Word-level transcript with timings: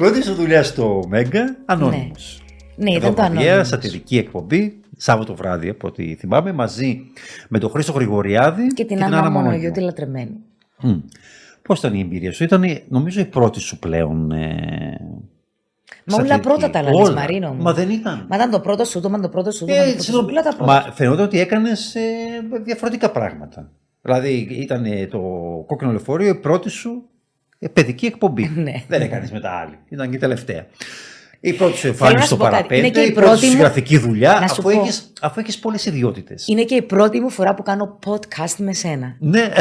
Πρώτη 0.00 0.22
σου 0.22 0.34
δουλειά 0.34 0.62
στο 0.62 1.02
Μέγκα, 1.08 1.56
ανώνυμος. 1.64 2.42
Ναι, 2.76 2.90
ήταν 2.90 3.14
το 3.14 3.22
ανώνυμος. 3.22 3.68
σατυρική 3.68 4.18
εκπομπή, 4.18 4.80
Σάββατο 4.96 5.34
βράδυ, 5.34 5.68
από 5.68 5.88
ό,τι 5.88 6.14
θυμάμαι, 6.14 6.52
μαζί 6.52 7.00
με 7.48 7.58
τον 7.58 7.70
Χρήστο 7.70 7.92
Γρηγοριάδη 7.92 8.66
και 8.66 8.84
την 8.84 9.04
Άννα 9.04 9.30
Μονογιώτη 9.30 9.80
Λατρεμένη. 9.80 10.36
Mm. 10.82 11.00
Πώς 11.62 11.78
ήταν 11.78 11.94
η 11.94 12.00
εμπειρία 12.00 12.32
σου, 12.32 12.44
ήταν 12.44 12.64
νομίζω 12.88 13.20
η 13.20 13.24
πρώτη 13.24 13.60
σου 13.60 13.78
πλέον. 13.78 14.30
Ε... 14.32 15.00
Μα 16.04 16.16
όλα 16.16 16.40
πρώτα 16.40 16.70
τα 16.70 16.82
λένε, 16.82 17.10
Μαρίνο 17.10 17.52
μου. 17.52 17.62
Μα 17.62 17.72
δεν 17.72 17.90
ήταν. 17.90 18.26
Μα 18.28 18.36
ήταν 18.36 18.50
το 18.50 18.60
πρώτο 18.60 18.84
σου, 18.84 19.00
το, 19.00 19.18
το 19.22 19.28
πρώτο 19.28 19.50
σου. 19.50 19.66
Ε, 19.68 19.94
το 20.12 20.18
όλα 20.18 20.42
τα 20.42 20.54
πρώτα. 20.56 20.72
Μα 20.72 20.92
φαινόταν 20.92 21.24
ότι 21.24 21.40
έκανες 21.40 21.94
ε, 21.94 22.00
διαφορετικά 22.62 23.10
πράγματα. 23.10 23.70
Δηλαδή 24.02 24.48
ήταν 24.50 24.84
το 25.10 25.20
κόκκινο 25.66 25.90
λεωφορείο 25.90 26.28
η 26.28 26.34
πρώτη 26.34 26.68
σου 26.68 26.90
ε, 26.90 27.09
παιδική 27.68 28.06
εκπομπή. 28.06 28.50
Ναι. 28.60 28.82
Δεν 28.88 29.00
έκανε 29.00 29.28
μετά 29.32 29.50
άλλη. 29.50 29.78
Ήταν 29.88 30.10
και 30.10 30.16
η 30.16 30.18
τελευταία. 30.18 30.66
Η 31.42 31.52
πρώτη 31.52 31.76
σου 31.76 31.86
εμφάνιση 31.86 32.26
στο 32.26 32.36
παραπέντε, 32.36 33.00
η, 33.00 33.06
η 33.06 33.12
πρώτη 33.12 33.46
σου 33.46 33.56
γραφική 33.56 33.98
δουλειά, 33.98 34.36
αφού, 34.36 34.62
πω... 34.62 34.70
έχεις, 34.70 35.12
αφού 35.20 35.40
έχεις 35.40 35.58
πολλές 35.58 35.86
ιδιότητες. 35.86 36.44
Είναι 36.46 36.62
και 36.62 36.74
η 36.74 36.82
πρώτη 36.82 37.20
μου 37.20 37.30
φορά 37.30 37.54
που 37.54 37.62
κάνω 37.62 37.98
podcast 38.06 38.54
με 38.56 38.72
σένα. 38.72 39.16
Ναι, 39.18 39.52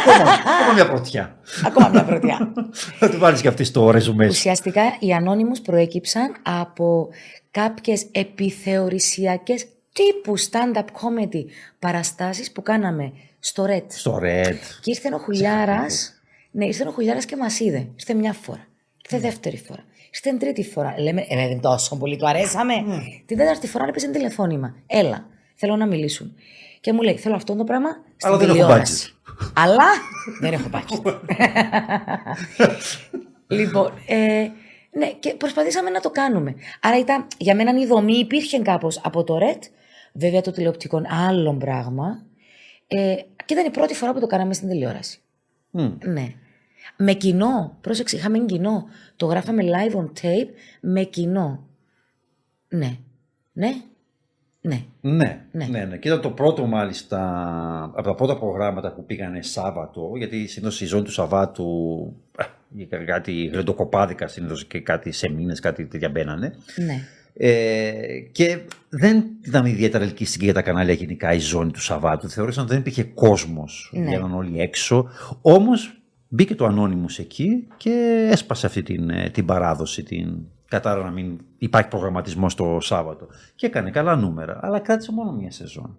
ακόμα, 0.00 0.30
ακόμα 0.30 0.72
μια 0.74 0.86
πρωτιά. 0.86 1.36
Ακόμα 1.66 1.88
μια 1.88 2.04
πρωτιά. 2.04 2.52
Θα 2.98 3.10
του 3.10 3.18
βάλεις 3.18 3.40
και 3.40 3.48
αυτή 3.48 3.64
στο 3.64 3.90
ρεζουμέ 3.90 4.26
Ουσιαστικά 4.26 4.82
οι 4.98 5.12
ανώνυμους 5.12 5.60
προέκυψαν 5.60 6.36
από 6.42 7.08
κάποιες 7.50 8.06
επιθεωρησιακές 8.12 9.66
τύπου 9.92 10.38
stand-up 10.38 10.84
comedy 10.84 11.44
παραστάσεις 11.78 12.52
που 12.52 12.62
κάναμε 12.62 13.12
στο 13.38 13.66
Red. 13.68 13.84
Στο 13.88 14.20
Red. 14.22 14.56
Και 14.80 14.90
ήρθε 14.90 15.14
ο 15.14 15.18
Χουλιάρας, 15.18 16.15
ναι, 16.56 16.66
ήρθε 16.66 16.88
ο 16.88 16.90
Χουλιάρας 16.90 17.24
και 17.24 17.36
μας 17.36 17.60
είδε. 17.60 17.88
Ήρθε 17.94 18.14
μια 18.14 18.32
φορά. 18.32 18.66
Ήρθε 19.04 19.18
δεύτερη 19.18 19.56
φορά. 19.56 19.84
Στην 20.10 20.38
τρίτη 20.38 20.64
φορά. 20.64 20.94
Λέμε, 20.98 21.26
ε, 21.28 21.56
τόσο 21.56 21.96
πολύ 21.96 22.16
του 22.16 22.28
αρέσαμε. 22.28 22.74
Mm. 22.86 23.22
Την 23.26 23.36
τέταρτη 23.36 23.66
φορά 23.66 23.84
έπεσε 23.88 24.08
τηλεφώνημα. 24.08 24.74
Έλα, 24.86 25.26
θέλω 25.54 25.76
να 25.76 25.86
μιλήσουν. 25.86 26.34
Και 26.80 26.92
μου 26.92 27.02
λέει, 27.02 27.16
θέλω 27.16 27.34
αυτό 27.34 27.56
το 27.56 27.64
πράγμα 27.64 27.88
στην 28.16 28.28
Αλλά 28.28 28.38
τηλεόραση. 28.38 29.14
Αλλά 29.54 29.84
δεν 30.40 30.52
έχω 30.52 30.68
πάει. 30.68 30.82
λοιπόν, 33.58 33.92
ε, 34.06 34.48
ναι, 34.90 35.10
και 35.20 35.34
προσπαθήσαμε 35.34 35.90
να 35.90 36.00
το 36.00 36.10
κάνουμε. 36.10 36.54
Άρα 36.80 36.98
ήταν, 36.98 37.26
για 37.38 37.54
μένα 37.54 37.80
η 37.80 37.86
δομή 37.86 38.18
υπήρχε 38.18 38.58
κάπως 38.58 39.00
από 39.04 39.24
το 39.24 39.38
ΡΕΤ. 39.38 39.62
Βέβαια 40.12 40.40
το 40.40 40.50
τηλεοπτικό 40.50 41.02
άλλο 41.28 41.54
πράγμα. 41.54 42.26
Ε, 42.86 43.14
και 43.44 43.54
ήταν 43.54 43.66
η 43.66 43.70
πρώτη 43.70 43.94
φορά 43.94 44.12
που 44.12 44.20
το 44.20 44.26
κάναμε 44.26 44.54
στην 44.54 44.68
τηλεόραση. 44.68 45.20
Mm. 45.78 45.92
Ναι. 46.04 46.34
Με 46.96 47.12
κοινό. 47.12 47.78
Πρόσεξε, 47.80 48.16
είχαμε 48.16 48.38
κοινό. 48.38 48.84
Το 49.16 49.26
γράφαμε 49.26 49.62
live 49.62 49.96
on 49.96 50.06
tape 50.22 50.48
με 50.80 51.02
κοινό. 51.02 51.66
Ναι. 52.68 52.96
Ναι. 53.52 53.72
Ναι. 54.60 54.84
Ναι, 55.00 55.44
ναι. 55.52 55.66
ναι, 55.66 55.84
ναι. 55.84 55.96
Και 55.96 56.08
ήταν 56.08 56.20
το 56.20 56.30
πρώτο 56.30 56.66
μάλιστα 56.66 57.20
από 57.94 58.02
τα 58.02 58.14
πρώτα 58.14 58.38
προγράμματα 58.38 58.92
που 58.92 59.04
πήγανε 59.04 59.42
Σάββατο, 59.42 60.12
γιατί 60.16 60.46
συνήθως 60.46 60.80
η 60.80 60.86
ζώνη 60.86 61.04
του 61.04 61.12
Σαββάτου 61.12 61.66
ε, 62.88 62.96
κάτι 62.96 63.44
γρεντοκοπάδικα 63.44 64.26
συνήθως 64.26 64.64
και 64.64 64.80
κάτι 64.80 65.12
σε 65.12 65.30
μήνες, 65.30 65.60
κάτι 65.60 65.86
τέτοια 65.86 66.08
μπαίνανε. 66.08 66.54
Ναι. 66.76 67.00
Ε, 67.38 67.92
και 68.32 68.60
δεν 68.88 69.24
ήταν 69.42 69.66
ιδιαίτερα 69.66 70.04
ελκυστική 70.04 70.44
για 70.44 70.54
τα 70.54 70.62
κανάλια 70.62 70.94
γενικά 70.94 71.32
η 71.32 71.38
ζώνη 71.38 71.70
του 71.70 71.82
Σαββάτου. 71.82 72.28
Θεώρησαν 72.28 72.62
ότι 72.62 72.72
δεν 72.72 72.80
υπήρχε 72.80 73.04
κόσμος 73.04 73.90
ναι. 73.94 74.08
για 74.08 74.18
να 74.18 74.36
όλοι 74.36 74.60
έξω. 74.60 75.08
Όμως 75.42 76.00
Μπήκε 76.28 76.54
το 76.54 76.66
Anonymous 76.66 77.18
εκεί 77.18 77.66
και 77.76 78.26
έσπασε 78.30 78.66
αυτή 78.66 78.82
την, 78.82 79.10
ε, 79.10 79.30
την 79.30 79.44
παράδοση, 79.44 80.02
την 80.02 80.38
κατάρα 80.68 81.02
να 81.02 81.10
μην 81.10 81.40
υπάρχει 81.58 81.88
προγραμματισμός 81.88 82.54
το 82.54 82.78
Σάββατο. 82.80 83.26
Και 83.54 83.66
έκανε 83.66 83.90
καλά 83.90 84.16
νούμερα, 84.16 84.58
αλλά 84.62 84.78
κράτησε 84.78 85.12
μόνο 85.12 85.32
μία 85.32 85.50
σεζόν. 85.50 85.96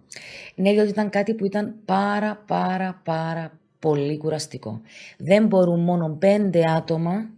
Ναι, 0.54 0.72
διότι 0.72 0.88
ήταν 0.88 1.10
κάτι 1.10 1.34
που 1.34 1.44
ήταν 1.44 1.74
πάρα 1.84 2.42
πάρα 2.46 3.00
πάρα 3.04 3.52
πολύ 3.78 4.16
κουραστικό. 4.16 4.80
Δεν 5.18 5.46
μπορούν 5.46 5.80
μόνο 5.80 6.16
πέντε 6.18 6.62
άτομα, 6.70 7.28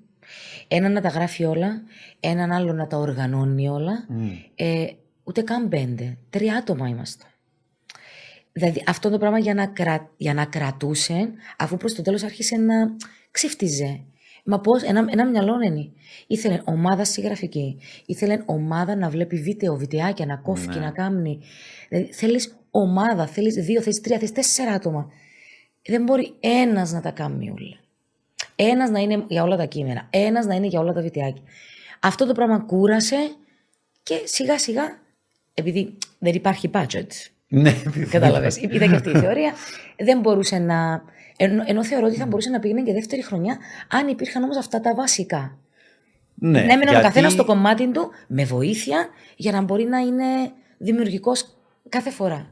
έναν 0.69 0.93
να 0.93 1.00
τα 1.00 1.09
γράφει 1.09 1.44
όλα, 1.44 1.82
έναν 2.20 2.53
άλλο 2.53 2.72
να 2.72 2.87
τα 2.87 2.97
οργανώνει 2.97 3.69
όλα, 3.69 4.06
ε, 4.54 4.87
ούτε 5.25 5.43
καν 5.43 5.69
πέντε. 5.69 6.16
Τρία 6.31 6.56
άτομα 6.56 6.88
είμαστε. 6.88 7.25
Δηλαδή 8.53 8.83
αυτό 8.87 9.11
το 9.11 9.19
πράγμα 9.19 9.38
για 9.38 9.55
να, 9.55 9.66
κρα... 9.66 10.11
για 10.16 10.34
να 10.34 10.44
κρατούσε, 10.44 11.33
αφού 11.59 11.77
προς 11.77 11.94
το 11.94 12.03
τέλος 12.03 12.22
άρχισε 12.22 12.56
να 12.56 12.75
ξύφτιζε. 13.31 14.05
Μα 14.44 14.61
πώς, 14.61 14.83
ένα, 14.83 15.06
ένα 15.11 15.28
μυαλό 15.28 15.61
είναι. 15.65 15.91
Ήθελε 16.27 16.61
ομάδα 16.65 17.05
συγγραφική. 17.05 17.78
Ήθελε 18.06 18.43
ομάδα 18.47 18.97
να 18.97 19.09
βλέπει 19.09 19.37
βίντεο, 19.37 19.77
βιντεάκια, 19.77 20.27
να 20.27 20.37
κόφει 20.37 20.69
και 20.69 20.78
ναι. 20.78 20.84
να 20.84 20.91
κάνει. 20.91 21.38
Δηλαδή 21.88 22.12
θέλεις 22.12 22.56
ομάδα, 22.71 23.27
θέλεις 23.27 23.55
δύο, 23.55 23.83
θέλεις 23.83 24.00
τρία, 24.00 24.16
θέλεις 24.16 24.33
τέσσερα 24.33 24.72
άτομα. 24.72 25.11
Δεν 25.87 26.03
μπορεί 26.03 26.34
ένας 26.41 26.93
να 26.93 27.00
τα 27.00 27.11
κάνει 27.11 27.50
όλα. 27.50 27.78
Ένας 28.56 28.91
να 28.91 28.99
είναι 28.99 29.25
για 29.28 29.43
όλα 29.43 29.56
τα 29.56 29.65
κείμενα. 29.65 30.09
Ένας 30.11 30.47
να 30.47 30.55
είναι 30.55 30.67
για 30.67 30.81
όλα 30.81 30.93
τα 30.93 31.00
βιντεάκια. 31.00 31.43
Αυτό 32.00 32.27
το 32.27 32.32
πράγμα 32.32 32.59
κούρασε 32.59 33.17
και 34.03 34.21
σιγά 34.25 34.59
σιγά, 34.59 34.99
επειδή 35.55 35.99
δεν 36.19 36.34
υπάρχει 36.34 36.71
budget, 36.72 37.06
ναι, 37.53 37.72
Κατάλαβες. 38.11 38.56
Είδα 38.56 38.87
και 38.87 38.94
αυτή 38.94 39.11
η 39.11 39.19
θεωρία. 39.19 39.53
Δεν 39.99 40.21
μπορούσε 40.21 40.59
να. 40.59 41.03
Ενώ, 41.37 41.62
ενώ 41.66 41.84
θεωρώ 41.84 42.06
ότι 42.06 42.16
θα 42.16 42.27
μπορούσε 42.27 42.50
να 42.50 42.59
πήγαινε 42.59 42.83
και 42.83 42.93
δεύτερη 42.93 43.22
χρονιά, 43.22 43.59
αν 43.88 44.09
υπήρχαν 44.09 44.43
όμως 44.43 44.56
αυτά 44.56 44.81
τα 44.81 44.94
βασικά. 44.94 45.59
Ναι, 46.34 46.50
να 46.50 46.72
έμενε 46.72 46.91
γιατί... 46.91 46.97
ο 46.97 47.00
καθένας 47.00 47.33
στο 47.33 47.44
κομμάτι 47.44 47.91
του 47.91 48.11
με 48.27 48.44
βοήθεια 48.44 49.09
για 49.37 49.53
να 49.53 49.62
μπορεί 49.62 49.84
να 49.84 49.99
είναι 49.99 50.25
δημιουργικός 50.78 51.56
κάθε 51.88 52.11
φορά. 52.11 52.47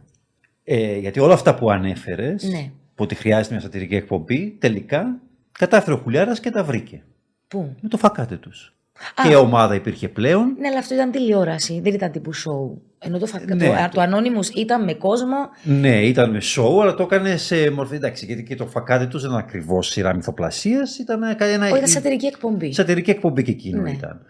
Ε, 0.64 0.98
γιατί 0.98 1.20
όλα 1.20 1.34
αυτά 1.34 1.54
που 1.54 1.70
ανέφερες, 1.70 2.42
ναι. 2.42 2.70
που 2.94 3.04
ότι 3.04 3.14
χρειάζεται 3.14 3.54
μια 3.54 3.62
σατυρική 3.62 3.94
εκπομπή, 3.94 4.56
τελικά 4.58 5.20
κατάφερε 5.52 5.96
ο 5.96 5.98
Χουλιάρας 5.98 6.40
και 6.40 6.50
τα 6.50 6.64
βρήκε. 6.64 7.02
Πού; 7.48 7.76
Με 7.80 7.88
το 7.88 7.96
φακάτε 7.96 8.36
τους. 8.36 8.77
Και 9.22 9.28
η 9.30 9.34
ομάδα 9.34 9.74
υπήρχε 9.74 10.08
πλέον. 10.08 10.56
Ναι, 10.58 10.68
αλλά 10.68 10.78
αυτό 10.78 10.94
ήταν 10.94 11.10
τηλεόραση, 11.10 11.80
δεν 11.80 11.94
ήταν 11.94 12.10
τύπου 12.10 12.34
show. 12.34 12.78
Ενώ 12.98 13.18
το, 13.18 13.26
ναι. 13.54 13.88
το, 13.92 14.02
Anonymous 14.02 14.56
ήταν 14.56 14.84
με 14.84 14.94
κόσμο. 14.94 15.36
Ναι, 15.62 16.06
ήταν 16.06 16.30
με 16.30 16.38
show, 16.56 16.82
αλλά 16.82 16.94
το 16.94 17.02
έκανε 17.02 17.36
σε 17.36 17.70
μορφή. 17.70 17.94
Εντάξει, 17.94 18.26
γιατί 18.26 18.42
και 18.42 18.54
το 18.54 18.66
φακάτι 18.66 19.06
τους 19.06 19.22
δεν 19.22 19.30
ήταν 19.30 19.42
ακριβώς 19.42 19.88
σειρά 19.88 20.14
μυθοπλασίας. 20.14 20.98
Ήταν 20.98 21.22
ένα. 21.38 21.66
Όχι, 21.66 21.76
ήταν 21.76 21.88
σατυρική 21.88 22.26
εκπομπή. 22.26 22.72
Σατυρική 22.72 23.10
εκπομπή 23.10 23.42
και 23.42 23.50
εκείνο 23.50 23.82
ναι. 23.82 23.90
ήταν. 23.90 24.20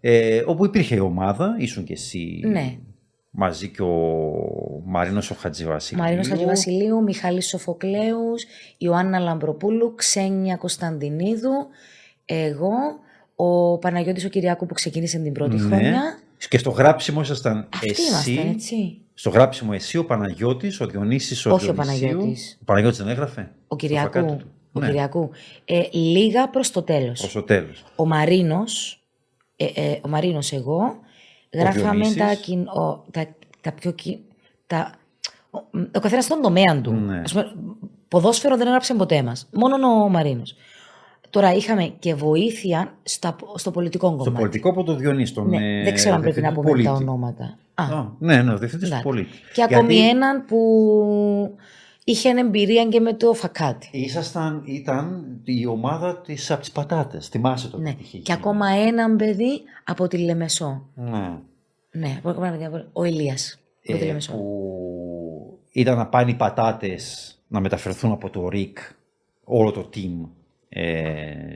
Ε, 0.00 0.42
όπου 0.46 0.64
υπήρχε 0.64 0.94
η 0.94 0.98
ομάδα, 0.98 1.54
ήσουν 1.58 1.84
και 1.84 1.92
εσύ. 1.92 2.40
Ναι. 2.44 2.78
Μαζί 3.30 3.68
και 3.68 3.82
ο 3.82 3.92
Μαρίνος 4.84 5.30
ο 5.30 5.34
Χατζηβασιλείου. 5.34 6.02
Μαρίνος 6.02 6.28
Χατζηβασιλείου, 6.28 7.02
Μιχάλης 7.02 7.48
Σοφοκλέους, 7.48 8.44
Ιωάννα 8.78 9.18
Λαμπροπούλου, 9.18 9.94
Ξένια 9.94 10.56
Κωνσταντινίδου, 10.56 11.52
εγώ, 12.24 12.72
ο 13.34 13.78
Παναγιώτης 13.78 14.24
ο 14.24 14.28
Κυριακού 14.28 14.66
που 14.66 14.74
ξεκίνησε 14.74 15.18
την 15.18 15.32
πρώτη 15.32 15.56
ναι. 15.56 15.66
χρονιά. 15.66 16.18
Και 16.48 16.58
στο 16.58 16.70
γράψιμο 16.70 17.20
ήσασταν 17.20 17.68
Αυτοί 17.74 17.90
εσύ. 17.90 18.02
Ήμασταν, 18.32 18.50
έτσι. 18.50 18.98
Στο 19.14 19.30
γράψιμο 19.30 19.70
εσύ, 19.74 19.96
ο 19.96 20.04
Παναγιώτης, 20.04 20.80
ο 20.80 20.86
Διονύσης, 20.86 21.46
ο 21.46 21.52
Όχι 21.52 21.68
ο 21.68 21.74
Παναγιώτης. 21.74 22.58
Ο 22.60 22.64
Παναγιώτης 22.64 22.98
δεν 22.98 23.08
έγραφε; 23.08 23.50
Ο 23.68 23.76
Κυριακού. 23.76 24.40
Ο 24.72 24.80
ναι. 24.80 24.86
Κυριακού. 24.86 25.30
Ε, 25.64 25.82
λίγα 25.92 26.48
προς 26.48 26.70
το 26.70 26.82
τέλος. 26.82 27.20
Προς 27.20 27.32
το 27.32 27.42
τέλος. 27.42 27.84
Ο 27.96 28.06
Μαρίνος, 28.06 29.02
ε, 29.56 29.64
ε, 29.74 30.00
ο 30.02 30.08
Μαρίνος 30.08 30.52
εγώ, 30.52 30.98
γράφαμε 31.52 32.04
τα, 32.14 32.30
ο, 32.80 33.04
τα, 33.10 33.26
τα 33.60 33.72
πιο... 33.72 33.94
Τα, 34.66 34.92
ο, 35.50 35.58
ο 35.94 36.00
καθένας 36.00 36.24
στον 36.24 36.42
τομέα 36.42 36.80
του. 36.80 36.92
Ναι. 36.92 37.20
Ας 37.20 37.32
πούμε, 37.32 37.54
ποδόσφαιρο 38.08 38.56
δεν 38.56 38.66
έγραψε 38.66 38.94
ποτέ 38.94 39.22
μας. 39.22 39.48
Μόνο 39.52 39.86
ο 39.86 40.08
Μαρίνος. 40.08 40.54
Τώρα 41.34 41.54
είχαμε 41.54 41.94
και 41.98 42.14
βοήθεια 42.14 42.94
στα, 43.02 43.36
στο 43.54 43.70
πολιτικό 43.70 44.06
κομμάτι. 44.06 44.22
Στο 44.22 44.38
πολιτικό 44.38 44.70
από 44.70 44.82
το 44.82 44.94
Διονύση. 44.94 45.34
Τον, 45.34 45.48
ναι, 45.48 45.82
δεν 45.82 45.94
ξέρω 45.94 46.14
αν 46.14 46.20
πρέπει 46.20 46.40
να 46.40 46.52
πούμε 46.52 46.82
τα 46.82 46.92
ονόματα. 46.92 47.58
Α, 47.74 47.84
ναι, 48.18 48.42
ναι, 48.42 48.52
ο 48.52 48.58
διευθυντής 48.58 48.90
του 48.90 49.00
πολίτη. 49.02 49.30
Και 49.54 49.62
ακόμη 49.62 49.96
έναν 49.96 50.44
που 50.44 50.58
είχε 52.04 52.28
εμπειρία 52.28 52.84
και 52.84 53.00
με 53.00 53.12
το 53.12 53.32
φακάτι. 53.32 53.88
Ήσασταν, 53.92 54.62
ήταν 54.64 55.24
η 55.44 55.66
ομάδα 55.66 56.20
της 56.20 56.50
από 56.50 56.60
τις 56.60 56.70
πατάτες. 56.70 57.28
Θυμάσαι 57.28 57.68
το 57.68 57.78
ναι. 57.78 57.96
Και 58.22 58.32
ακόμα 58.32 58.68
έναν 58.68 59.16
παιδί 59.16 59.62
από 59.84 60.08
τη 60.08 60.18
Λεμεσό. 60.18 60.86
Ναι. 60.94 61.38
Ναι, 61.90 62.20
ο 62.92 63.04
Ηλίας. 63.04 63.58
Ε, 63.82 64.16
που 64.30 65.58
ήταν 65.72 65.96
να 65.96 66.06
πάνε 66.06 66.30
οι 66.30 66.34
πατάτες 66.34 67.34
να 67.48 67.60
μεταφερθούν 67.60 68.12
από 68.12 68.30
το 68.30 68.48
ΡΙΚ 68.48 68.78
όλο 69.44 69.70
το 69.70 69.88
team 69.94 70.28
ε, 70.30 70.43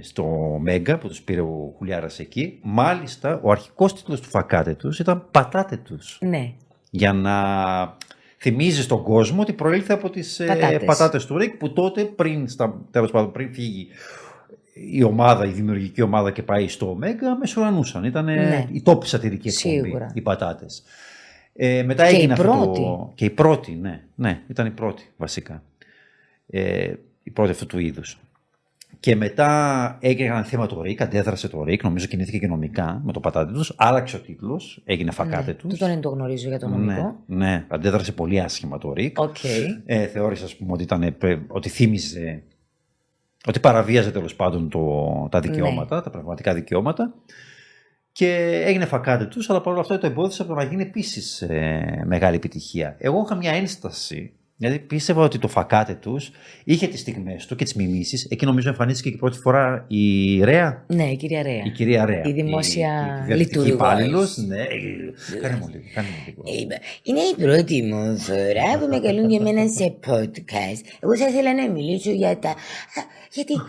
στο 0.01 0.25
Μέγκα 0.61 0.99
που 0.99 1.09
τους 1.09 1.23
πήρε 1.23 1.41
ο 1.41 1.75
Χουλιάρας 1.77 2.19
εκεί. 2.19 2.59
Μάλιστα, 2.63 3.41
ο 3.43 3.51
αρχικός 3.51 3.95
τίτλος 3.95 4.21
του 4.21 4.29
Φακάτε 4.29 4.75
τους 4.75 4.99
ήταν 4.99 5.25
«Πατάτε 5.31 5.77
τους». 5.77 6.19
Ναι. 6.23 6.53
Για 6.91 7.13
να 7.13 7.37
θυμίζεις 8.39 8.85
στον 8.85 9.03
κόσμο 9.03 9.41
ότι 9.41 9.53
προήλθε 9.53 9.93
από 9.93 10.11
τις 10.11 10.41
ε, 10.41 10.47
πατάτες, 10.47 10.85
πατάτες 10.85 11.27
του 11.27 11.39
Ρίκ 11.39 11.55
που 11.57 11.73
τότε 11.73 12.05
πριν, 12.05 12.49
στα, 12.49 12.81
τέλος 12.91 13.11
πάντων, 13.11 13.33
πριν 13.33 13.55
φύγει 13.55 13.89
η 14.93 15.03
ομάδα, 15.03 15.45
η 15.47 15.51
δημιουργική 15.51 16.03
ομάδα 16.03 16.31
και 16.31 16.43
πάει 16.43 16.69
στο 16.69 16.91
Ωμέγα, 16.91 17.37
μεσουρανούσαν. 17.37 18.05
Ήταν 18.05 18.25
Ναι. 18.25 18.67
η 18.73 18.83
τόπη 18.83 19.07
σατυρική 19.07 19.49
εκπομπή, 19.49 19.75
Σίγουρα. 19.85 20.11
οι 20.15 20.21
πατάτες. 20.21 20.83
Ε, 21.55 21.83
μετά 21.83 22.09
Και 22.09 22.15
έγινε 22.17 22.29
η 22.29 22.33
αυτό 22.33 22.45
πρώτη. 22.45 22.81
Το... 22.81 23.13
Και 23.15 23.25
η 23.25 23.31
πρώτη, 23.31 23.73
ναι. 23.73 24.03
Ναι, 24.15 24.41
ήταν 24.49 24.67
η 24.67 24.71
πρώτη 24.71 25.09
βασικά. 25.17 25.63
Ε, 26.51 26.93
η 27.23 27.31
πρώτη 27.31 27.51
αυτού 27.51 27.67
του 27.67 27.79
είδους. 27.79 28.19
Και 29.01 29.17
μετά 29.17 29.97
έγινε 30.01 30.43
θέμα 30.45 30.67
το 30.67 30.83
ΡΙΚ, 30.83 31.01
αντέδρασε 31.03 31.49
το 31.49 31.63
ΡΙΚ, 31.65 31.83
νομίζω 31.83 32.07
κινήθηκε 32.07 32.39
και 32.39 32.47
νομικά 32.47 33.01
με 33.05 33.13
το 33.13 33.21
πατάτι 33.21 33.53
τους, 33.53 33.75
άλλαξε 33.77 34.17
ο 34.17 34.21
τίτλος, 34.21 34.83
έγινε 34.85 35.11
φακάτε 35.11 35.47
Ναι. 35.51 35.55
τους. 35.55 35.71
Τούτον 35.73 35.89
δεν 35.89 36.01
το 36.01 36.09
γνωρίζω 36.09 36.49
για 36.49 36.59
το 36.59 36.69
Ναι, 36.69 36.77
νομικό. 36.77 37.17
ναι, 37.27 37.65
αντέδρασε 37.69 38.13
πολύ 38.13 38.41
άσχημα 38.41 38.79
το 38.79 38.93
ΡΙΚ. 38.93 39.19
Οκ. 39.21 39.37
Ε, 39.85 40.07
θεώρησε 40.07 40.45
ας 40.45 40.57
πούμε, 40.57 40.73
ότι, 40.73 40.83
ήταν, 40.83 41.15
πρέ- 41.19 41.41
ότι 41.49 41.69
θύμιζε, 41.69 42.43
ότι 43.47 43.61
παραβίαζε 43.61 44.11
τέλος 44.11 44.35
πάντων 44.35 44.69
το, 44.69 45.29
τα 45.31 45.41
δικαιώματα, 45.41 45.97
Ναι. 45.97 46.03
τα 46.03 46.11
πραγματικά 46.11 46.55
δικαιώματα. 46.55 47.15
Και 48.13 48.63
έγινε 48.65 48.85
Φακκάτε 48.87 49.25
τους, 49.25 49.51
αλλά 49.51 49.61
παρόλα 49.61 49.81
αυτά 49.81 49.99
το 49.99 50.07
εμπόδισε 50.07 50.43
από 50.43 50.51
το 50.51 50.57
να 50.57 50.65
γίνει 50.65 50.83
επίσης 50.83 51.47
μεγάλη 52.05 52.37
επιτυχία. 52.37 52.97
Εγώ 52.99 53.23
είχα 53.25 53.35
μια 53.35 53.53
ένσταση, 53.53 54.33
γιατί 54.61 54.79
πίστευα 54.79 55.23
ότι 55.23 55.39
το 55.39 55.49
Φακκάτε 55.49 55.95
τους 55.95 56.31
είχε 56.65 56.87
τις 56.87 57.01
στιγμές 57.01 57.47
του 57.47 57.57
και 57.57 57.65
τις 57.65 57.75
μιμήσεις. 57.75 58.25
Εκεί 58.31 58.45
νομίζω 58.45 58.69
εμφανίστηκε 58.69 59.11
και 59.11 59.17
πρώτη 59.17 59.39
φορά 59.39 59.85
η 59.89 60.39
Ρέα. 60.45 60.85
Ναι, 60.87 61.05
η 61.05 61.17
κυρία 61.17 61.43
Ρέα. 61.43 61.63
Η 61.65 61.71
κυρία 61.71 62.05
Ρέα. 62.05 62.23
Η 62.25 62.33
δημόσια 62.33 63.19
κυβερνητική 63.21 63.59
λειτουργός. 63.59 63.69
υπάλληλος. 63.75 64.37
Ναι, 64.37 64.61
ε, 64.61 65.39
κάνε 65.43 65.57
μου 65.61 65.69
λίγο. 65.69 65.83
Κάνε 65.95 66.09
μου 66.09 66.23
λίγο. 66.27 66.61
Είπα, 66.61 66.75
Είναι 67.03 67.21
η 67.21 67.35
πρώτη 67.43 67.83
μου 67.83 68.19
φορά 68.19 68.79
που 68.79 68.87
με 68.91 68.99
καλούν 69.01 69.31
για 69.31 69.41
μένα 69.41 69.69
σε 69.69 69.95
podcast. 70.07 70.81
Εγώ 71.01 71.17
θα 71.17 71.27
ήθελα 71.29 71.55
να 71.55 71.71
μιλήσω 71.71 72.11
για 72.11 72.39
τα. 72.39 72.49
α, 72.49 72.55
Γιατί 73.33 73.53
α, 73.53 73.63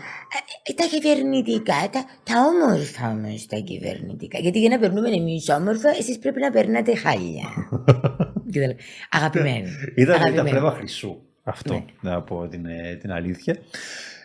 ε, 0.62 0.72
τα 0.72 0.84
κυβερνητικά, 0.90 1.88
τα, 1.92 2.04
τα 2.22 2.34
όμορφα 2.50 3.10
όμως 3.10 3.46
τα 3.46 3.56
κυβερνητικά. 3.56 4.38
Γιατί 4.38 4.58
για 4.58 4.68
να 4.68 4.78
περνούμε 4.78 5.08
εμείς 5.08 5.48
όμορφα, 5.48 5.88
εσείς 5.98 6.18
πρέπει 6.18 6.40
να 6.40 6.50
περνάτε 6.50 6.96
χάλια. 6.96 7.48
Και 8.50 8.60
τα 8.60 8.66
λέω, 8.66 8.76
Αγαπημένοι. 9.10 9.58
Ήταν, 9.60 9.94
ήταν 9.96 10.14
αγαπημένοι. 10.14 10.48
πνεύμα 10.50 10.70
χρυσού 10.70 11.16
αυτό, 11.42 11.74
Ναι. 11.74 12.10
να 12.10 12.22
πω 12.22 12.48
την, 12.48 12.66
ε, 12.66 12.96
την 13.00 13.12
αλήθεια. 13.12 13.56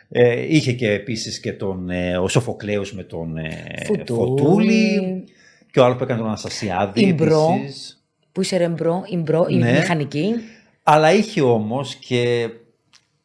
Ε, 0.09 0.55
είχε 0.55 0.71
και 0.73 0.91
επίσης 0.91 1.39
και 1.39 1.53
τον, 1.53 1.89
ε, 1.89 2.17
ο 2.17 2.27
Σοφοκλέος 2.27 2.93
με 2.93 3.03
τον 3.03 3.37
ε, 3.37 3.63
Φωτούλη. 3.85 4.05
Φωτούλη 4.19 5.23
και 5.71 5.79
ο 5.79 5.83
άλλος 5.83 5.97
που 5.97 6.03
έκανε 6.03 6.19
τον 6.19 6.27
Αναστασιάδη 6.27 7.01
Ιμπρό. 7.05 7.55
επίσης. 7.59 8.03
Που 8.31 8.41
είσαι 8.41 8.57
ρεμπρό, 8.57 9.03
ιμπρό, 9.07 9.45
η 9.49 9.55
Ναι. 9.55 9.71
μηχανική. 9.71 10.33
Αλλά 10.83 11.13
είχε 11.13 11.41
όμως 11.41 11.95
και 11.95 12.49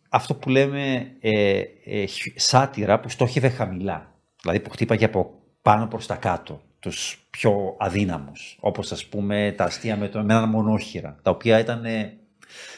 αυτό 0.08 0.34
που 0.34 0.48
λέμε 0.48 1.06
ε, 1.20 1.60
ε, 1.84 2.06
χ- 2.06 2.32
σάτυρα 2.40 3.00
που 3.00 3.08
στόχευε 3.08 3.48
χαμηλά. 3.48 4.14
Δηλαδή 4.42 4.60
που 4.60 4.70
χτύπαγε 4.70 5.04
από 5.04 5.30
πάνω 5.62 5.86
προς 5.86 6.06
τα 6.06 6.14
κάτω 6.14 6.62
τους 6.80 7.26
πιο 7.30 7.76
αδύναμους. 7.78 8.58
Όπως 8.60 8.92
ας 8.92 9.06
πούμε 9.06 9.54
τα 9.56 9.64
αστεία 9.64 9.96
με, 9.96 10.08
το, 10.08 10.22
με 10.22 10.34
έναν 10.34 10.48
μονόχειρα, 10.48 11.18
τα 11.22 11.30
οποία 11.30 11.58
ήταν 11.58 11.84
ε, 11.84 12.12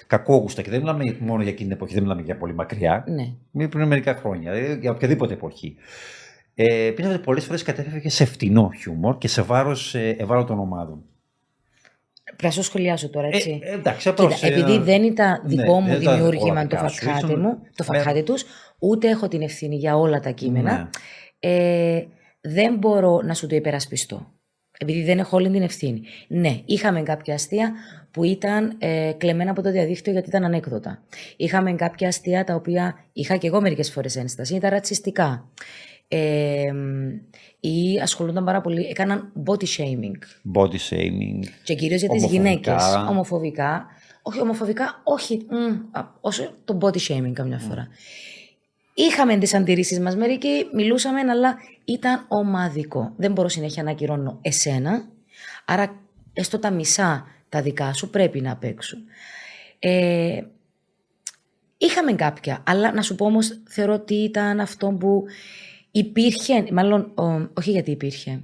κακόγουστα 0.07 0.63
και 0.63 0.71
δεν 0.71 0.81
μιλάμε 0.81 1.17
μόνο 1.21 1.43
για 1.43 1.51
εκείνη 1.51 1.69
την 1.69 1.77
εποχή, 1.77 1.95
δεν 1.95 2.03
μιλάμε 2.03 2.23
για 2.23 2.37
πολύ 2.37 2.55
μακριά. 2.55 3.05
Ναι. 3.09 3.33
Μην 3.51 3.69
πριν 3.69 3.87
μερικά 3.87 4.15
χρόνια, 4.15 4.53
δηλαδή 4.53 4.81
για 4.81 4.91
οποιαδήποτε 4.91 5.33
εποχή. 5.33 5.77
Ε, 6.55 6.91
πίστευα 6.95 7.15
ότι 7.15 7.25
πολλές 7.25 7.45
φορές 7.45 7.63
κατέφευγε 7.63 8.09
σε 8.09 8.25
φτηνό 8.25 8.71
χιούμορ 8.81 9.19
και 9.19 9.29
σε 9.29 9.43
βάρος 9.43 9.95
ε, 9.95 10.17
ευάλωτων 10.19 10.59
ομάδων. 10.59 11.03
Πρέπει 12.25 12.45
να 12.45 12.51
σου 12.51 12.63
σχολιάσω 12.63 13.11
τώρα, 13.11 13.27
έτσι. 13.27 13.61
Ε, 13.63 13.71
ε, 13.71 13.75
εντάξει, 13.75 14.09
Κοίτα, 14.11 14.23
απλώς, 14.25 14.43
ε, 14.43 14.47
επειδή 14.47 14.79
δεν 14.79 15.03
ήταν 15.03 15.31
ναι, 15.31 15.49
δικό 15.57 15.81
μου 15.81 15.87
δεν 15.89 16.01
ήταν 16.01 16.15
δημιούργημα 16.15 16.51
όλα 16.51 16.67
το 16.67 16.77
δικά 16.77 16.89
σου, 16.89 17.05
φακάτε 17.05 17.27
ήσουν- 17.27 17.41
μου, 17.41 17.59
το 17.77 17.85
Ναι. 17.93 17.99
φακάτε 17.99 18.23
τους, 18.23 18.45
ούτε 18.79 19.09
έχω 19.09 19.29
την 19.29 19.43
ευθύνη 19.43 19.77
για 19.77 19.97
όλα 19.97 20.21
τα 20.21 20.31
κείμενα, 20.31 20.73
Ναι. 20.73 20.89
ε, 21.55 22.07
δεν 22.43 22.77
μπορώ 22.77 23.21
να 23.25 23.35
σου 23.35 23.47
το 23.47 23.55
υπερασπιστώ. 23.56 24.31
Επειδή 24.79 25.03
δεν 25.03 25.19
έχω 25.19 25.37
όλη 25.37 25.50
την 25.50 25.62
ευθύνη. 25.62 26.03
Ναι, 26.29 26.61
είχαμε 26.65 27.03
κάποια 27.03 27.35
αστεία 27.35 27.73
που 28.11 28.25
ήταν 28.25 28.77
ε, 28.79 29.12
κλεμμένα 29.17 29.50
από 29.50 29.62
το 29.62 29.71
διαδίκτυο 29.71 30.12
γιατί 30.12 30.29
ήταν 30.29 30.44
ανέκδοτα. 30.44 31.03
Είχαμε 31.37 31.73
κάποια 31.73 32.09
αστεία 32.09 32.44
τα 32.44 32.55
οποία 32.55 33.05
είχα 33.12 33.37
και 33.37 33.47
εγώ 33.47 33.61
μερικές 33.61 33.91
φορές 33.91 34.17
ένσταση, 34.17 34.55
ήταν 34.55 34.71
ρατσιστικά. 34.71 35.49
Ε, 36.09 36.73
ή 37.61 38.00
ασχολούνταν 38.03 38.44
πάρα 38.44 38.61
πολύ, 38.61 38.85
έκαναν 38.87 39.33
body 39.47 39.65
shaming. 39.79 40.19
Body 40.55 40.77
shaming. 40.91 41.47
Και 41.62 41.75
κυρίως 41.75 42.00
για 42.00 42.09
τις 42.09 42.23
Ομοφοβικά. 42.23 42.49
γυναίκες. 42.50 42.83
Ομοφοβικά. 43.09 43.87
Όχι, 44.23 44.41
ομοφοβικά, 44.41 45.00
όχι. 45.05 45.47
μ, 45.50 45.99
α, 45.99 46.05
όσο 46.21 46.50
το 46.65 46.79
body 46.81 46.99
shaming 47.09 47.33
καμιά 47.33 47.59
φορά. 47.59 47.89
Είχαμε 48.94 49.39
τις 49.39 49.55
αντιρρήσεις 49.55 50.00
μας. 50.00 50.17
Μερικοί 50.17 50.69
μιλούσαμε, 50.73 51.21
αλλά 51.21 51.56
ήταν 51.85 52.25
ομαδικό. 52.29 53.12
Δεν 53.17 53.33
μπορώ 53.33 53.49
συνέχεια 53.49 53.83
να 53.83 53.91
ακυρώνω 53.91 54.39
εσένα. 54.43 55.09
Άρα, 55.65 56.00
έστω 56.33 56.59
τα 56.59 56.71
μισά 56.71 57.27
τα 57.49 57.62
δικά 57.62 57.93
σου 57.93 58.11
πρέπει 58.11 58.41
να 58.41 58.56
παίξουν. 58.56 58.99
Ε, 59.79 60.43
είχαμε 61.77 62.12
κάποια, 62.12 62.62
αλλά 62.67 62.93
να 62.93 63.03
σου 63.03 63.15
πω 63.15 63.25
όμως, 63.25 63.61
θεωρώ 63.69 63.93
ότι 63.93 64.15
ήταν 64.15 64.61
αυτό 64.61 64.97
που 65.00 65.25
υπήρχε, 65.91 66.65
μάλλον 66.73 67.12
ο, 67.15 67.50
όχι 67.55 67.71
γιατί 67.71 67.91
υπήρχε, 67.91 68.41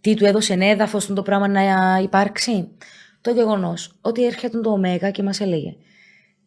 τι 0.00 0.14
του 0.14 0.24
έδωσε 0.24 0.56
έδαφος 0.60 1.06
το 1.06 1.22
πράγμα 1.22 1.48
να 1.48 1.98
υπάρξει. 2.02 2.68
Το 3.20 3.30
γεγονός 3.30 3.98
ότι 4.00 4.26
έρχεται 4.26 4.60
το 4.60 4.70
Ωμέγα 4.70 5.10
και 5.10 5.22
μας 5.22 5.40
έλεγε 5.40 5.76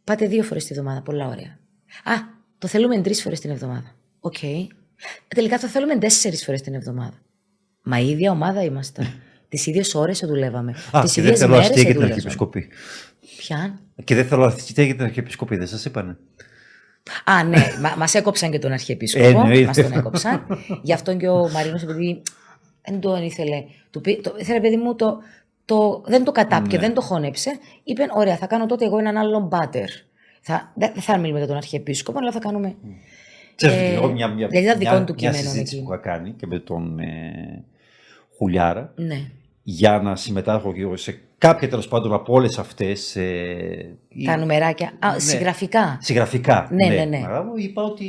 Πάτε 0.03 0.27
δύο 0.27 0.43
φορές 0.43 0.65
τη 0.65 0.73
εβδομάδα. 0.73 1.01
Πολλά 1.01 1.27
ωραία. 1.27 1.59
Α, 2.03 2.13
το 2.61 2.67
θέλουμε 2.67 3.01
τρεις 3.01 3.21
φορές 3.21 3.39
την 3.39 3.49
εβδομάδα. 3.49 3.95
Οκ. 4.19 4.37
Τελικά 5.27 5.57
το 5.59 5.67
θέλουμε 5.67 5.97
τέσσερις 5.97 6.43
φορές 6.43 6.61
την 6.61 6.73
εβδομάδα. 6.73 7.13
Μα 7.83 7.99
η 7.99 8.09
ίδια 8.09 8.31
ομάδα 8.31 8.63
ήμασταν. 8.63 9.13
Τις 9.49 9.65
ίδιες 9.65 9.95
ώρες 9.95 10.19
δουλεύαμε. 10.19 10.75
Α, 10.91 11.01
Τις 11.01 11.13
και 11.13 11.21
δεν 11.21 11.31
ίδιες 11.33 11.39
θέλω 11.39 11.55
αστεία 11.57 11.81
για 11.81 11.91
την 11.91 11.99
μέρες. 11.99 12.13
Αρχιεπισκοπή. 12.13 12.67
Ποια. 13.37 13.79
Και 14.03 14.15
δεν 14.15 14.25
θέλω 14.25 14.43
αστεία 14.45 14.83
για 14.83 14.95
την 14.95 15.03
Αρχιεπισκοπή, 15.03 15.57
δεν 15.57 15.67
σας 15.67 15.85
είπανε. 15.85 16.17
Α, 17.25 17.43
ναι, 17.43 17.63
μα 17.81 17.95
μας 17.97 18.13
έκοψαν 18.13 18.51
και 18.51 18.59
τον 18.59 18.71
Αρχιεπίσκοπο. 18.71 19.25
Εννοείται. 19.25 19.65
Μας 19.65 19.77
τον 19.77 19.91
έκοψαν. 19.91 20.45
Γι' 20.81 20.93
αυτό 20.93 21.15
και 21.17 21.27
ο 21.27 21.49
Μαρίνος, 21.49 21.83
επειδή 21.83 22.21
δεν 22.85 22.99
τον 22.99 23.23
ήθελε. 23.23 23.63
Του 23.89 24.01
πει, 24.01 24.21
το, 24.21 24.35
ήθελε, 24.37 24.59
παιδί 24.61 24.77
μου, 24.77 24.95
το, 24.95 25.17
το, 25.65 26.03
δεν 26.05 26.23
το 26.23 26.31
κατάπηκε, 26.31 26.75
Ναι. 26.75 26.81
δεν 26.81 26.93
το 26.93 27.01
χώνεψε. 27.01 27.59
Είπε, 27.83 28.05
ωραία, 28.13 28.37
θα 28.37 28.47
κάνω 28.47 28.65
τότε 28.65 28.85
εγώ 28.85 28.97
έναν 28.97 29.17
άλλον 29.17 29.43
πάτερ. 29.47 29.89
Θα, 30.41 30.71
δεν 30.75 30.91
δεν 30.93 31.01
θα 31.01 31.17
μιλούμε 31.17 31.37
για 31.37 31.47
τον 31.47 31.57
Αρχιεπίσκοπο, 31.57 32.19
αλλά 32.19 32.31
θα 32.31 32.39
κάνουμε. 32.39 32.75
Ξέρετε, 33.55 33.85
Ε, 33.85 33.93
εγώ 33.93 34.11
μια, 34.11 34.27
μια, 34.27 34.47
δηλαδή 34.47 34.65
ήταν 34.65 34.77
δικό 34.79 34.95
μια, 34.95 35.05
του 35.05 35.15
μια 35.19 35.29
κείμενο 35.31 35.49
συζήτηση 35.49 35.75
εκεί. 35.75 35.85
που 35.85 35.93
είχα 35.93 36.01
κάνει 36.01 36.31
και 36.31 36.47
με 36.47 36.59
τον 36.59 36.99
ε, 36.99 37.63
Χουλιάρα 38.37 38.93
Ναι. 38.95 39.19
για 39.63 39.99
να 40.03 40.15
συμμετάσχω 40.15 40.73
και 40.73 40.81
εγώ 40.81 40.97
σε 40.97 41.19
κάποια 41.37 41.69
τέλος 41.69 41.87
πάντων 41.87 42.13
από 42.13 42.33
όλες 42.33 42.57
αυτές. 42.59 43.15
Ε, 43.15 43.95
Τα 44.25 44.37
νουμεράκια. 44.37 44.91
Α, 44.99 45.13
Ναι. 45.13 45.19
συγγραφικά. 45.19 45.97
Συγγραφικά. 46.01 46.67
Ναι, 46.71 46.87
ναι, 46.87 47.05
ναι. 47.05 47.21
Άρα 47.25 47.43
μου 47.43 47.53
είπα 47.57 47.83
ότι 47.83 48.07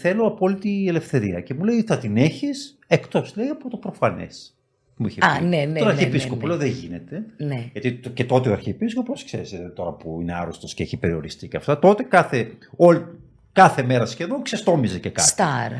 θέλω 0.00 0.26
απόλυτη 0.26 0.84
ελευθερία. 0.88 1.40
Και 1.40 1.54
μου 1.54 1.64
λέει 1.64 1.82
θα 1.86 1.98
την 1.98 2.16
έχεις 2.16 2.78
εκτός 2.86 3.36
λέει 3.36 3.48
από 3.48 3.70
το 3.70 3.76
προφανές. 3.76 4.54
Μου 5.02 5.08
είχε 5.08 5.20
Α, 5.22 5.38
πει. 5.38 5.44
ναι, 5.44 5.56
ναι, 5.56 5.78
Τον 5.78 5.86
ναι, 5.86 5.92
Αρχιεπίσκοπο 5.92 6.46
ναι, 6.46 6.52
ναι. 6.52 6.58
λέω 6.58 6.58
δεν 6.58 6.68
γίνεται. 6.80 7.22
Ναι. 7.36 7.68
Γιατί 7.72 7.92
το- 7.92 8.10
και 8.10 8.24
τότε 8.24 8.48
ο 8.48 8.52
Αρχιεπίσκοπος, 8.52 9.24
ξέρεις 9.24 9.54
τώρα 9.74 9.90
που 9.92 10.18
είναι 10.20 10.34
άρρωστος 10.34 10.74
και 10.74 10.82
έχει 10.82 10.96
περιοριστεί 10.96 11.48
και 11.48 11.56
αυτά, 11.56 11.78
τότε 11.78 12.02
κάθε, 12.02 12.50
όλη, 12.76 13.04
κάθε 13.52 13.82
μέρα 13.82 14.06
σχεδόν 14.06 14.42
ξεστόμιζε 14.42 14.98
και 14.98 15.10
κάτι. 15.10 15.28
Σταρ. 15.28 15.72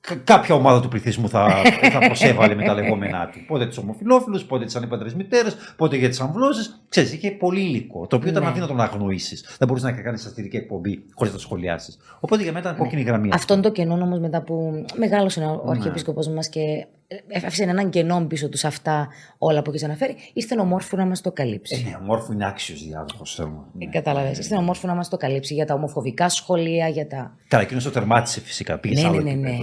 Κα- 0.00 0.14
κάποια 0.24 0.54
ομάδα 0.54 0.80
του 0.80 0.88
πληθυσμού 0.88 1.28
θα, 1.28 1.48
θα 1.92 1.98
προσέβαλε 1.98 2.54
με 2.54 2.64
τα 2.64 2.74
λεγόμενά 2.74 3.26
του. 3.32 3.38
Πότε 3.46 3.66
τους 3.66 3.78
ομοφυλόφιλους, 3.78 4.44
πότε 4.44 4.64
τις 4.64 4.76
ανήπαντρε 4.76 5.08
μητέρες, 5.16 5.56
πότε 5.76 5.96
για 5.96 6.08
τις 6.08 6.20
αμβλώσεις. 6.20 6.80
Ξέρεις, 6.88 7.12
είχε 7.12 7.30
πολύ 7.30 7.60
υλικό. 7.60 8.06
Το 8.06 8.16
οποίο 8.16 8.30
ήταν 8.30 8.42
Ναι. 8.42 8.48
αδύνατο 8.48 8.74
να 8.74 8.84
αγνοήσεις. 8.84 9.56
Δεν 9.58 9.68
μπορούσες 9.68 9.90
να 9.90 10.02
κάνεις 10.02 10.22
σατυρική 10.22 10.56
εκπομπή 10.56 11.04
χωρίς 11.14 11.32
να 11.32 11.38
το 11.38 11.44
σχολιάσεις. 11.44 11.98
Οπότε 12.20 12.42
για 12.42 12.52
μένα 12.52 12.64
ήταν 12.70 12.78
κόκκινη 12.78 13.02
γραμμή. 13.02 13.30
Αυτό 13.32 13.52
είναι 13.54 13.62
το 13.62 13.70
κενό 13.72 13.94
όμως 13.94 14.18
μετά 14.18 14.42
που 14.42 14.84
μεγάλωσε 14.96 15.40
ο 15.40 15.62
Ναι. 15.64 15.70
Αρχιεπίσκοπος 15.70 16.28
μας 16.28 16.48
και 16.48 16.86
ε, 17.08 17.46
άφησε 17.46 17.62
έναν 17.62 17.90
κενό 17.90 18.24
πίσω 18.28 18.48
τους 18.48 18.60
σε 18.60 18.66
αυτά 18.66 19.08
όλα 19.38 19.62
που 19.62 19.70
έχεις 19.70 19.84
αναφέρει, 19.84 20.16
ήρθε 20.32 20.60
ομόρφου 20.60 20.96
να 20.96 21.06
μας 21.06 21.20
το 21.20 21.32
καλύψει; 21.32 21.84
Ε, 21.86 21.88
ναι, 21.88 21.96
ομόρφου 22.00 22.32
είναι 22.32 22.46
άξιος 22.46 22.84
διάδοχος 22.84 23.34
θέλω. 23.34 23.66
Ε, 23.78 23.84
Ναι. 23.84 23.90
Κατάλαβε. 23.90 24.28
Ήρθε 24.28 24.56
ομόρφου 24.56 24.86
να 24.86 24.94
μας 24.94 25.08
το 25.08 25.16
καλύψει 25.16 25.54
για 25.54 25.66
τα 25.66 25.74
ομοφοβικά 25.74 26.28
σχόλια, 26.28 26.88
για 26.88 27.06
τα. 27.06 27.36
Καλά, 27.48 27.62
εκείνος 27.62 27.84
το 27.84 27.90
τερμάτισε 27.90 28.40
φυσικά. 28.40 28.78
Πήγες 28.78 28.98
σε 28.98 29.08
Ναι, 29.08 29.12
άλλο 29.12 29.22
ναι, 29.22 29.32
ναι, 29.32 29.50
ναι. 29.50 29.58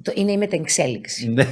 Επίπεδο. 0.00 0.02
Το, 0.02 0.12
είναι 0.14 0.32
η 0.32 0.36
μετεξέλιξη. 0.36 1.28
Ναι. 1.28 1.46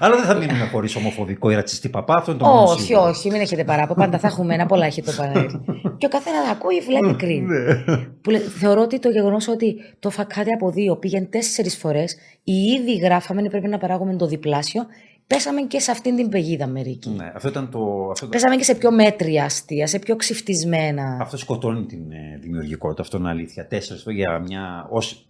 Αλλά 0.00 0.16
δεν 0.16 0.24
θα 0.24 0.34
μείνουμε 0.34 0.64
χωρίς 0.72 0.96
ομοφοβικό 0.96 1.50
ή 1.50 1.54
ρατσιστή 1.54 1.88
παπά. 1.88 2.14
Αυτό 2.16 2.30
είναι 2.30 2.40
το 2.40 2.46
μόνο 2.46 2.62
όχι, 2.62 2.80
σίγουρο. 2.80 3.08
όχι, 3.08 3.30
μην 3.30 3.40
έχετε 3.40 3.64
παράπονο. 3.64 4.00
Πάντα 4.04 4.18
θα 4.18 4.26
έχουμε 4.26 4.54
ένα, 4.54 4.66
πολλά 4.66 4.86
έχει 4.86 5.02
το 5.02 5.12
παράδειγμα. 5.16 5.64
και 5.98 6.06
ο 6.06 6.08
καθένας 6.08 6.48
ακούει, 6.50 6.80
βλέπει, 6.80 7.14
κρίνει. 7.14 7.46
Ναι. 7.46 7.96
που 8.22 8.30
λέ- 8.30 8.42
θεωρώ 8.58 8.80
ότι 8.82 8.98
το 8.98 9.08
γεγονός 9.08 9.48
ότι 9.48 9.76
το 9.98 10.10
φακάτι 10.10 10.52
από 10.52 10.70
δύο 10.70 10.96
πήγαινε 10.96 11.24
τέσσερις 11.26 11.76
φορές, 11.76 12.16
οι 12.44 12.52
ήδη 12.52 12.96
γράφαμε, 12.96 13.42
πρέπει 13.42 13.68
να 13.68 13.78
παράγουμε 13.78 14.16
το 14.16 14.26
διπλάσιο, 14.26 14.86
πέσαμε 15.26 15.60
και 15.62 15.78
σε 15.80 15.90
αυτήν 15.90 16.16
την 16.16 16.28
πεγίδα 16.28 16.66
μερικοί. 16.66 17.10
Ναι, 17.10 17.32
αυτό 17.34 17.48
ήταν 17.48 17.70
το. 17.70 18.08
Αυτό, 18.10 18.26
Πέσαμε 18.26 18.56
και 18.56 18.64
σε 18.64 18.74
πιο 18.74 18.90
μέτρια 18.92 19.44
αστεία, 19.44 19.86
σε 19.86 19.98
πιο 19.98 20.16
ξυφτισμένα. 20.16 21.18
αυτό 21.20 21.36
σκοτώνει 21.36 21.84
την 21.86 22.12
ε, 22.12 22.38
δημιουργικότητα. 22.40 23.02
Αυτό 23.02 23.16
είναι 23.16 23.28
αλήθεια. 23.28 23.66
Τέσσερις 23.66 24.04
για 24.06 24.38
μια. 24.38 24.86
Ως, 24.90 25.26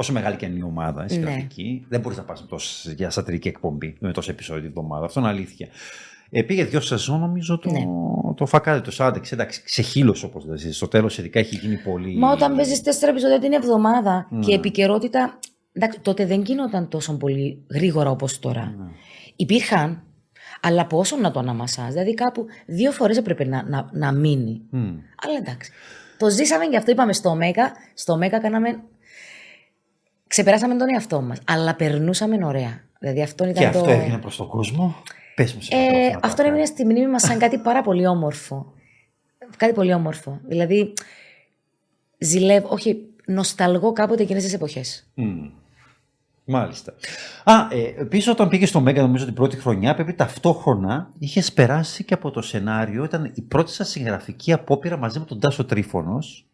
όσο 0.00 0.12
μεγάλη 0.12 0.36
και 0.36 0.46
είναι 0.46 0.58
η 0.58 0.62
ομάδα, 0.62 1.00
η 1.00 1.02
Ναι. 1.02 1.08
συγγραφική, 1.08 1.84
δεν 1.88 2.00
μπορείς 2.00 2.18
να 2.18 2.24
πας 2.24 2.86
για 2.96 3.10
σατυρική 3.10 3.48
εκπομπή 3.48 3.96
με 4.00 4.12
τόσα 4.12 4.30
επεισόδια 4.30 4.60
την 4.62 4.70
εβδομάδα. 4.70 5.04
Αυτό 5.04 5.20
είναι 5.20 5.28
αλήθεια. 5.28 5.68
Ε, 6.30 6.42
πήγε 6.42 6.64
δύο 6.64 6.80
σεζόν, 6.80 7.20
νομίζω, 7.20 7.58
το, 7.58 7.70
Ναι. 7.70 7.84
το 8.34 8.46
φακάρι 8.46 8.80
του 8.80 9.04
άντεξε. 9.04 9.34
Εντάξει, 9.34 9.62
ξεχύλωσε 9.62 10.26
όπως 10.26 10.44
λες. 10.44 10.76
Στο 10.76 10.88
τέλος, 10.88 11.18
ειδικά 11.18 11.38
έχει 11.38 11.56
γίνει 11.56 11.76
πολύ. 11.76 12.16
Μα 12.16 12.30
όταν 12.32 12.56
παίζεις 12.56 12.82
τέσσερα 12.82 13.10
επεισόδια 13.10 13.38
την 13.38 13.52
εβδομάδα 13.52 14.26
Ναι. 14.30 14.40
και 14.40 14.50
η 14.50 14.54
επικαιρότητα. 14.54 15.38
Εντάξει, 15.72 16.00
τότε 16.00 16.26
δεν 16.26 16.42
γινόταν 16.42 16.88
τόσο 16.88 17.16
πολύ 17.16 17.64
γρήγορα 17.70 18.10
όπως 18.10 18.38
τώρα. 18.38 18.74
Ναι. 18.78 18.84
Υπήρχαν, 19.36 20.02
αλλά 20.60 20.86
πόσο 20.86 21.16
να 21.16 21.30
το 21.30 21.38
αναμασάς. 21.38 21.92
Δηλαδή 21.92 22.14
κάπου 22.14 22.46
δύο 22.66 22.92
φορές 22.92 23.16
έπρεπε 23.16 23.44
να, 23.44 23.62
να, 23.68 23.88
να 23.92 24.12
μείνει. 24.12 24.60
Μμ. 24.70 24.78
Αλλά 25.22 25.36
εντάξει. 25.40 25.72
Το 26.18 26.30
ζήσαμε 26.30 26.66
και 26.66 26.76
αυτό 26.76 26.90
είπαμε 26.90 27.12
στο 27.12 27.34
Μέγα. 27.34 27.72
Στο 27.94 28.16
Μέγα 28.16 28.38
κάναμε. 28.38 28.82
Ξεπεράσαμε 30.30 30.76
τον 30.76 30.88
εαυτό 30.94 31.20
μας. 31.20 31.38
Αλλά 31.46 31.74
περνούσαμε 31.74 32.44
ωραία. 32.44 32.80
Δηλαδή 32.98 33.22
αυτό 33.22 33.44
ήταν 33.46 33.64
Και 33.64 33.70
το. 33.70 33.78
αυτό 33.78 33.90
έγινε 33.90 34.18
προς 34.18 34.36
τον 34.36 34.48
κόσμο. 34.48 34.94
Πες 35.34 35.54
μου 35.54 35.60
σε 35.60 35.74
Ε, 35.76 35.80
μικρόφωνο 35.80 36.18
αυτό 36.22 36.36
τώρα. 36.36 36.48
έμεινε 36.48 36.64
στη 36.64 36.84
μνήμη 36.84 37.08
μας 37.08 37.22
σαν 37.22 37.38
κάτι 37.38 37.58
πάρα 37.58 37.82
πολύ 37.82 38.06
όμορφο. 38.06 38.72
Κάτι 39.56 39.72
πολύ 39.72 39.92
όμορφο. 39.94 40.40
Δηλαδή, 40.44 40.92
ζηλεύω, 42.18 42.68
όχι, 42.70 42.96
νοσταλγώ 43.26 43.92
κάποτε 43.92 44.22
εκείνες 44.22 44.42
τις 44.42 44.52
εποχές. 44.54 45.10
Μμ. 45.14 45.48
Μάλιστα. 46.44 46.94
Α, 47.44 47.52
ε, 47.70 48.00
επίση 48.00 48.30
όταν 48.30 48.48
πήγε 48.48 48.66
στο 48.66 48.80
Μέγκα, 48.80 49.02
νομίζω 49.02 49.24
την 49.24 49.34
πρώτη 49.34 49.56
χρονιά, 49.56 49.94
πρέπει 49.94 50.14
ταυτόχρονα 50.14 51.10
είχες 51.18 51.52
περάσει 51.52 52.04
και 52.04 52.14
από 52.14 52.30
το 52.30 52.42
σενάριο. 52.42 53.04
Ήταν 53.04 53.32
η 53.34 53.42
πρώτη 53.42 53.72
σας 53.72 53.88
συγγραφική 53.88 54.52
απόπειρα 54.52 54.96
μαζί 54.96 55.18
με 55.18 55.24
τον 55.24 55.40
Τάσο 55.40 55.64
Τρίφωνος 55.64 56.46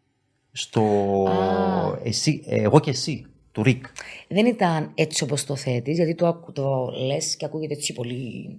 στο 0.52 0.82
Α. 1.28 1.98
εσύ, 2.04 2.44
ε, 2.46 2.62
Εγώ 2.62 2.80
και 2.80 2.90
εσύ, 2.90 3.26
του 3.56 3.62
Ρικ. 3.62 3.86
Δεν 4.28 4.46
ήταν 4.46 4.90
έτσι 4.94 5.22
όπως 5.22 5.44
το 5.44 5.56
θέτεις, 5.56 5.96
γιατί 5.96 6.14
το, 6.14 6.26
ακου- 6.26 6.54
το 6.54 6.92
λες 7.06 7.36
και 7.36 7.44
ακούγεται 7.44 7.74
έτσι 7.74 7.92
πολύ. 7.92 8.58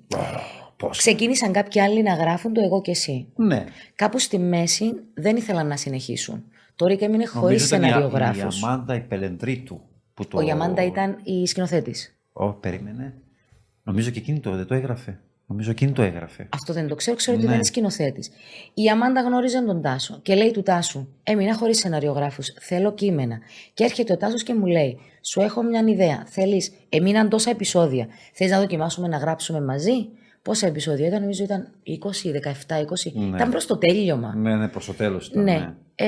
Πώς. 0.78 0.98
Ξεκίνησαν 0.98 1.52
κάποιοι 1.52 1.82
άλλοι 1.82 2.02
να 2.04 2.14
γράφουν 2.14 2.54
το 2.54 2.62
εγώ 2.62 2.82
και 2.82 2.92
εσύ. 2.92 3.28
Ναι. 3.36 3.66
Κάπου 3.96 4.20
στη 4.20 4.38
μέση 4.38 4.94
δεν 5.14 5.36
ήθελαν 5.36 5.68
να 5.68 5.78
συνεχίσουν. 5.78 6.44
Το 6.76 6.86
Ρίκα 6.86 7.06
έμεινε 7.06 7.26
χωρίς 7.26 7.44
Νομίζω 7.44 7.66
ήταν 7.66 7.82
η- 7.82 7.86
σεναριογράφου. 7.88 8.40
Η 8.40 8.50
Αμάντα 8.64 8.96
η 8.96 9.00
Πελεντρίτου. 9.02 9.82
Που 10.14 10.28
το... 10.28 10.38
Ο 10.38 10.42
Γιαμάντα 10.42 10.84
ήταν 10.86 11.18
η 11.24 11.46
σκηνοθέτης. 11.48 12.20
Ω, 12.34 12.54
περίμενε. 12.54 13.14
Νομίζω 13.84 14.10
και 14.10 14.20
εκείνη 14.20 14.40
το, 14.40 14.52
δεν 14.56 14.66
το 14.68 14.74
έγραφε. 14.74 15.20
Νομίζω 15.50 15.72
εκείνη 15.72 15.92
το 15.92 16.02
έγραφε. 16.02 16.50
Αυτό 16.54 16.74
δεν 16.74 16.88
το 16.88 16.96
ξέρω, 16.96 17.16
ξέρω 17.16 17.38
ότι 17.38 17.46
Ναι. 17.46 17.52
ήταν 17.52 17.66
σκηνοθέτης. 17.66 18.30
Η 18.74 18.90
Αμάντα 18.90 19.22
γνώριζε 19.22 19.62
τον 19.62 19.82
Τάσο 19.82 20.20
και 20.22 20.36
λέει 20.36 20.52
του 20.52 20.62
Τάσου: 20.64 21.08
Έμεινα 21.24 21.56
χωρίς 21.56 21.80
σεναριογράφους. 21.80 22.54
Θέλω 22.60 22.94
κείμενα. 22.94 23.40
Και 23.74 23.84
έρχεται 23.84 24.14
ο 24.14 24.18
Τάσος 24.18 24.44
και 24.44 24.54
μου 24.54 24.66
λέει: 24.66 25.00
Σου 25.22 25.42
έχω 25.42 25.64
μια 25.64 25.84
ιδέα. 25.88 26.24
Θέλεις, 26.28 26.72
έμειναν 26.90 27.30
τόσα 27.30 27.50
επεισόδια. 27.50 28.08
Θες 28.34 28.50
να 28.52 28.60
δοκιμάσουμε 28.60 29.08
να 29.08 29.18
γράψουμε 29.18 29.62
μαζί; 29.62 30.10
Πόσα 30.48 30.68
επεισόδια 30.68 31.08
ήταν, 31.08 31.22
νομίζω 31.22 31.44
ήταν 31.44 31.68
20, 31.88 31.92
17, 32.32 32.76
20. 32.80 33.12
Ναι. 33.14 33.36
Ήταν 33.36 33.50
προς 33.50 33.66
το 33.66 33.78
τέλειωμα. 33.78 34.34
Ναι, 34.36 34.56
ναι, 34.56 34.68
προς 34.68 34.86
το 34.86 34.94
τέλος 34.94 35.28
ήταν. 35.28 35.44
Ναι. 35.44 35.74
Ε, 35.96 36.06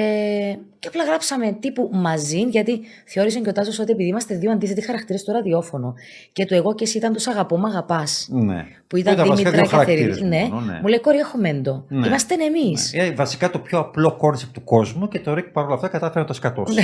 και 0.79 0.87
απλά 0.87 1.03
γράψαμε 1.03 1.51
τύπου 1.59 1.89
μαζί, 1.93 2.39
γιατί 2.41 2.79
θεώρησε 3.05 3.39
και 3.39 3.49
ο 3.49 3.51
Τάσος 3.51 3.79
ότι 3.79 3.91
επειδή 3.91 4.09
είμαστε 4.09 4.35
δύο 4.35 4.51
αντίθετοι 4.51 4.81
χαρακτήρες 4.81 5.21
στο 5.21 5.31
ραδιόφωνο 5.31 5.93
και 6.33 6.45
το 6.45 6.55
εγώ 6.55 6.75
και 6.75 6.83
εσύ 6.83 6.97
ήταν 6.97 7.13
το 7.13 7.19
σ' 7.19 7.27
αγαπώ, 7.27 7.57
μ' 7.57 7.65
αγαπάς. 7.65 8.27
ναι. 8.31 8.65
Που 8.87 8.95
ήταν 8.97 9.15
βασικά 9.15 9.35
Δήμητρα 9.35 9.51
δύο 9.51 9.61
και 9.61 9.67
χαρακτήρες 9.69 10.17
Θερίδη. 10.17 10.27
Ναι. 10.35 10.47
μόνο, 10.53 10.65
ναι. 10.65 10.79
Μου 10.81 10.87
λέει 10.87 10.99
κόρη, 10.99 11.17
έχουμε 11.17 11.53
το. 11.63 11.85
Ναι. 11.87 12.07
Είμαστε 12.07 12.33
εμείς. 12.33 12.93
Ε, 12.93 13.11
βασικά 13.11 13.49
το 13.49 13.59
πιο 13.59 13.79
απλό 13.79 14.15
concept 14.15 14.53
του 14.53 14.63
κόσμου 14.63 15.07
και 15.07 15.19
το 15.19 15.33
ΡΙΚ 15.33 15.45
παρόλα 15.45 15.73
αυτά 15.73 15.87
κατάφερε 15.87 16.19
να 16.19 16.25
το 16.25 16.33
σκατώσει. 16.33 16.81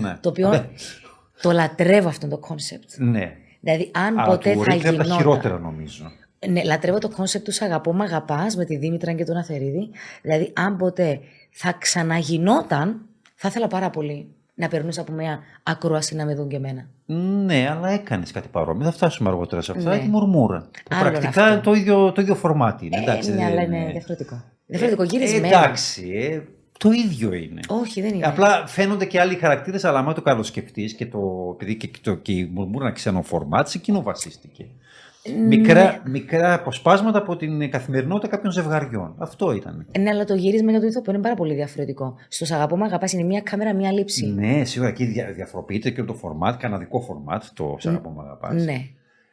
ναι. 0.00 0.16
Το 0.20 0.28
οποίο 0.28 0.48
Ναι. 0.48 0.64
το 1.42 1.50
λατρεύω 1.50 2.08
αυτό 2.08 2.28
το 2.28 2.38
concept. 2.38 2.90
ναι. 2.96 3.32
Δηλαδή, 3.64 3.90
αν 3.94 4.18
Α, 4.18 4.24
ποτέ 4.24 4.52
του 4.52 4.62
θα 4.64 4.72
ΡΙΚ 4.72 4.80
είναι 4.80 4.88
από 4.88 4.96
τα 4.98 5.02
γινόταν. 5.04 5.18
χειρότερα 5.22 5.58
νομίζω. 5.58 6.10
Ναι, 6.48 6.64
λατρεύω 6.64 6.98
το 6.98 7.08
concept 7.08 7.44
του 7.44 7.54
«Σ' 7.54 7.62
αγαπώ, 7.62 7.92
μ' 7.92 8.00
αγαπάς 8.02 8.56
με 8.56 8.64
τη 8.64 8.76
Δήμητρα 8.76 9.12
και 9.12 9.24
τον 9.24 9.36
Αθερίδη. 9.36 9.90
Δηλαδή, 10.22 10.52
αν 10.56 10.76
ποτέ 10.76 11.20
θα 11.50 11.72
ξαναγινόταν, 11.78 13.00
θα 13.34 13.48
ήθελα 13.48 13.66
πάρα 13.66 13.90
πολύ 13.90 14.26
να 14.54 14.68
περνούσα 14.68 15.00
από 15.00 15.12
μια 15.12 15.40
ακρόαση 15.62 16.14
να 16.14 16.24
με 16.24 16.34
δουν 16.34 16.48
και 16.48 16.56
εμένα. 16.56 16.86
Ναι, 17.44 17.68
αλλά 17.70 17.88
έκανες 17.90 18.30
κάτι 18.30 18.48
παρόμοιο. 18.48 18.84
Θα 18.84 18.92
φτάσουμε 18.92 19.28
αργότερα 19.28 19.62
σε 19.62 19.72
αυτά. 19.72 19.90
Ναι. 19.90 19.96
Έχει 19.96 20.08
μουρμούρα. 20.08 20.60
Που 20.60 20.96
Άλλο 20.96 21.10
πρακτικά 21.10 21.44
αυτό. 21.44 21.60
το 21.60 21.72
ίδιο, 21.76 22.12
το 22.12 22.20
ίδιο 22.20 22.34
format 22.34 22.86
είναι. 22.86 22.96
Ε, 22.96 23.00
εντάξει, 23.02 23.30
ναι, 23.30 23.36
δεν 23.36 23.46
αλλά 23.46 23.62
είναι- 23.62 23.76
είναι 23.76 23.90
διαφορετικό. 23.90 24.42
Διαφορετικό, 24.66 25.02
Ε, 25.02 25.06
γυρισμένο. 25.06 25.46
εντάξει, 25.46 26.10
ε, 26.14 26.40
το 26.78 26.90
ίδιο 26.90 27.32
είναι. 27.32 27.60
Όχι, 27.68 28.00
δεν 28.00 28.14
είναι. 28.14 28.26
Απλά 28.26 28.66
φαίνονται 28.66 29.04
και 29.04 29.20
άλλοι 29.20 29.34
χαρακτήρες, 29.34 29.84
αλλά 29.84 29.98
άμα 29.98 30.12
το 30.12 30.22
καλοσκεφτείς 30.22 30.94
και, 30.94 31.06
το, 31.06 31.50
επειδή 31.54 31.76
και, 31.76 31.90
το, 32.02 32.14
και 32.14 32.32
η 32.32 32.50
μουρμούρα 32.54 32.84
ένα 32.84 32.94
ξένο 32.94 33.22
format, 33.22 33.68
σε 33.68 33.78
εκείνο 33.78 34.02
βασίστηκε. 34.02 34.66
Μικρά, 35.48 36.02
μικρά 36.06 36.54
αποσπάσματα 36.54 37.18
από 37.18 37.36
την 37.36 37.70
καθημερινότητα 37.70 38.28
κάποιων 38.28 38.52
ζευγαριών. 38.52 39.14
Αυτό 39.18 39.52
ήταν. 39.52 39.86
Ναι, 39.98 40.10
αλλά 40.10 40.24
το 40.24 40.34
γύρισμα 40.34 40.70
για 40.70 40.80
το 40.80 40.86
ηθοποιό 40.86 41.12
είναι 41.12 41.22
πάρα 41.22 41.34
πολύ 41.34 41.54
διαφορετικό. 41.54 42.14
Στο 42.28 42.44
«Σ' 42.44 42.52
αγαπώ, 42.52 42.76
μ' 42.76 42.82
αγαπάς 42.82 43.12
είναι 43.12 43.22
μία 43.22 43.40
κάμερα, 43.40 43.74
μία 43.74 43.92
λήψη. 43.92 44.26
Ναι, 44.26 44.64
σίγουρα 44.64 44.90
εκεί 44.90 45.04
δια, 45.04 45.32
διαφοροποιείται 45.32 45.90
και 45.90 46.02
το 46.02 46.14
φορμάτ, 46.14 46.60
καναδικό 46.60 47.00
φορμάτ, 47.00 47.42
το 47.54 47.76
σε 47.78 47.88
αγαπώ 47.88 48.10
μ' 48.10 48.20
αγαπάς. 48.20 48.64
Ναι. 48.64 48.86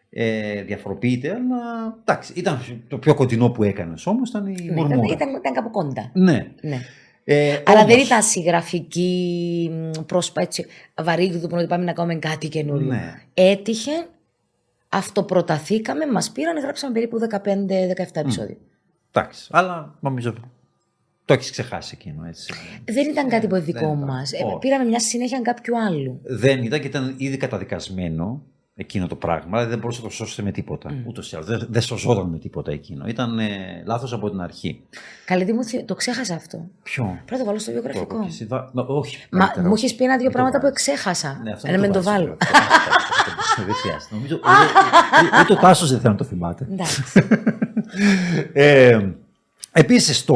Ε, 0.10 0.62
διαφοροποιείται, 0.64 1.30
αλλά 1.30 1.58
εντάξει, 2.06 2.34
ήταν 2.36 2.60
το 2.88 2.98
πιο 2.98 3.14
κοντινό 3.16 3.50
που 3.50 3.64
έκανες 3.64 4.06
όμως 4.08 4.30
ήταν 4.30 4.46
η 4.48 4.50
Ναι, 4.50 4.56
ήταν, 4.64 4.76
μουρμούρα. 4.76 5.14
ήταν, 5.14 5.30
ήταν 5.30 5.54
κάπου 5.54 5.70
κοντά. 5.72 6.10
Ναι. 6.14 6.48
Ναι. 6.62 6.78
Ε, 7.24 7.62
Αλλά 7.66 7.80
όμως- 7.80 7.94
δεν 7.96 8.04
ήταν 8.06 8.24
συγγραφική 8.24 9.70
μ, 9.74 10.02
πρόσωπα 10.06 10.42
έτσι 10.42 10.66
βαρύγδου 11.04 11.48
που 11.48 11.56
ότι 11.58 11.68
πάμε 11.68 11.84
να 11.84 11.94
κάνουμε 11.94 12.16
κάτι 12.16 12.48
καινούριο. 12.48 12.88
Ναι. 12.88 13.14
Έτυχε, 13.34 13.92
αυτοπροταθήκαμε, 14.90 16.06
μας 16.06 16.32
πήραν, 16.32 16.58
γράψαμε 16.60 16.94
περίπου 16.94 17.20
15-17 17.20 17.36
επεισόδια. 18.14 18.58
Εντάξει, 19.12 19.48
αλλά 19.52 19.98
νομίζω 20.00 20.34
το 21.26 21.34
έχεις 21.36 21.52
ξεχάσει 21.52 21.98
εκείνο 22.00 22.26
έτσι. 22.28 22.54
Δεν 22.86 23.10
ήταν 23.10 23.30
κάτι 23.30 23.48
που 23.48 23.56
δεν 23.56 23.64
δικό 23.64 23.80
ήταν. 23.80 23.98
μας. 23.98 24.32
Ε, 24.32 24.44
Όχι. 24.44 24.58
πήραμε 24.60 24.84
μια 24.84 25.00
συνέχεια 25.00 25.42
κάποιου 25.42 25.80
άλλου. 25.80 26.20
Δεν 26.24 26.64
ήταν 26.64 26.80
και 26.80 26.88
ήταν 26.88 27.14
ήδη 27.18 27.38
καταδικασμένο 27.38 28.44
εκείνο 28.82 29.08
το 29.08 29.16
πράγμα, 29.16 29.50
δηλαδή 29.50 29.70
δεν 29.70 29.80
μπορούσε 29.80 30.02
να 30.02 30.08
το 30.08 30.14
σώσει 30.14 30.42
με 30.42 30.52
τίποτα. 30.52 30.90
Mm. 30.90 30.94
Ούτως 31.08 31.32
ή 31.32 31.36
άλλως. 31.36 31.48
Δεν, 31.48 31.68
δεν 31.70 31.82
σωζόταν 31.82 32.30
με 32.30 32.38
τίποτα 32.38 32.72
εκείνο. 32.72 33.06
Ήταν 33.08 33.40
ε, 33.40 33.48
λάθο 33.86 34.08
από 34.12 34.30
την 34.30 34.42
αρχή. 34.42 34.82
Καλή 35.26 35.46
τι 35.46 35.54
μου 35.54 35.64
θυ- 35.64 35.86
το 35.86 35.96
ξέχασα 35.96 36.36
αυτό. 36.36 36.66
Ποιο? 36.84 37.04
Πρέπει 37.04 37.32
να 37.32 37.38
το 37.38 37.46
βάλω 37.46 37.60
στο 37.60 37.72
βιογραφικό. 37.72 38.06
Το- 38.18 38.26
εσύ 38.28 38.46
δα- 38.46 38.70
Νο, 38.74 38.86
όχι. 38.88 39.18
Μα 39.32 39.40
καλύτερα, 39.40 39.66
μου 39.68 39.72
όχι. 39.74 39.86
έχει 39.86 39.96
πει 39.96 40.04
ένα-δύο 40.04 40.24
Μην 40.24 40.32
το 40.32 40.38
πράγματα 40.38 40.58
που 40.60 40.64
βάλεις. 40.64 40.88
εξέχασα. 40.88 41.40
Ναι, 41.44 41.52
αυτό 41.52 41.68
Ε, 41.68 41.72
να 41.72 41.78
μην 41.80 41.92
το 41.92 42.02
βάζεις, 42.04 42.22
βάλω. 42.22 42.38
αυτό. 42.42 43.64
Δεν 43.66 43.74
χρειάζεται. 43.74 44.16
Νομίζω 44.16 44.36
ούτε- 44.36 45.42
ούτε 45.42 45.54
ο 45.54 45.56
Τάσο 45.56 45.86
δεν 45.88 46.00
θέλει 46.00 46.12
να 46.14 46.18
το 46.20 46.24
θυμάται. 46.24 46.68
Εντάξει. 46.72 47.04
Ε, 48.54 49.00
Επίση 49.72 50.14
στο 50.14 50.36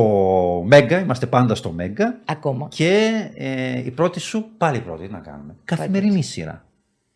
Μέγκα, 0.65 0.99
είμαστε 0.99 1.25
πάντα 1.25 1.55
στο 1.55 1.71
Μέγκα. 1.71 2.19
Ακόμα. 2.25 2.67
Και 2.69 3.11
ε, 3.35 3.79
η 3.85 3.91
πρώτη 3.91 4.19
σου, 4.19 4.45
πάλι 4.57 4.77
η 4.77 4.79
πρώτη, 4.81 5.05
τι 5.07 5.11
να 5.11 5.19
κάνουμε. 5.19 5.55
Καθημερινή 5.65 6.23
σειρά. 6.23 6.63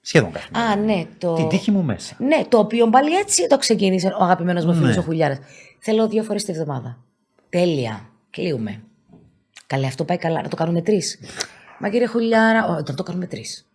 Σχεδόν 0.08 0.32
καθημερινή. 0.32 0.72
Α, 0.72 0.76
ναι, 0.96 1.06
το. 1.18 1.34
Την 1.34 1.48
τύχη 1.48 1.72
μου 1.72 1.84
μέσα. 1.84 2.16
Ναι, 2.20 2.42
το 2.50 2.58
οποίο 2.58 2.90
πάλι 2.90 3.16
έτσι 3.16 3.48
το 3.48 3.58
ξεκίνησε 3.58 4.08
ο 4.20 4.24
αγαπημένος 4.24 4.66
μου 4.66 4.74
φίλος 4.74 4.96
Ναι. 4.96 5.00
ο 5.00 5.02
Χουλιάρας. 5.02 5.38
Θέλω 5.80 6.08
δύο 6.08 6.24
φορές 6.24 6.44
τη 6.44 6.52
βδομάδα. 6.52 6.98
Τέλεια. 7.50 8.10
Κλείουμε. 8.30 8.82
Καλέ, 9.68 9.86
αυτό 9.86 10.04
πάει 10.04 10.18
καλά. 10.18 10.42
Να 10.42 10.48
το 10.48 10.56
κάνουμε 10.56 10.82
τρεις. 10.82 11.20
Μα 11.80 11.90
κύριε 11.90 12.08
Χουλιάρα, 12.08 12.66
όχι, 12.68 12.84
να 12.88 12.94
το 12.94 13.04
κάνουμε 13.04 13.26
τρεις. 13.28 13.68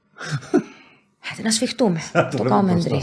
Άντε 1.33 1.43
να 1.43 1.50
σφιχτούμε. 1.50 2.00
το 2.37 2.43
κάνουμε 2.43 2.81
τρει. 2.83 3.00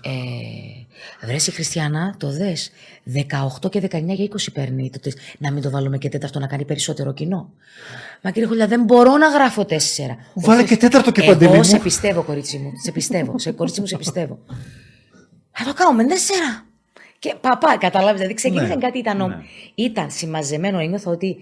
Ε, 0.00 1.26
βρες 1.26 1.46
η 1.46 1.50
Χριστιανά, 1.50 2.14
το 2.18 2.30
δες. 2.32 2.70
18 3.62 3.68
και 3.70 3.80
19 3.80 4.02
για 4.14 4.24
20 4.24 4.52
παίρνει. 4.52 4.90
Το 4.90 5.00
τρεις. 5.00 5.16
να 5.38 5.52
μην 5.52 5.62
το 5.62 5.70
βάλουμε 5.70 5.98
και 5.98 6.08
τέταρτο 6.08 6.38
να 6.38 6.46
κάνει 6.46 6.64
περισσότερο 6.64 7.12
κοινό. 7.12 7.50
Μα 8.22 8.30
κύριε 8.30 8.48
Χουλιά, 8.48 8.66
δεν 8.66 8.82
μπορώ 8.84 9.16
να 9.16 9.28
γράφω 9.28 9.64
τέσσερα. 9.64 10.16
Βάλε 10.34 10.64
και 10.64 10.76
τέταρτο 10.76 11.10
και 11.12 11.20
Εγώ 11.20 11.32
παντελή 11.32 11.56
μου. 11.56 11.62
σε 11.62 11.78
πιστεύω, 11.78 12.22
κορίτσι 12.22 12.58
μου. 12.58 12.72
Σε 12.82 12.92
πιστεύω. 12.92 13.38
σε 13.38 13.52
κορίτσι 13.52 13.80
μου, 13.80 13.86
σε 13.86 13.96
πιστεύω. 13.96 14.38
Θα 15.50 15.64
το 15.64 15.74
κάνουμε 15.74 16.04
τέσσερα. 16.04 16.64
Και 17.18 17.34
παπά, 17.40 17.76
κατάλαβε. 17.78 18.16
Δηλαδή 18.16 18.34
ξεκίνησε 18.34 18.74
Ναι, 18.74 18.80
κάτι, 18.80 18.98
ήταν, 18.98 19.20
ο- 19.20 19.28
ναι. 19.28 19.36
ήταν 19.74 20.10
συμμαζεμένο. 20.10 20.78
Ένιωθα 20.78 21.10
ότι 21.10 21.36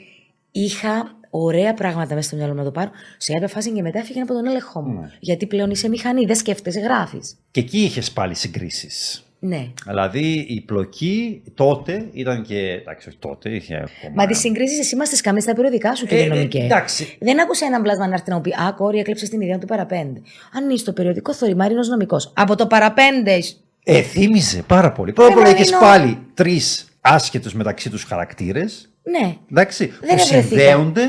είχα 0.53 1.18
ωραία 1.31 1.75
πράγματα 1.75 2.15
μέσα 2.15 2.27
στο 2.29 2.37
μυαλό 2.37 2.53
μου 2.53 2.59
να 2.59 2.65
το 2.65 2.71
πάρω. 2.71 2.91
Σε 3.17 3.33
κάποια 3.33 3.49
φάση 3.49 3.71
και 3.71 3.83
μετά 3.83 3.99
έφυγε 3.99 4.21
από 4.21 4.33
τον 4.35 4.47
έλεγχό 4.47 4.81
μου. 4.81 5.01
Ναι. 5.01 5.11
Γιατί 5.21 5.47
πλέον 5.47 5.71
είσαι 5.71 5.89
μηχανή, 5.89 6.25
δεν 6.25 6.37
σκέφτεσαι, 6.37 6.81
γράφεις. 6.81 7.37
Και 7.51 7.61
εκεί 7.61 7.79
είχες 7.79 8.11
πάλι 8.11 8.35
συγκρίσεις. 8.35 9.23
Ναι. 9.41 9.67
Δηλαδή 9.87 10.47
η 10.49 10.61
πλοκή 10.61 11.43
τότε 11.55 12.09
ήταν 12.13 12.43
και. 12.43 12.59
Εντάξει, 12.59 13.09
όχι 13.09 13.19
τότε, 13.19 13.51
είχε 13.51 13.75
ακόμα. 13.75 14.13
Μα 14.15 14.27
τις 14.27 14.39
συγκρίσεις 14.39 14.79
εσύ 14.79 14.97
μας 14.97 15.09
τις 15.09 15.21
κάνεις 15.21 15.43
στα 15.43 15.55
περιοδικά 15.55 15.95
σου, 15.95 16.07
κύριε 16.07 16.23
Ε, 16.25 16.27
ε, 16.27 16.29
νομικέ. 16.29 16.59
εντάξει. 16.59 17.17
Δεν 17.21 17.41
άκουσα 17.41 17.67
έναν 17.67 17.83
πλάσμα 17.83 18.07
να 18.07 18.15
έρθει 18.15 18.31
να 18.31 18.35
μου 18.37 18.41
πει 18.41 18.51
Α, 18.51 18.73
κόρη, 18.77 18.99
έκλεψε 18.99 19.29
την 19.29 19.41
ιδέα 19.41 19.59
του 19.59 19.67
παραπέντε. 19.67 20.21
Αν 20.53 20.69
είσαι 20.71 20.79
στο 20.79 20.93
περιοδικό 20.93 21.35
Θορυμάρινος 21.35 21.89
νομικός. 21.89 22.33
Από 22.37 22.57
το 22.57 22.67
παραπέντε. 22.67 23.39
Ε, 23.85 24.03
θύμιζε 24.03 24.63
πάρα 24.67 24.93
πολύ. 24.93 25.13
Πρώτα 25.13 25.31
απ' 25.31 25.37
όλα 25.37 25.47
Μαρίνο. 25.47 25.65
είχε 25.65 25.77
πάλι 25.81 26.19
τρεις 26.35 26.89
άσχετους 27.01 27.55
μεταξύ 27.55 27.91
τους 27.91 28.03
χαρακτήρες. 28.05 28.89
Ναι. 29.11 29.37
Εντάξει, 29.51 29.87
Δεν 29.87 29.99
που 29.99 30.07
ευρεθήκα. 30.15 30.41
συνδέονται 30.43 31.03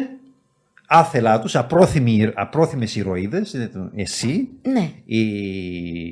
άθελά 0.92 1.40
τους, 1.40 1.56
απρόθυμοι, 1.56 2.32
απρόθυμες 2.36 2.96
ηρωίδες, 2.96 3.54
είναι 3.54 3.68
το- 3.68 3.92
εσύ, 3.96 4.48
Ναι. 4.62 4.90
η 5.06 5.22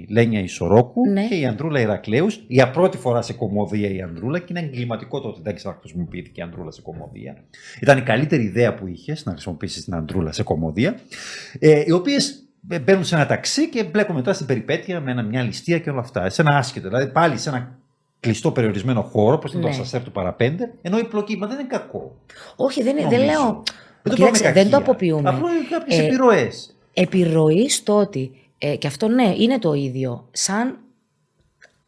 Λένια 0.09 0.39
Ισορόκου 0.39 1.09
Ναι. 1.09 1.27
και 1.27 1.35
η 1.35 1.45
Ανδρούλα 1.45 1.79
Ηρακλέους 1.79 2.43
για 2.47 2.69
πρώτη 2.71 2.97
φορά 2.97 3.21
σε 3.21 3.33
κομμωδία 3.33 3.89
η 3.89 4.01
Ανδρούλα 4.01 4.39
και 4.39 4.45
είναι 4.49 4.59
εγκληματικό 4.59 5.21
το 5.21 5.27
ότι 5.27 5.41
δεν 5.43 5.55
ξαναχρησιμοποιήθηκε 5.55 6.39
η 6.39 6.43
Ανδρούλα 6.43 6.71
σε 6.71 6.81
κομμωδία. 6.81 7.35
Ήταν 7.81 7.97
η 7.97 8.01
καλύτερη 8.01 8.43
ιδέα 8.43 8.73
που 8.73 8.87
είχε 8.87 9.15
να 9.23 9.31
χρησιμοποιήσει 9.31 9.83
την 9.83 9.93
Ανδρούλα 9.93 10.31
σε 10.31 10.43
κομμωδία. 10.43 10.99
Ε, 11.59 11.83
οι 11.85 11.91
οποίες 11.91 12.41
μπαίνουν 12.83 13.03
σε 13.03 13.15
ένα 13.15 13.25
ταξί 13.25 13.69
και 13.69 13.83
μπλέκουν 13.83 14.15
μετά 14.15 14.33
στην 14.33 14.45
περιπέτεια 14.45 14.99
με 14.99 15.11
ένα, 15.11 15.23
μια 15.23 15.41
ληστεία 15.41 15.79
και 15.79 15.89
όλα 15.89 15.99
αυτά. 15.99 16.29
Σε 16.29 16.41
ένα 16.41 16.57
άσχετο, 16.57 16.87
δηλαδή 16.87 17.11
πάλι 17.11 17.37
σε 17.37 17.49
ένα 17.49 17.77
κλειστό 18.19 18.51
περιορισμένο 18.51 19.01
χώρο, 19.01 19.35
όπω 19.35 19.47
είναι 19.51 19.61
το 19.61 19.67
Ναι. 19.67 19.73
Ασασέρ 19.73 20.03
του 20.03 20.11
Παραπέντε, 20.11 20.73
ενώ 20.81 20.97
η 20.97 21.03
πλοκή 21.07 21.37
μα 21.37 21.47
δεν 21.47 21.59
είναι 21.59 21.67
κακό. 21.67 22.15
Όχι, 22.55 22.83
δεν, 22.83 22.97
είναι- 22.97 23.07
δεν 23.09 23.19
νομίζω. 23.19 23.39
λέω. 23.41 23.63
Δεν 24.01 24.15
το, 24.15 24.15
Κοίταξε, 24.15 24.41
πάμε 24.43 24.53
δεν 24.53 24.63
το 24.63 24.69
κακία. 24.77 24.91
αποποιούμε. 24.91 25.29
Απλώς 25.29 25.51
είναι 25.51 25.67
κάποιες 25.69 25.99
Ε, 25.99 26.03
επιρροές. 26.05 26.75
επιρροή 26.93 27.69
στο 27.69 27.95
ότι, 27.95 28.31
ε, 28.57 28.75
και 28.75 28.87
αυτό 28.87 29.07
ναι, 29.07 29.33
είναι 29.37 29.59
το 29.59 29.73
ίδιο, 29.73 30.27
σαν 30.31 30.77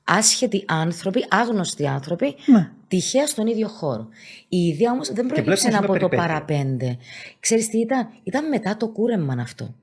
άσχετοι 0.04 0.64
άνθρωποι, 0.68 1.26
άγνωστοι 1.30 1.88
άνθρωποι, 1.88 2.36
Ναι. 2.46 2.70
τυχαία 2.88 3.28
στον 3.28 3.48
ίδιο 3.48 3.68
χώρο. 3.68 4.08
Η 4.50 4.58
ιδέα 4.58 4.92
όμως 4.92 5.08
δεν 5.08 5.26
προέκυψε 5.28 5.42
βλέπουμε 5.42 5.56
σε 5.56 5.68
από 5.84 5.92
μια 5.92 6.00
το 6.00 6.08
περιπέτεια. 6.08 6.28
παραπέντε. 6.28 6.98
Ξέρεις 7.40 7.70
τι 7.70 7.78
ήταν, 7.80 8.10
ήταν 8.24 8.48
μετά 8.50 8.78
το 8.78 8.88
κούρεμα 8.88 9.36
αυτό. 9.42 9.74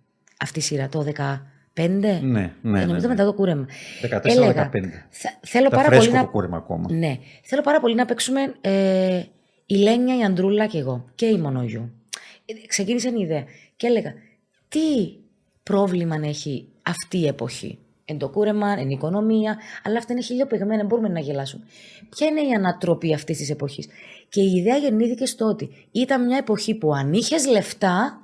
Αυτή 0.41 0.59
η 0.59 0.63
σειρά, 0.63 0.89
το 0.89 1.03
15. 1.03 1.47
Ναι, 1.83 2.19
ναι, 2.23 2.53
ναι, 2.63 2.81
νομίζω 2.85 3.07
ναι. 3.07 3.15
μετά 3.15 3.25
το 3.25 3.33
κούρεμα. 3.33 3.67
14-15. 4.03 4.21
Έλεγα, 4.23 4.71
«Θε- 5.11 5.33
θέλω 5.41 5.67
Ήταν 5.67 5.79
πάρα 5.79 5.89
πολύ 5.89 6.01
φρέσκο 6.01 6.17
να 6.17 6.25
το 6.25 6.31
κούρεμα 6.31 6.57
ακόμα. 6.57 6.93
ναι. 6.93 7.19
Θέλω 7.43 7.63
πάρα 7.63 7.81
πολύ 7.81 7.95
να 7.95 8.05
παίξουμε 8.05 8.55
ε, 8.61 9.23
η 9.67 9.75
Λένια, 9.77 10.19
η 10.19 10.25
Αντρούλα 10.25 10.67
και 10.67 10.79
εγώ. 10.79 11.05
Και 11.15 11.27
η 11.27 11.39
Μονογιού. 11.39 11.91
Ε, 12.47 12.67
Ξεκίνησε 12.67 13.09
η 13.09 13.21
ιδέα. 13.21 13.45
Και 13.77 13.87
έλεγα, 13.87 14.13
τι 14.69 14.79
πρόβλημα 15.63 16.19
να 16.19 16.27
έχει 16.27 16.69
αυτή 16.83 17.19
η 17.19 17.27
εποχή; 17.27 17.79
Εν 18.05 18.19
το 18.19 18.29
κούρεμα, 18.29 18.69
εν 18.79 18.87
η 18.91 18.93
οικονομία, 18.97 19.59
αλλά 19.85 19.99
αυτά 19.99 20.13
είναι 20.13 20.23
χιλιοπεγμένα, 20.23 20.85
μπορούμε 20.85 21.09
να 21.09 21.21
γελάσουμε. 21.21 21.65
Ποια 22.09 22.27
είναι 22.27 22.41
η 22.41 22.53
ανατροπή 22.57 23.15
αυτής 23.15 23.37
της 23.39 23.51
εποχής; 23.51 23.89
Και 24.29 24.41
η 24.41 24.53
ιδέα 24.57 24.77
γεννήθηκε 24.77 25.27
στο 25.27 25.47
ότι 25.47 25.71
ήταν 25.93 26.27
μια 26.27 26.37
εποχή 26.37 26.75
που 26.75 26.95
αν 26.95 27.13
είχες 27.13 27.47
λεφτά, 27.47 28.21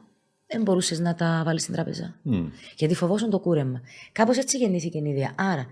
δεν 0.53 0.63
μπορούσες 0.63 0.99
να 1.01 1.15
τα 1.15 1.43
βάλεις 1.45 1.63
στην 1.63 1.75
τράπεζα. 1.75 2.15
Μμ. 2.23 2.47
Γιατί 2.77 2.95
φοβόσουν 2.95 3.31
το 3.31 3.39
κούρεμα. 3.39 3.81
Κάπως 4.13 4.37
έτσι 4.39 4.57
γεννήθηκε 4.57 4.99
η 4.99 5.11
ιδέα. 5.11 5.33
Άρα, 5.37 5.67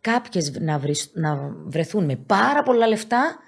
κάποιες 0.00 0.52
να, 0.60 0.78
βρεις- 0.78 1.10
να 1.14 1.54
βρεθούν 1.66 2.04
με 2.04 2.16
πάρα 2.16 2.62
πολλά 2.62 2.86
λεφτά, 2.88 3.38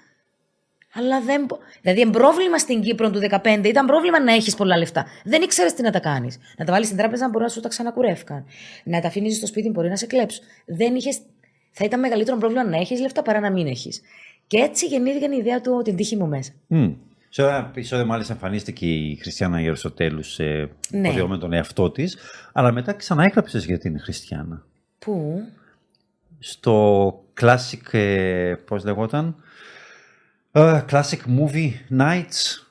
αλλά 0.93 1.21
δεν. 1.21 1.45
μπο- 1.45 1.57
Δηλαδή, 1.81 2.01
είναι 2.01 2.11
πρόβλημα 2.11 2.57
στην 2.57 2.81
Κύπρο 2.81 3.11
του 3.11 3.19
2015 3.19 3.61
ήταν 3.69 3.85
πρόβλημα 3.85 4.19
να 4.19 4.33
έχεις 4.33 4.55
πολλά 4.55 4.77
λεφτά. 4.77 5.05
Δεν 5.23 5.41
ήξερες 5.41 5.73
τι 5.73 5.81
να 5.81 5.91
τα 5.91 5.99
κάνεις. 5.99 6.37
Να 6.57 6.65
τα 6.65 6.71
βάλεις 6.71 6.87
στην 6.87 6.99
τράπεζα 6.99 7.29
μπορεί 7.29 7.43
να 7.43 7.49
σου 7.49 7.59
τα 7.59 7.69
ξανακουρεύκαν. 7.69 8.45
Να 8.83 9.01
τα 9.01 9.07
αφήνεις 9.07 9.37
στο 9.37 9.47
σπίτι 9.47 9.69
μπορεί 9.69 9.89
να 9.89 9.95
σε 9.95 10.05
κλέψουν. 10.05 10.43
Δεν 10.65 10.95
είχες... 10.95 11.19
Θα 11.71 11.85
ήταν 11.85 11.99
μεγαλύτερο 11.99 12.37
πρόβλημα 12.37 12.63
να 12.63 12.77
έχεις 12.77 12.99
λεφτά 13.01 13.21
παρά 13.21 13.39
να 13.39 13.51
μην 13.51 13.67
έχεις. 13.67 14.01
Και 14.47 14.57
έτσι 14.57 14.85
γεννήθηκε 14.85 15.25
η 15.33 15.37
ιδέα 15.37 15.61
του 15.61 15.81
την 15.83 15.95
τύχη 15.95 16.15
μου 16.15 16.27
μέσα. 16.27 16.51
Μμ. 16.67 16.91
Σε 17.35 17.41
ένα 17.41 17.57
επεισόδιο 17.57 18.05
μάλιστα 18.05 18.33
εμφανίστηκε 18.33 18.85
η 18.85 19.15
Χριστιανά 19.15 19.61
Γερουσοτέλου 19.61 20.23
σε 20.23 20.43
Ναι. 20.43 21.09
ναι. 21.11 21.27
με 21.27 21.37
τον 21.37 21.53
εαυτό 21.53 21.91
της, 21.91 22.17
αλλά 22.53 22.71
μετά 22.71 22.93
ξαναέγραψε 22.93 23.57
για 23.57 23.77
την 23.77 23.99
Χριστιανά. 23.99 24.65
Πού; 24.99 25.41
Στο 26.39 27.13
classic, 27.41 27.93
ε, 27.93 28.53
πώς 28.65 28.83
λεγόταν, 28.83 29.35
ε, 30.51 30.81
classic 30.89 31.19
movie 31.39 31.71
nights, 31.99 32.65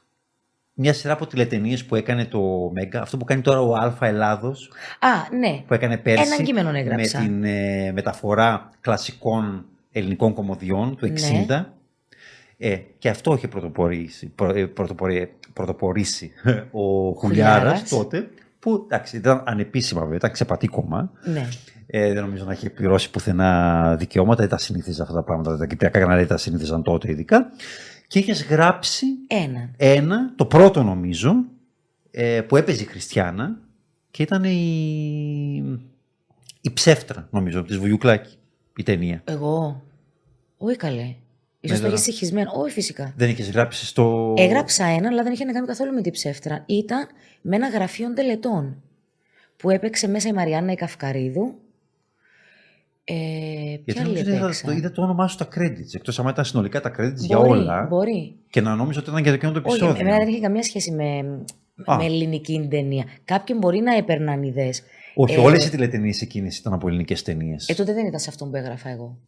μια 0.73 0.92
σειρά 0.92 1.12
από 1.12 1.26
τηλετενίες 1.26 1.85
που 1.85 1.95
έκανε 1.95 2.25
το 2.25 2.71
Μέγκα, 2.73 3.02
αυτό 3.02 3.16
που 3.16 3.25
κάνει 3.25 3.40
τώρα 3.42 3.61
ο 3.61 3.75
Αλφα 3.75 4.07
Ελλάδος, 4.07 4.70
Α, 5.01 5.37
ναι. 5.38 5.62
που 5.66 5.75
έκανε 5.75 5.98
πέρσι 5.98 6.33
Ένα 6.33 6.42
κείμενο 6.42 6.68
έγραψα. 6.70 7.20
με 7.20 7.25
την 7.27 7.44
ε, 7.44 7.92
μεταφορά 7.92 8.70
κλασικών 8.81 9.64
ελληνικών 9.92 10.35
κομμωδιών 10.35 10.96
του 10.96 11.07
60. 11.07 11.46
Ναι. 11.46 11.66
Ε, 12.64 12.77
και 12.98 13.09
αυτό 13.09 13.35
είχε 13.35 13.48
πρωτοπορήσει, 13.48 14.27
πρω- 14.27 14.57
ε, 14.57 14.66
πρωτοπορεί- 14.66 15.29
πρωτοπορήσει 15.53 16.31
ο 16.70 17.11
Χουλιάρας. 17.12 17.18
Χουλιάρας 17.20 17.88
τότε, 17.88 18.31
που 18.59 18.83
εντάξει, 18.85 19.16
ήταν 19.16 19.42
ανεπίσημα 19.46 20.01
βέβαια, 20.01 20.16
ήταν 20.16 20.31
ξεπατήκωμα. 20.31 21.12
Ναι. 21.25 21.48
Ε, 21.87 22.12
δεν 22.12 22.22
νομίζω 22.22 22.44
να 22.44 22.53
έχει 22.53 22.70
πληρώσει 22.70 23.11
πουθενά 23.11 23.94
δικαιώματα, 23.98 24.40
δεν 24.40 24.51
τα 24.51 24.59
συνήθιζε 24.59 25.03
αυτά 25.03 25.14
τα 25.14 25.22
πράγματα. 25.22 25.57
Τα 25.57 25.66
κυπριακά 25.66 25.98
κανάλια 25.98 26.20
δεν 26.20 26.29
τα 26.29 26.37
συνήθιζαν 26.37 26.83
τότε 26.83 27.11
ειδικά. 27.11 27.51
Και 28.07 28.18
είχες 28.18 28.44
γράψει 28.44 29.07
Ένα. 29.27 29.70
ένα, 29.77 30.33
το 30.37 30.46
πρώτο 30.46 30.83
νομίζω, 30.83 31.35
ε, 32.11 32.40
που 32.40 32.57
έπαιζε 32.57 32.83
η 32.83 32.87
Χριστιανά 32.87 33.59
και 34.11 34.22
ήταν 34.22 34.44
η, 34.44 35.79
η 36.61 36.70
ψεύτρα, 36.72 37.29
νομίζω, 37.31 37.62
της 37.62 37.77
Βουγιουκλάκη, 37.79 38.37
η 38.77 38.83
ταινία. 38.83 39.20
Εγώ. 39.25 39.83
Όχι 40.57 40.77
καλέ. 40.77 41.14
Ίσως 41.64 41.77
το 41.77 41.83
τώρα. 41.83 41.94
έχεις 41.94 42.05
συγχυσμένο. 42.05 42.51
Όχι 42.55 42.72
φυσικά. 42.72 43.12
Δεν 43.16 43.31
είχες 43.31 43.51
γράψει 43.51 43.87
στο. 43.87 44.35
Έγραψα 44.38 44.85
ένα, 44.85 45.09
αλλά 45.09 45.22
δεν 45.22 45.33
είχε 45.33 45.44
να 45.44 45.53
κάνει 45.53 45.66
καθόλου 45.66 45.92
με 45.92 46.01
την 46.01 46.12
ψεύτρα. 46.12 46.62
Ήταν 46.66 47.07
με 47.42 47.57
ένα 47.57 47.68
γραφείο 47.68 48.12
τελετών. 48.12 48.83
Που 49.57 49.70
έπαιξε 49.70 50.09
μέσα 50.09 50.29
η 50.29 50.33
Μαριάννα 50.33 50.72
η 50.72 50.75
Καυκαρίδου. 50.75 51.55
Ε, 53.05 53.14
Γιατί 53.14 53.83
ποια 53.85 54.01
άλλη 54.03 54.11
νομίζω 54.11 54.22
ότι 54.25 54.31
είδα, 54.37 54.44
έπαιξα; 54.44 54.66
το, 54.66 54.72
είδα 54.72 54.90
το 54.92 55.03
όνομά 55.03 55.27
σου 55.27 55.35
στα 55.35 55.48
credits. 55.57 55.94
Εκτός 55.94 56.18
αν 56.18 56.29
ήταν 56.29 56.44
συνολικά 56.44 56.81
τα 56.81 56.90
credits 56.98 57.16
για 57.16 57.38
Μπορεί, 57.38 57.51
όλα. 57.51 57.87
Μπορεί. 57.90 58.35
Και 58.51 58.61
να 58.61 58.75
νόμιζα 58.75 59.01
ότι 59.01 59.11
ήταν 59.11 59.22
για 59.22 59.31
το 59.31 59.37
εκείνο 59.37 59.53
το 59.53 59.59
Όχι, 59.64 59.77
επεισόδιο. 59.77 60.01
εμένα 60.01 60.16
δεν 60.25 60.29
είχε 60.29 60.40
καμία 60.40 60.62
σχέση 60.62 60.90
με, 60.90 61.18
Α. 61.85 61.96
με 61.96 62.05
ελληνική 62.05 62.66
ταινία. 62.70 63.05
Κάποιοι 63.25 63.57
μπορεί 63.59 63.79
να 63.81 63.96
έπαιρναν 63.96 64.42
ιδέες. 64.42 64.83
Όχι, 65.14 65.35
Ε, 65.35 65.38
όλες 65.38 65.66
οι 65.66 65.70
τηλετενίες 65.70 66.20
εκείνες 66.20 66.59
ήταν 66.59 66.72
από 66.72 66.88
ελληνικές 66.88 67.22
ταινίες. 67.22 67.68
Ε, 67.68 67.75
τότε 67.75 67.92
δεν 67.92 68.07
ήταν 68.07 68.20
σε 68.20 68.29
αυτόν 68.29 68.51
που 68.51 68.57
έγραφα 68.57 68.88
εγώ. 68.88 69.18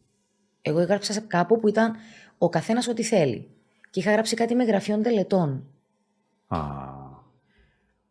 Εγώ 0.61 0.79
έγραψα 0.79 1.13
σε 1.13 1.23
κάπου 1.27 1.59
που 1.59 1.67
ήταν 1.67 1.95
ο 2.37 2.49
καθένας 2.49 2.87
ό,τι 2.87 3.03
θέλει. 3.03 3.47
Και 3.89 3.99
είχα 3.99 4.11
γράψει 4.11 4.35
κάτι 4.35 4.55
με 4.55 4.63
γραφείων 4.63 5.01
τελετών. 5.01 5.63
Α, 6.47 6.59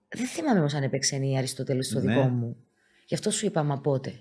Δεν 0.09 0.27
θυμάμαι 0.27 0.59
όμως 0.59 0.75
αν 0.75 0.83
έπαιξε 0.83 1.17
η 1.17 1.37
Αριστοτέλου 1.37 1.85
στο 1.85 2.01
Ναι. 2.01 2.15
δικό 2.15 2.27
μου. 2.29 2.57
Γι' 3.07 3.15
αυτό 3.15 3.31
σου 3.31 3.47
είπα, 3.47 3.63
μα 3.63 3.81
πότε. 3.81 4.15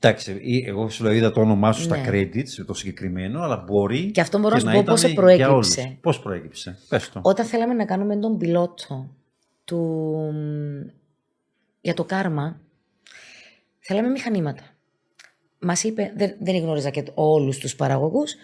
εντάξει, 0.00 0.38
ή- 0.42 0.64
εγώ 0.66 0.88
σου 0.88 1.02
λέω 1.04 1.12
είδα 1.12 1.30
το 1.32 1.40
όνομά 1.40 1.72
σου 1.72 1.82
στα 1.82 1.96
Ναι. 1.96 2.04
credits, 2.08 2.64
το 2.66 2.74
συγκεκριμένο, 2.74 3.40
αλλά 3.42 3.56
μπορεί. 3.56 4.10
Και 4.10 4.20
αυτό 4.20 4.38
μπορώ 4.38 4.54
να 4.54 4.60
σου 4.60 4.76
πω 4.76 4.82
πώς 4.86 5.02
ήταν 5.02 5.14
προέκυψε. 5.14 5.98
Πώς 6.00 6.20
προέκυψε, 6.20 6.78
πες 6.88 7.10
το. 7.10 7.20
Όταν 7.22 7.46
θέλαμε 7.46 7.74
να 7.74 7.84
κάνουμε 7.84 8.16
τον 8.16 8.38
πιλότο 8.38 9.10
του... 9.64 10.32
για 11.80 11.94
το 11.94 12.04
κάρμα, 12.04 12.60
θέλαμε 13.78 14.08
μηχανήματα. 14.08 14.62
Μας 15.58 15.82
είπε, 15.84 16.12
δεν, 16.16 16.34
δεν 16.40 16.56
γνώριζα 16.56 16.90
και 16.90 17.04
όλους 17.14 17.58
τους 17.58 17.76
παραγωγούς, 17.76 18.34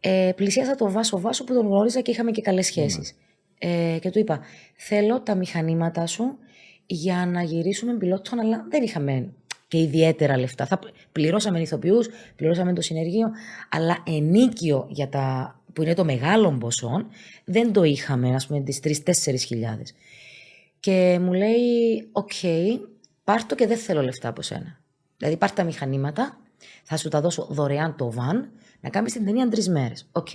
ε, 0.00 0.32
πλησίασα 0.36 0.74
τον 0.74 0.90
Βάσο 0.90 1.20
Βάσο 1.20 1.44
που 1.44 1.54
τον 1.54 1.66
γνώριζα 1.66 2.00
και 2.00 2.10
είχαμε 2.10 2.30
και 2.30 2.42
καλές 2.42 2.66
σχέσεις. 2.66 3.14
Ε, 3.58 3.98
και 4.00 4.10
του 4.10 4.18
είπα, 4.18 4.40
θέλω 4.76 5.20
τα 5.20 5.34
μηχανήματά 5.34 6.06
σου 6.06 6.38
για 6.86 7.26
να 7.26 7.42
γυρίσουμε 7.42 7.94
πιλότο, 7.94 8.30
αλλά 8.40 8.66
δεν 8.70 8.82
είχαμε 8.82 9.32
και 9.68 9.78
ιδιαίτερα 9.78 10.38
λεφτά. 10.38 10.66
Θα 10.66 10.78
πληρώσαμε 11.12 11.60
ηθοποιούς, 11.60 12.08
πληρώσαμε 12.36 12.72
το 12.72 12.80
συνεργείο, 12.80 13.30
αλλά 13.70 14.02
ενοίκιο 14.06 14.86
για 14.90 15.08
τα, 15.08 15.54
που 15.72 15.82
είναι 15.82 15.94
το 15.94 16.04
μεγάλο 16.04 16.56
ποσό, 16.60 17.06
δεν 17.44 17.72
το 17.72 17.82
είχαμε, 17.82 18.34
ας 18.34 18.46
πούμε, 18.46 18.60
τις 18.60 18.80
3-4 18.80 19.44
χιλιάδες. 19.46 19.94
Και 20.80 21.18
μου 21.22 21.32
λέει, 21.32 22.08
οκ, 22.12 22.32
πάρ' 23.24 23.44
το 23.44 23.54
και 23.54 23.66
δεν 23.66 23.76
θέλω 23.76 24.02
λεφτά 24.02 24.28
από 24.28 24.42
σένα. 24.42 24.80
Δηλαδή 25.16 25.36
πάρ' 25.36 25.52
τα 25.52 25.64
μηχανήματα, 25.64 26.38
θα 26.82 26.96
σου 26.96 27.08
τα 27.08 27.20
δώσω 27.20 27.46
δωρεάν 27.50 27.96
το 27.96 28.10
βαν, 28.10 28.52
να 28.80 28.90
κάνεις 28.90 29.12
την 29.12 29.24
ταινία 29.24 29.48
τρεις 29.48 29.68
μέρες. 29.68 30.08
Οκ. 30.12 30.28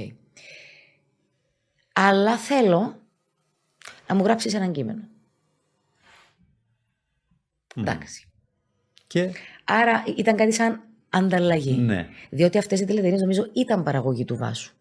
Αλλά 1.93 2.37
θέλω 2.37 3.01
να 4.07 4.15
μου 4.15 4.23
γράψεις 4.23 4.53
ένα 4.53 4.67
κείμενο. 4.67 5.07
Εντάξει. 7.75 8.27
Και; 9.07 9.31
Άρα 9.63 10.03
ήταν 10.17 10.35
κάτι 10.35 10.51
σαν 10.51 10.83
ανταλλαγή. 11.09 11.71
ναι, 11.77 12.09
Διότι 12.29 12.57
αυτές 12.57 12.79
οι 12.79 12.85
τηλετενίες 12.85 13.21
νομίζω 13.21 13.49
ήταν 13.53 13.83
παραγωγή 13.83 14.25
του 14.25 14.35
Βάσου. 14.35 14.75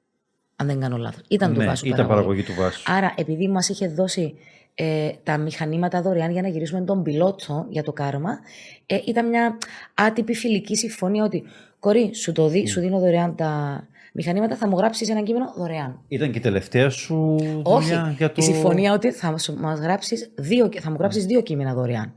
Αν 0.57 0.67
δεν 0.67 0.81
κάνω 0.81 0.97
λάθος. 0.97 1.23
Ήταν 1.29 1.53
του 1.53 1.59
ναι, 1.59 1.67
Βάσου 1.67 1.87
ήταν 1.87 2.07
παραγωγή 2.07 2.43
του 2.43 2.55
Βάσου. 2.59 2.93
Άρα, 2.93 3.15
επειδή 3.17 3.49
μας 3.49 3.69
είχε 3.69 3.89
δώσει 3.89 4.35
ε, 4.75 5.11
τα 5.23 5.39
μηχανήματα 5.39 6.03
δωρεάν 6.03 6.31
για 6.31 6.43
να 6.43 6.49
γυρίσουμε 6.49 6.81
τον 6.81 7.03
πιλότο 7.03 7.67
για 7.69 7.83
το 7.83 7.93
κάρμα, 7.93 8.39
ε, 8.87 8.99
ήταν 9.07 9.29
μια 9.29 9.59
άτυπη 9.95 10.35
φιλική 10.35 10.77
συμφωνία 10.77 11.25
ότι 11.25 11.43
κορί, 11.79 12.15
σου, 12.15 12.33
το 12.33 12.49
δι, 12.49 12.67
σου 12.67 12.81
δίνω 12.81 12.99
δωρεάν 12.99 13.35
τα 13.37 13.83
μηχανήματα, 14.13 14.57
θα 14.57 14.69
μου 14.69 14.77
γράψεις 14.77 15.09
ένα 15.09 15.23
κείμενο 15.23 15.53
δωρεάν. 15.57 16.01
Ήταν 16.09 16.31
και 16.31 16.39
η 16.39 16.41
τελευταία 16.41 16.91
σου 16.91 17.37
Όχι, 17.63 17.85
δουλειά 17.87 18.15
για 18.19 18.29
το... 18.29 18.35
η 18.39 18.43
συμφωνία 18.43 18.93
ότι 18.93 19.13
θα, 19.13 19.39
σου- 19.39 19.57
μας 19.61 19.79
γράψεις 19.79 20.31
δύο, 20.35 20.69
θα 20.81 20.91
μου 20.91 20.97
γράψεις 20.99 21.27
δύο 21.27 21.43
κείμενα 21.43 21.75
δωρεάν. 21.75 22.13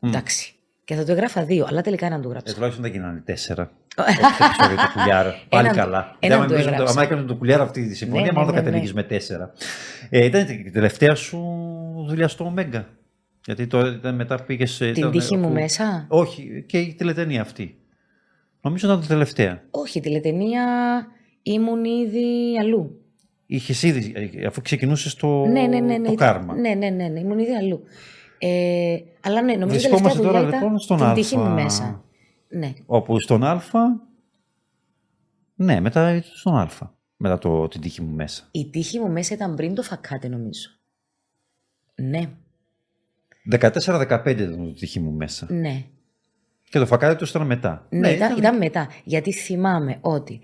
Εντάξει. 0.00 0.54
Και 0.84 0.94
θα 0.94 1.04
το 1.04 1.12
έγραφα 1.12 1.44
δύο, 1.44 1.66
αλλά 1.68 1.80
τελικά 1.80 2.06
έναν 2.06 2.22
του 2.22 2.28
Ε, 2.28 2.32
γράψα. 2.32 2.54
τουλάχιστον 2.54 2.84
δεν 2.84 2.92
γίνανε 2.92 3.22
τέσσερα. 3.24 3.70
Όχι 3.98 4.16
το 4.16 4.44
επεισόδιο 4.44 4.76
του 4.76 4.92
Κουλιάρα. 4.98 5.34
Πάλι 5.48 5.66
Έναν- 5.68 5.76
καλά. 5.78 6.16
έναν 6.20 6.38
Δεν 6.38 6.46
του 6.48 6.52
νομίζω, 6.52 6.68
έγραψα. 6.70 6.92
άμα 6.92 7.02
έκανε 7.02 7.22
το 7.22 7.34
Κουλιάρα 7.34 7.62
αυτή 7.62 7.88
τη 7.88 7.94
συμφωνία, 7.94 8.24
Ναι, 8.24 8.32
μάλλον 8.32 8.50
ναι, 8.50 8.56
θα 8.56 8.62
ναι, 8.62 8.70
κατελήγει 8.70 8.92
με 8.94 9.02
τέσσερα. 9.02 9.52
Ε, 10.10 10.24
ήταν 10.24 10.46
η 10.66 10.70
τελευταία 10.70 11.14
σου 11.14 11.38
δουλειά 12.08 12.28
στο 12.28 12.44
Ωμέγκα. 12.44 12.86
Γιατί 13.46 13.66
τώρα 13.66 13.88
ήταν, 13.88 14.14
μετά 14.14 14.42
πήγες. 14.42 14.76
Την 14.94 15.10
τύχη 15.10 15.36
μου 15.36 15.52
μέσα; 15.52 16.04
Όχι, 16.08 16.64
και 16.68 16.78
η 16.78 16.94
τηλετενία 16.94 17.40
αυτή. 17.40 17.76
Νομίζω 18.60 18.86
ήταν 18.86 19.00
το 19.00 19.06
τελευταία. 19.06 19.62
Όχι, 19.70 20.00
τηλετενία 20.00 20.62
ήμουν 21.42 21.84
ήδη 21.84 22.58
αλλού. 22.60 22.98
Είχες 23.46 23.82
ήδη, 23.82 24.12
ε, 24.36 24.46
αφού 24.46 24.60
ξεκινούσες 24.62 25.14
το, 25.14 25.44
ναι, 25.46 25.60
ναι, 25.60 25.66
ναι, 25.66 25.80
ναι. 25.80 25.96
το 26.06 26.12
ήταν- 26.12 26.16
κάρμα. 26.16 26.54
Ναι, 26.54 26.74
ναι, 26.74 26.88
ναι, 26.90 27.08
ναι, 27.08 27.20
ήμουν 27.20 27.38
ήδη 27.38 27.54
αλλού. 27.54 27.82
Ε, 28.38 28.96
αλλά 29.20 29.42
ναι, 29.42 29.52
νομίζω 29.54 29.78
η 29.78 29.82
τελευταία 29.82 29.98
Βρισκόμαστε 29.98 30.18
δουλειά 30.18 30.32
τώρα 30.32 30.48
ήταν 30.48 30.60
λοιπόν 30.60 30.78
στον 30.78 30.96
την 30.96 31.06
Α. 31.06 31.12
τύχη 31.12 31.36
μου 31.36 31.48
μέσα. 31.50 32.03
Ναι. 32.54 32.72
Όπου 32.86 33.20
στον 33.20 33.44
Α. 33.44 33.62
Ναι, 35.54 35.80
μετά 35.80 36.22
στον 36.22 36.56
Α. 36.58 36.68
Μετά 37.16 37.38
το, 37.38 37.68
την 37.68 37.80
τύχη 37.80 38.02
μου 38.02 38.14
μέσα. 38.14 38.48
Η 38.50 38.70
τύχη 38.70 38.98
μου 38.98 39.10
μέσα 39.10 39.34
ήταν 39.34 39.54
πριν 39.54 39.74
το 39.74 39.82
φακάτε 39.82 40.28
νομίζω. 40.28 40.68
Ναι, 41.94 42.30
14-15 43.50 44.22
ήταν 44.26 44.56
το 44.56 44.72
τύχη 44.72 45.00
μου 45.00 45.10
μέσα. 45.10 45.46
ναι. 45.50 45.84
Και 46.68 46.78
το 46.80 46.86
φακάδι 46.86 47.16
του 47.16 47.26
ήταν 47.28 47.46
μετά. 47.46 47.86
Ναι, 47.90 48.10
ήταν, 48.10 48.36
ήταν 48.36 48.56
μετά. 48.56 48.88
Γιατί 49.04 49.32
θυμάμαι 49.32 49.98
ότι 50.00 50.40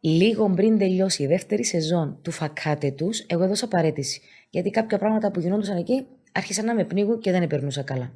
λίγο 0.00 0.50
πριν 0.50 0.78
τελειώσει 0.78 1.22
η 1.22 1.26
δεύτερη 1.26 1.64
σεζόν 1.64 2.18
του 2.22 2.30
φακάτε 2.30 2.90
τους, 2.90 3.20
εγώ 3.20 3.42
έδωσα 3.42 3.68
παρέτηση. 3.68 4.20
Γιατί 4.50 4.70
κάποια 4.70 4.98
πράγματα 4.98 5.30
που 5.30 5.40
γινόντουσαν 5.40 5.76
εκεί 5.76 6.06
άρχισαν 6.32 6.64
να 6.64 6.74
με 6.74 6.84
πνίγουν 6.84 7.18
και 7.18 7.30
δεν 7.30 7.42
επερνούσα 7.42 7.82
καλά. 7.82 8.12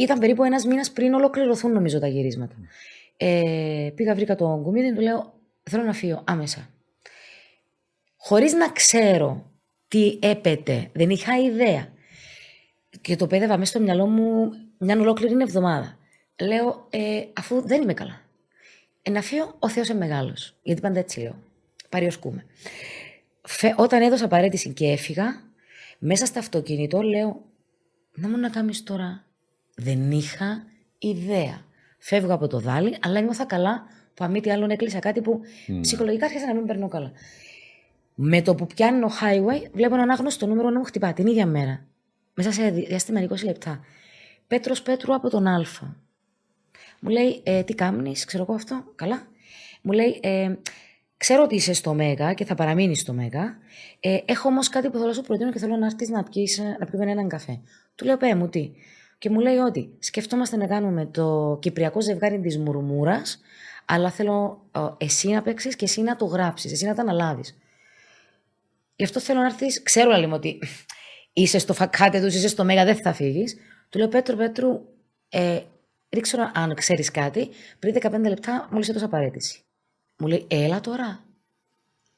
Ήταν 0.00 0.18
περίπου 0.18 0.44
ένας 0.44 0.64
μήνας 0.64 0.90
πριν 0.90 1.14
ολοκληρωθούν 1.14 1.72
νομίζω 1.72 1.98
τα 1.98 2.06
γυρίσματα. 2.06 2.54
Ε, 3.16 3.90
πήγα, 3.94 4.14
βρήκα 4.14 4.34
τον 4.34 4.62
Κουμίδη, 4.62 4.94
του 4.94 5.00
λέω: 5.00 5.34
Θέλω 5.62 5.82
να 5.82 5.92
φύγω 5.92 6.24
άμεσα. 6.26 6.70
Χωρίς 8.16 8.52
να 8.52 8.68
ξέρω 8.68 9.50
τι 9.88 10.18
έπεται, 10.22 10.90
δεν 10.92 11.10
είχα 11.10 11.38
ιδέα. 11.38 11.92
Και 13.00 13.16
το 13.16 13.26
πέδευα 13.26 13.58
μέσα 13.58 13.70
στο 13.70 13.80
μυαλό 13.80 14.06
μου 14.06 14.50
μια 14.78 14.98
ολόκληρη 14.98 15.36
εβδομάδα. 15.40 15.98
Λέω, 16.40 16.86
ε, 16.90 17.24
αφού 17.32 17.66
δεν 17.66 17.82
είμαι 17.82 17.94
καλά. 17.94 18.20
Ε, 19.02 19.10
να 19.10 19.22
φύγω, 19.22 19.56
ο 19.58 19.68
Θεός 19.68 19.88
είναι 19.88 19.98
μεγάλος. 19.98 20.56
Γιατί 20.62 20.80
πάντα 20.80 20.98
έτσι 20.98 21.20
λέω. 21.20 21.34
Παριοσκούμε. 21.88 22.46
Φε, 23.42 23.74
όταν 23.76 24.02
έδωσα 24.02 24.28
παρέτηση 24.28 24.72
και 24.72 24.86
έφυγα, 24.86 25.42
μέσα 25.98 26.26
στο 26.26 26.38
αυτοκίνητο 26.38 27.02
λέω, 27.02 27.44
να 28.14 28.28
μου 28.28 28.36
να 28.36 28.48
κάνεις 28.48 28.82
τώρα. 28.82 29.24
Δεν 29.82 30.10
είχα 30.10 30.64
ιδέα. 30.98 31.64
Φεύγω 31.98 32.34
από 32.34 32.46
το 32.46 32.58
δάλι, 32.60 32.96
αλλά 33.02 33.20
νιώθα 33.20 33.44
καλά 33.44 33.82
που 34.14 34.24
αν 34.24 34.30
μη 34.30 34.40
τι 34.40 34.50
άλλον 34.50 34.70
έκλεισα 34.70 34.98
κάτι 34.98 35.20
που 35.20 35.40
ψυχολογικά 35.80 36.26
άρχισα 36.26 36.46
να 36.46 36.54
μην 36.54 36.66
περνώ 36.66 36.88
καλά. 36.88 37.12
Με 38.14 38.42
το 38.42 38.54
που 38.54 38.66
πιάνω 38.66 39.06
highway, 39.08 39.70
βλέπω 39.72 39.94
έναν 39.94 40.10
άγνωστο 40.10 40.46
νούμερο 40.46 40.70
να 40.70 40.78
μου 40.78 40.84
χτυπά 40.84 41.12
την 41.12 41.26
ίδια 41.26 41.46
μέρα. 41.46 41.84
Μέσα 42.34 42.52
σε 42.52 42.70
δι- 42.70 42.86
διάστημα 42.88 43.20
20 43.22 43.44
λεπτά. 43.44 43.80
Πέτρος 44.46 44.82
Πέτρου 44.82 45.14
από 45.14 45.30
τον 45.30 45.46
Α. 45.46 45.64
Μου 47.00 47.10
λέει, 47.10 47.40
ε, 47.44 47.62
τι 47.62 47.74
κάμνεις, 47.74 48.24
ξέρω 48.24 48.42
εγώ 48.42 48.54
αυτό. 48.54 48.84
Καλά. 48.94 49.22
Μου 49.82 49.92
λέει, 49.92 50.20
ε, 50.22 50.54
ξέρω 51.16 51.42
ότι 51.42 51.54
είσαι 51.54 51.72
στο 51.72 51.94
Μέγα 51.94 52.32
και 52.34 52.44
θα 52.44 52.54
παραμείνεις 52.54 53.00
στο 53.00 53.12
Μέγα. 53.12 53.58
Ε, 54.00 54.18
έχω 54.24 54.48
όμως 54.48 54.68
κάτι 54.68 54.86
που 54.88 54.94
θέλω 54.96 55.06
να 55.06 55.12
σου 55.14 55.22
προτείνω 55.22 55.50
και 55.52 55.58
θέλω 55.58 55.76
να 55.76 55.86
έρθεις 55.86 56.08
να, 56.08 56.22
πιείς, 56.22 56.58
ε, 56.58 56.76
να 56.80 56.86
πιούμε 56.86 57.10
έναν 57.10 57.28
καφέ. 57.28 57.60
Του 57.94 58.04
λέω, 58.04 58.16
πέ 58.16 58.34
μου 58.34 58.48
τι. 58.48 58.70
Και 59.20 59.30
μου 59.30 59.40
λέει 59.40 59.56
ότι 59.56 59.90
σκεφτόμαστε 59.98 60.56
να 60.56 60.66
κάνουμε 60.66 61.06
το 61.06 61.58
κυπριακό 61.60 62.00
ζευγάρι 62.00 62.40
της 62.40 62.58
Μουρμούρας, 62.58 63.40
αλλά 63.84 64.10
θέλω 64.10 64.62
ε, 64.72 64.80
εσύ 65.04 65.28
να 65.28 65.42
παίξεις 65.42 65.76
και 65.76 65.84
εσύ 65.84 66.02
να 66.02 66.16
το 66.16 66.24
γράψεις, 66.24 66.72
εσύ 66.72 66.86
να 66.86 66.94
τα 66.94 67.02
αναλάβεις. 67.02 67.58
Γι' 68.96 69.04
αυτό 69.04 69.20
θέλω 69.20 69.40
να 69.40 69.46
έρθεις. 69.46 69.82
Ξέρω, 69.82 70.10
λέει 70.10 70.26
μου, 70.26 70.34
ότι 70.34 70.58
είσαι 71.32 71.58
στο 71.58 71.72
φακάτε 71.74 72.20
τους, 72.20 72.34
είσαι 72.34 72.48
στο 72.48 72.64
Μέγα, 72.64 72.84
δεν 72.84 72.96
θα 72.96 73.12
φύγεις. 73.12 73.56
Του 73.88 73.98
λέω 73.98 74.08
Πέτρο, 74.08 74.36
Πέτρου, 74.36 74.80
ε, 75.28 75.60
ρίξω 76.10 76.36
να- 76.36 76.52
αν 76.54 76.74
ξέρεις 76.74 77.10
κάτι. 77.10 77.48
Πριν 77.78 77.92
15 77.94 78.28
λεπτά, 78.28 78.68
μόλι 78.70 78.84
έδωσα 78.88 79.08
παρέτηση. 79.08 79.60
Μου 80.18 80.26
λέει, 80.26 80.46
έλα 80.48 80.80
τώρα. 80.80 81.24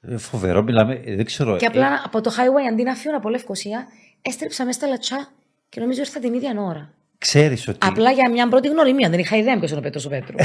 Ε, 0.00 0.16
φοβερό, 0.16 0.62
μιλάμε, 0.62 1.02
ε, 1.04 1.14
δεν 1.16 1.24
ξέρω. 1.24 1.56
Και 1.56 1.66
απλά 1.66 2.02
από 2.04 2.20
το 2.20 2.30
highway, 2.30 2.66
αντί 2.70 2.82
να 2.82 2.94
φύγω 2.94 3.16
από 3.16 3.28
Λευκοσία, 3.28 3.86
έστρεψα 4.22 4.64
μέσα 4.64 4.78
στα 4.78 4.88
λατσά 4.88 5.32
και 5.72 5.80
νομίζω 5.80 6.00
ήρθα 6.00 6.20
την 6.20 6.34
ίδια 6.34 6.54
ώρα. 6.58 6.90
Ξέρεις 7.18 7.68
ότι. 7.68 7.78
Απλά 7.80 8.10
για 8.10 8.30
μια 8.30 8.48
πρώτη 8.48 8.68
γνωριμία. 8.68 9.10
Δεν 9.10 9.18
είχα 9.18 9.36
ιδέα 9.36 9.58
ποιος 9.58 9.70
είναι 9.70 9.78
ο 9.78 9.82
Πέτρος 9.82 10.06
ο 10.06 10.08
Πέτρου. 10.08 10.36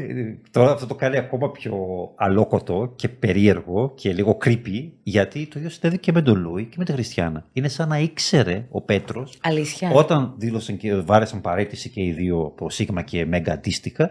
Τώρα 0.50 0.72
αυτό 0.72 0.86
το 0.86 0.94
κάνει 0.94 1.16
ακόμα 1.16 1.50
πιο 1.50 1.74
αλόκοτο 2.16 2.92
και 2.96 3.08
περίεργο 3.08 3.92
και 3.94 4.12
λίγο 4.12 4.38
creepy, 4.44 4.88
γιατί 5.02 5.46
το 5.46 5.58
ίδιο 5.58 5.70
συνέβη 5.70 5.98
και 5.98 6.12
με 6.12 6.22
τον 6.22 6.40
Λούι 6.40 6.64
και 6.64 6.74
με 6.78 6.84
τη 6.84 6.92
Χριστιανά. 6.92 7.44
Είναι 7.52 7.68
σαν 7.68 7.88
να 7.88 7.98
ήξερε 7.98 8.66
ο 8.70 8.80
Πέτρος 8.80 9.38
Αλήθεια. 9.42 9.90
όταν 9.90 10.34
δήλωσαν 10.36 10.76
και 10.76 10.94
βάρεσαν 10.94 11.40
παρέτηση 11.40 11.88
και 11.88 12.02
οι 12.02 12.12
δύο 12.12 12.40
από 12.40 12.70
Σίγμα 12.70 13.02
και 13.02 13.26
Μέγκα 13.26 13.52
αντίστοιχα. 13.52 14.10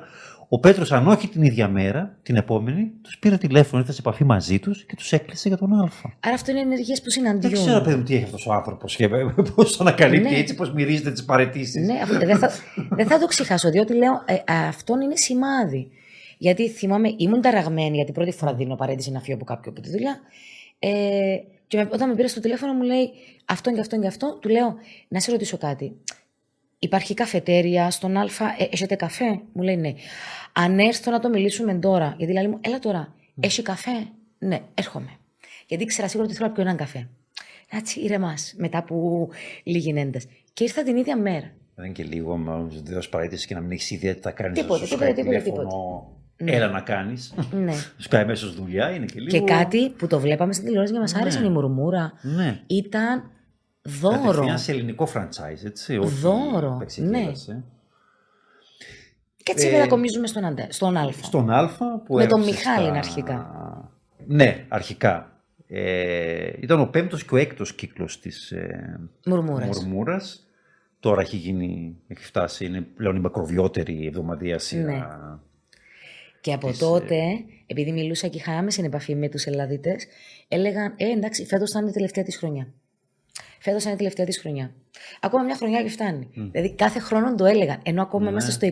Ο 0.50 0.60
Πέτρος, 0.60 0.92
αν 0.92 1.08
όχι 1.08 1.28
την 1.28 1.42
ίδια 1.44 1.68
μέρα, 1.68 2.18
την 2.24 2.36
επόμενη, 2.36 2.92
τους 3.02 3.18
πήρε 3.20 3.38
τηλέφωνο, 3.38 3.80
ήρθε 3.82 3.94
σε 3.94 4.00
επαφή 4.02 4.24
μαζί 4.24 4.60
τους 4.60 4.86
και 4.86 4.96
τους 4.96 5.12
έκλεισε 5.14 5.48
για 5.48 5.58
τον 5.58 5.74
Α. 5.74 5.90
Άρα 6.20 6.34
αυτό 6.36 6.52
είναι 6.52 6.60
ενεργείε 6.60 6.96
που 6.96 7.02
Δεν 7.04 7.12
συναντιούν. 7.12 7.54
ξέρω, 7.54 7.82
παιδί 7.82 7.96
μου, 7.96 8.04
τι 8.04 8.16
έχει 8.16 8.24
αυτός 8.24 8.46
ο 8.48 8.54
άνθρωπος 8.54 8.96
και 8.96 9.08
πώς 9.56 9.78
το 9.78 9.84
ανακαλύπτει 9.84 10.30
Ναι. 10.30 10.38
έτσι, 10.38 10.56
πώς 10.56 10.74
μυρίζεται 10.74 11.12
τις 11.12 11.26
παρετήσεις. 11.26 11.86
Ναι, 11.86 12.00
αυτό- 12.04 12.26
δεν 12.26 12.38
θα, 12.38 12.52
δεν 12.90 13.08
θα 13.08 13.20
το 13.20 13.26
ξεχάσω, 13.26 13.70
διότι 13.70 13.94
λέω 13.94 14.12
ε, 14.26 14.54
αυτόν 14.68 15.02
είναι 15.02 15.16
σημάδι. 15.16 15.88
Γιατί 16.38 16.70
θυμάμαι, 16.70 17.14
ήμουν 17.18 17.42
ταραγμένη, 17.42 17.96
γιατί 17.96 18.12
πρώτη 18.12 18.32
φορά 18.32 18.54
δίνω 18.54 18.76
παρέτηση 18.76 19.12
να 19.12 19.20
φύγω 19.20 19.36
από 19.36 19.46
κάποιο 19.46 19.72
από 19.72 19.82
τη 19.82 19.90
δουλειά. 19.90 20.20
Ε, 20.80 20.90
και 21.68 21.78
με- 21.78 21.90
όταν 21.94 22.10
με 22.10 22.16
πήρε 22.16 22.28
στο 22.28 22.40
τηλέφωνο 22.40 22.74
μου 22.74 22.82
λέει 22.82 23.10
αυτόν 23.46 23.74
και 23.74 23.80
αυτόν 23.80 24.02
και 24.02 24.08
αυτό, 24.08 24.38
του 24.42 24.50
λέω 24.50 24.76
να 25.08 25.20
σε 25.20 25.32
ρωτήσω 25.32 25.58
κάτι. 25.58 25.96
Υπάρχει 26.80 27.14
καφετέρια 27.14 27.92
στον 27.92 28.18
Α, 28.18 28.24
ε, 28.58 28.68
έχετε 28.72 28.96
καφέ; 28.96 29.40
Μου 29.54 29.62
λέει 29.62 29.78
ναι. 29.78 29.94
Αν 30.54 30.80
έρθω 30.80 31.12
να 31.12 31.20
το 31.20 31.30
μιλήσουμε 31.30 31.74
τώρα, 31.74 32.16
γιατί 32.18 32.34
λέει 32.34 32.48
μου, 32.48 32.58
έλα 32.62 32.80
τώρα, 32.80 33.14
έχει 33.40 33.62
καφέ; 33.62 34.08
Ναι, 34.38 34.60
έρχομαι. 34.74 35.10
Γιατί 35.68 35.86
ξέρα 35.86 36.08
σίγουρα 36.08 36.28
ότι 36.28 36.38
θέλω 36.38 36.48
να 36.48 36.54
πιω 36.54 36.64
έναν 36.64 36.78
καφέ. 36.78 37.08
Έτσι, 37.70 38.00
ηρεμάς, 38.00 38.54
μετά 38.58 38.78
από 38.78 39.28
λίγη 39.64 39.94
ένταση. 39.98 40.28
Και 40.54 40.64
ήρθα 40.64 40.84
την 40.84 40.98
ίδια 40.98 41.18
μέρα. 41.18 41.52
Δεν 41.76 41.86
είναι 41.86 41.94
και 41.94 42.04
λίγο, 42.04 42.38
μάλλον 42.38 42.70
δεν 42.70 42.94
δώσει 42.94 43.10
παρέτηση 43.10 43.48
και 43.48 43.54
να 43.54 43.62
μην 43.62 43.72
έχεις 43.72 43.92
ιδέα 43.92 44.14
τι 44.14 44.20
θα 44.20 44.32
κάνεις. 44.32 44.60
Τίποτα, 44.60 44.86
τίποτα, 44.86 45.14
τίποτα, 45.14 45.42
τίποτα. 45.42 45.68
Έλα 46.36 46.68
να 46.68 46.82
κάνεις. 46.82 47.34
Ναι. 47.52 47.74
Σου 48.02 48.10
κάνει 48.10 48.26
μέσα 48.26 48.48
δουλειά, 48.48 48.90
είναι 48.90 49.06
και 49.06 49.20
λίγο. 49.20 49.38
Και 49.38 49.54
κάτι 49.54 49.90
που 49.90 50.08
το 50.08 50.20
βλέπαμε 50.20 50.54
στην 50.54 50.66
τηλεόραση 50.66 50.94
και 50.94 51.00
μας 51.00 51.16
άρεσαν 51.16 51.46
η 51.46 51.50
μουρμούρα. 51.50 52.14
Ναι. 52.22 52.62
Ήταν 52.68 53.32
δώρο. 53.86 54.22
Κατευθείαν 54.22 54.60
σε 54.60 54.72
ελληνικό 54.72 55.08
franchise, 55.14 55.66
έτσι. 55.66 55.98
όχι 55.98 56.16
Δώρο, 56.16 56.74
επεξεργασία, 56.76 57.54
ε. 57.56 57.64
Και 59.44 59.52
έτσι 59.52 59.68
Ε, 59.68 59.72
μετακομίζουμε 59.72 60.28
στον, 60.28 60.46
αντε, 60.46 60.68
στον 60.70 60.98
Α. 60.98 61.12
Στον 61.22 61.50
Α 61.50 61.68
που 62.06 62.16
Με 62.16 62.26
τον 62.26 62.42
έγραψε 62.42 62.50
Μιχάλη 62.50 62.88
στα- 62.88 62.98
αρχικά. 62.98 63.92
Ναι, 64.28 64.66
αρχικά. 64.68 65.30
Ε, 65.68 66.52
ήταν 66.60 66.80
ο 66.80 66.86
πέμπτος 66.86 67.24
και 67.26 67.34
ο 67.34 67.38
έκτος 67.38 67.74
κύκλος 67.74 68.20
της 68.20 68.52
ε, 68.52 69.00
Μουρμούρας. 69.26 69.68
Μουρμούρας. 69.84 70.48
Τώρα 71.00 71.22
έχει 71.22 71.36
γίνει, 71.38 71.98
έχει 72.08 72.24
φτάσει, 72.26 72.66
είναι 72.66 72.82
πλέον 72.82 73.16
η 73.16 73.20
μακροβιότερη 73.20 74.06
εβδομαδιαία 74.08 74.60
σειρά. 74.60 75.40
Και 76.42 76.54
από 76.54 76.68
της, 76.68 76.78
τότε, 76.78 77.22
επειδή 77.68 77.92
μιλούσα 77.92 78.28
και 78.28 78.38
είχα 78.38 78.52
άμεση 78.52 78.82
επαφή 78.86 79.16
με 79.16 79.30
τους 79.30 79.46
Ελλαδίτες, 79.46 80.06
έλεγαν: 80.48 80.94
Ε, 80.98 81.06
εντάξει, 81.06 81.46
φέτος 81.46 81.72
θα 81.72 81.80
είναι 81.80 81.90
η 81.90 81.94
τελευταία 81.94 82.24
της 82.24 82.38
χρονιά. 82.38 82.68
Φέτος 83.66 83.84
θα 83.84 83.90
είναι 83.90 83.98
η 83.98 84.02
τελευταία 84.02 84.26
της 84.26 84.40
χρονιά. 84.40 84.72
Ακόμα 85.20 85.44
μια 85.44 85.56
χρονιά 85.56 85.84
και 85.84 85.90
φτάνει. 85.90 86.30
Δηλαδή 86.34 86.74
κάθε 86.74 87.00
χρόνο 87.00 87.36
το 87.36 87.46
έλεγαν. 87.46 87.80
Ενώ 87.84 88.02
ακόμα 88.02 88.30
είμαστε 88.30 88.52
στο 88.52 88.68
22 88.68 88.72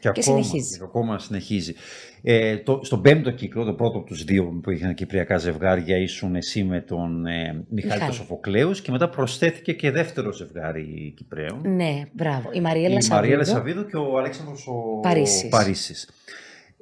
και, 0.00 0.08
ακόμα, 0.08 0.42
συνεχίζει. 0.42 0.78
Και 0.78 0.84
ακόμα 0.84 1.18
συνεχίζει. 1.18 1.74
Ε, 2.22 2.56
το, 2.56 2.80
στον 2.82 3.02
πέμπτο 3.02 3.30
κύκλο, 3.30 3.64
το 3.64 3.72
πρώτο 3.72 3.98
από 3.98 4.06
τους 4.06 4.24
δύο 4.24 4.60
που 4.62 4.70
είχαν 4.70 4.94
κυπριακά 4.94 5.38
ζευγάρια, 5.38 5.96
ήσουν 5.96 6.36
εσύ 6.36 6.64
με 6.64 6.80
τον 6.80 7.26
ε, 7.26 7.32
Μιχάλη 7.32 7.66
Μιχάλη. 7.68 8.00
τον 8.00 8.12
Σοφοκλέους 8.12 8.80
και 8.80 8.90
μετά 8.90 9.08
προσθέθηκε 9.08 9.72
και 9.72 9.90
δεύτερο 9.90 10.32
ζευγάρι 10.32 11.14
Κυπρέων. 11.16 11.60
Ναι, 11.64 12.02
μπράβο. 12.12 12.50
Η 12.52 12.60
Μαριέλα 12.60 12.96
η 12.96 13.00
Σαββίδου. 13.00 13.14
Μαριέλα 13.14 13.44
Σαββίδου 13.44 13.86
και 13.86 13.96
ο 13.96 14.18
Αλέξανδρος 14.18 14.66
ο 14.66 15.00
Παρίσης. 15.00 15.48
Παρίσης. 15.48 16.08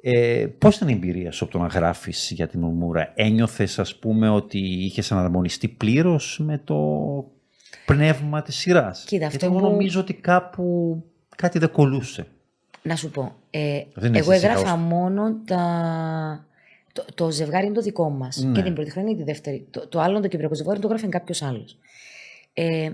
Ε, 0.07 0.47
πώς 0.57 0.75
ήταν 0.75 0.87
η 0.87 0.91
εμπειρία 0.91 1.31
σου 1.31 1.43
από 1.43 1.53
το 1.53 1.59
να 1.59 1.67
γράφεις 1.67 2.31
για 2.31 2.47
την 2.47 2.59
Μουρμούρα. 2.59 3.11
Ένιωθες 3.15 3.79
ας 3.79 3.95
πούμε 3.95 4.29
ότι 4.29 4.57
είχες 4.59 5.11
αναρμονιστεί 5.11 5.67
πλήρως 5.67 6.39
με 6.43 6.61
το 6.63 6.77
πνεύμα 7.85 8.41
της 8.41 8.55
σειράς; 8.55 9.03
Κοίτα, 9.03 9.27
Γιατί 9.27 9.35
αυτό 9.35 9.45
εγώ 9.45 9.65
μου- 9.65 9.71
νομίζω 9.71 9.99
ότι 9.99 10.13
κάπου 10.13 11.03
κάτι 11.35 11.59
δεν 11.59 11.71
κολούσε. 11.71 12.27
Να 12.81 12.95
σου 12.95 13.09
πω. 13.11 13.35
Ε, 13.49 13.81
Δεν 13.93 14.15
εγώ 14.15 14.31
έχεις 14.31 14.43
έγραφα 14.43 14.59
σειρά 14.65 14.75
μόνο 14.77 15.35
τα... 15.45 16.45
Το, 16.93 17.05
το 17.15 17.31
ζευγάρι 17.31 17.65
είναι 17.65 17.75
το 17.75 17.81
δικό 17.81 18.09
μας. 18.09 18.37
Ναι. 18.37 18.51
Και 18.51 18.61
την 18.61 18.73
πρώτη 18.73 18.89
χρονιά 18.91 19.11
και 19.11 19.17
τη 19.17 19.23
δεύτερη. 19.23 19.67
Το, 19.71 19.87
το 19.87 19.99
άλλο, 19.99 20.19
το 20.19 20.27
κυπριακό 20.27 20.55
ζευγάρι, 20.55 20.79
το 20.79 20.87
γράφει 20.87 21.07
κάποιος 21.07 21.41
άλλος. 21.41 21.77
Ε, 22.53 22.91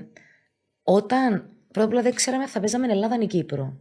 όταν 0.84 1.45
Πρώτα 1.71 1.86
απ' 1.88 1.93
όλα 1.93 2.02
δεν 2.02 2.13
ξέραμε 2.13 2.43
αν 2.43 2.50
θα 2.50 2.60
παίζαμε 2.60 2.88
Ελλάδα 2.91 3.17
ή 3.21 3.26
Κύπρο. 3.28 3.74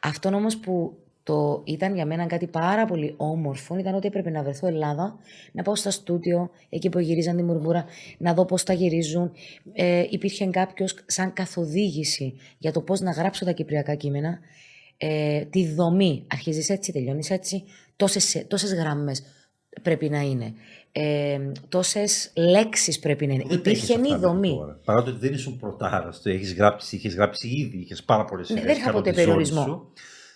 Αυτό 0.00 0.28
όμως 0.34 0.56
που 0.56 0.96
το 1.22 1.62
ήταν 1.64 1.94
για 1.94 2.06
μένα 2.06 2.26
κάτι 2.26 2.46
πάρα 2.46 2.84
πολύ 2.84 3.14
όμορφο 3.16 3.78
ήταν 3.78 3.94
ότι 3.94 4.06
έπρεπε 4.06 4.30
να 4.30 4.42
βρεθώ 4.42 4.66
Ελλάδα, 4.66 5.18
να 5.52 5.62
πάω 5.62 5.74
στα 5.74 5.90
στούντιο, 5.90 6.50
εκεί 6.68 6.88
που 6.88 6.98
γυρίζαν 6.98 7.36
τη 7.36 7.42
μουρμούρα, 7.42 7.84
να 8.18 8.34
δω 8.34 8.44
πώς 8.44 8.62
τα 8.62 8.72
γυρίζουν. 8.72 9.32
Ε, 9.72 10.04
υπήρχε 10.10 10.46
κάποιος 10.46 10.94
σαν 11.06 11.32
καθοδήγηση 11.32 12.34
για 12.58 12.72
το 12.72 12.80
πώς 12.80 13.00
να 13.00 13.10
γράψω 13.10 13.44
τα 13.44 13.52
κυπριακά 13.52 13.94
κείμενα. 13.94 14.38
Ε, 14.96 15.44
τη 15.44 15.74
δομή. 15.74 16.24
Αρχίζεις 16.30 16.68
έτσι, 16.68 16.92
τελειώνεις 16.92 17.30
έτσι. 17.30 17.64
Τόσες 18.48 18.74
γραμμέ 18.74 19.12
πρέπει 19.82 20.08
να 20.08 20.20
είναι. 20.20 20.54
Ε, 20.92 21.38
Τόσες 21.68 22.32
λέξεις 22.36 22.98
πρέπει 22.98 23.26
να 23.26 23.34
είναι. 23.34 23.44
Δεν 23.46 23.58
Υπήρχε 23.58 23.92
η 23.92 24.16
δομή. 24.20 24.58
Παρά 24.84 25.02
το 25.02 25.10
ότι 25.10 25.18
δεν 25.18 25.32
ήσουν 25.32 25.56
πρωτάρας, 25.56 26.22
το 26.22 26.30
έχεις 26.30 26.54
γράψει, 26.54 26.96
είχες 26.96 27.14
γράψει 27.14 27.48
ήδη, 27.48 27.78
είχες 27.78 28.02
πάρα 28.02 28.24
πολλές 28.24 28.50
ναι, 28.50 28.60
Δεν 28.60 28.76
είχα 28.76 28.92
ποτέ 28.92 29.12
περιορισμό. 29.12 29.92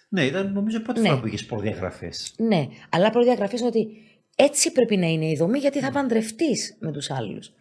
Ναι, 0.08 0.24
ήταν 0.24 0.52
νομίζω 0.52 0.80
πρώτη 0.80 1.00
ναι. 1.00 1.08
φορά 1.08 1.20
που 1.20 1.26
είχες 1.26 1.46
προδιαγραφές. 1.46 2.34
Ναι, 2.38 2.68
αλλά 2.88 3.10
προδιαγραφές 3.10 3.62
ότι 3.62 3.88
έτσι 4.36 4.72
πρέπει 4.72 4.96
να 4.96 5.06
είναι 5.06 5.26
η 5.26 5.36
δομή, 5.36 5.58
γιατί 5.58 5.80
θα 5.80 5.90
παντρευτείς 5.90 6.76
με 6.80 6.92
τους 6.92 7.10
άλλους. 7.10 7.52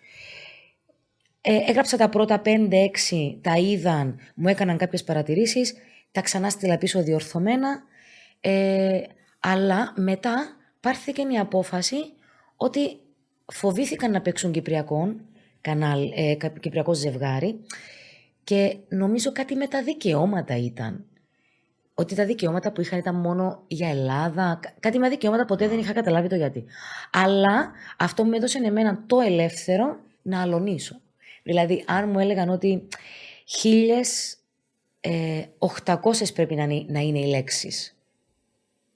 Ε, 1.41 1.57
έγραψα 1.67 1.97
τα 1.97 2.09
πρώτα 2.09 2.41
5-6, 2.45 3.37
τα 3.41 3.57
είδαν, 3.57 4.19
μου 4.35 4.47
έκαναν 4.47 4.77
κάποιες 4.77 5.03
παρατηρήσεις, 5.03 5.73
τα 6.11 6.21
ξανά 6.21 6.49
στείλα 6.49 6.77
πίσω 6.77 7.03
διορθωμένα. 7.03 7.83
Ε, 8.41 9.01
αλλά 9.39 9.93
μετά 9.95 10.55
πάρθηκε 10.79 11.21
η 11.21 11.37
απόφαση 11.37 11.97
ότι 12.55 12.99
φοβήθηκαν 13.45 14.11
να 14.11 14.21
παίξουν 14.21 14.51
Κυπριακό, 14.51 15.15
κανάλ, 15.61 16.11
ε, 16.15 16.35
Κυπριακό 16.59 16.93
ζευγάρι 16.93 17.59
και 18.43 18.77
νομίζω 18.89 19.31
κάτι 19.31 19.55
με 19.55 19.67
τα 19.67 19.83
δικαιώματα 19.83 20.57
ήταν. 20.57 21.05
Ότι 21.97 22.15
τα 22.15 22.25
δικαιώματα 22.25 22.71
που 22.71 22.81
είχαν 22.81 22.99
ήταν 22.99 23.15
μόνο 23.15 23.63
για 23.67 23.89
Ελλάδα. 23.89 24.59
Κάτι 24.79 24.99
με 24.99 25.09
δικαιώματα 25.09 25.45
ποτέ 25.45 25.67
δεν 25.67 25.79
είχα 25.79 25.93
καταλάβει 25.93 26.27
το 26.27 26.35
γιατί. 26.35 26.65
Αλλά 27.11 27.71
αυτό 27.97 28.23
μου 28.23 28.33
έδωσε 28.33 28.57
εμένα 28.63 29.03
το 29.07 29.19
ελεύθερο 29.19 29.97
να 30.21 30.41
αλωνίσω. 30.41 31.01
Δηλαδή, 31.43 31.83
αν 31.87 32.09
μου 32.09 32.19
έλεγαν 32.19 32.49
ότι 32.49 32.87
1800 33.63 34.01
ε, 34.99 35.45
πρέπει 36.33 36.55
να 36.87 36.99
είναι 36.99 37.19
οι 37.19 37.25
λέξεις 37.25 37.95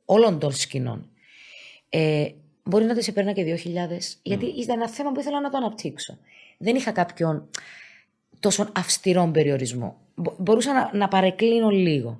όλων 0.05 0.39
των 0.39 0.51
σκηνών. 0.51 1.09
Ε, 1.89 2.31
μπορεί 2.63 2.85
να 2.85 2.95
τις 2.95 3.07
έπαιρνα 3.07 3.31
και 3.31 3.59
2.000, 3.63 3.77
γιατί 4.23 4.45
ήταν 4.45 4.79
ένα 4.79 4.89
θέμα 4.89 5.11
που 5.11 5.19
ήθελα 5.19 5.41
να 5.41 5.49
το 5.49 5.57
αναπτύξω. 5.57 6.17
Δεν 6.57 6.75
είχα 6.75 6.91
κάποιον 6.91 7.49
τόσο 8.39 8.69
αυστηρό 8.75 9.29
περιορισμό. 9.33 9.97
Μπορούσα 10.37 10.73
να, 10.73 10.89
να 10.93 11.07
παρεκκλίνω 11.07 11.69
λίγο. 11.69 12.19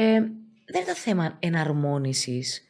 Ε, 0.00 0.20
δεν 0.66 0.82
ήταν 0.82 0.94
θέμα 0.94 1.36
εναρμόνισης. 1.38 2.62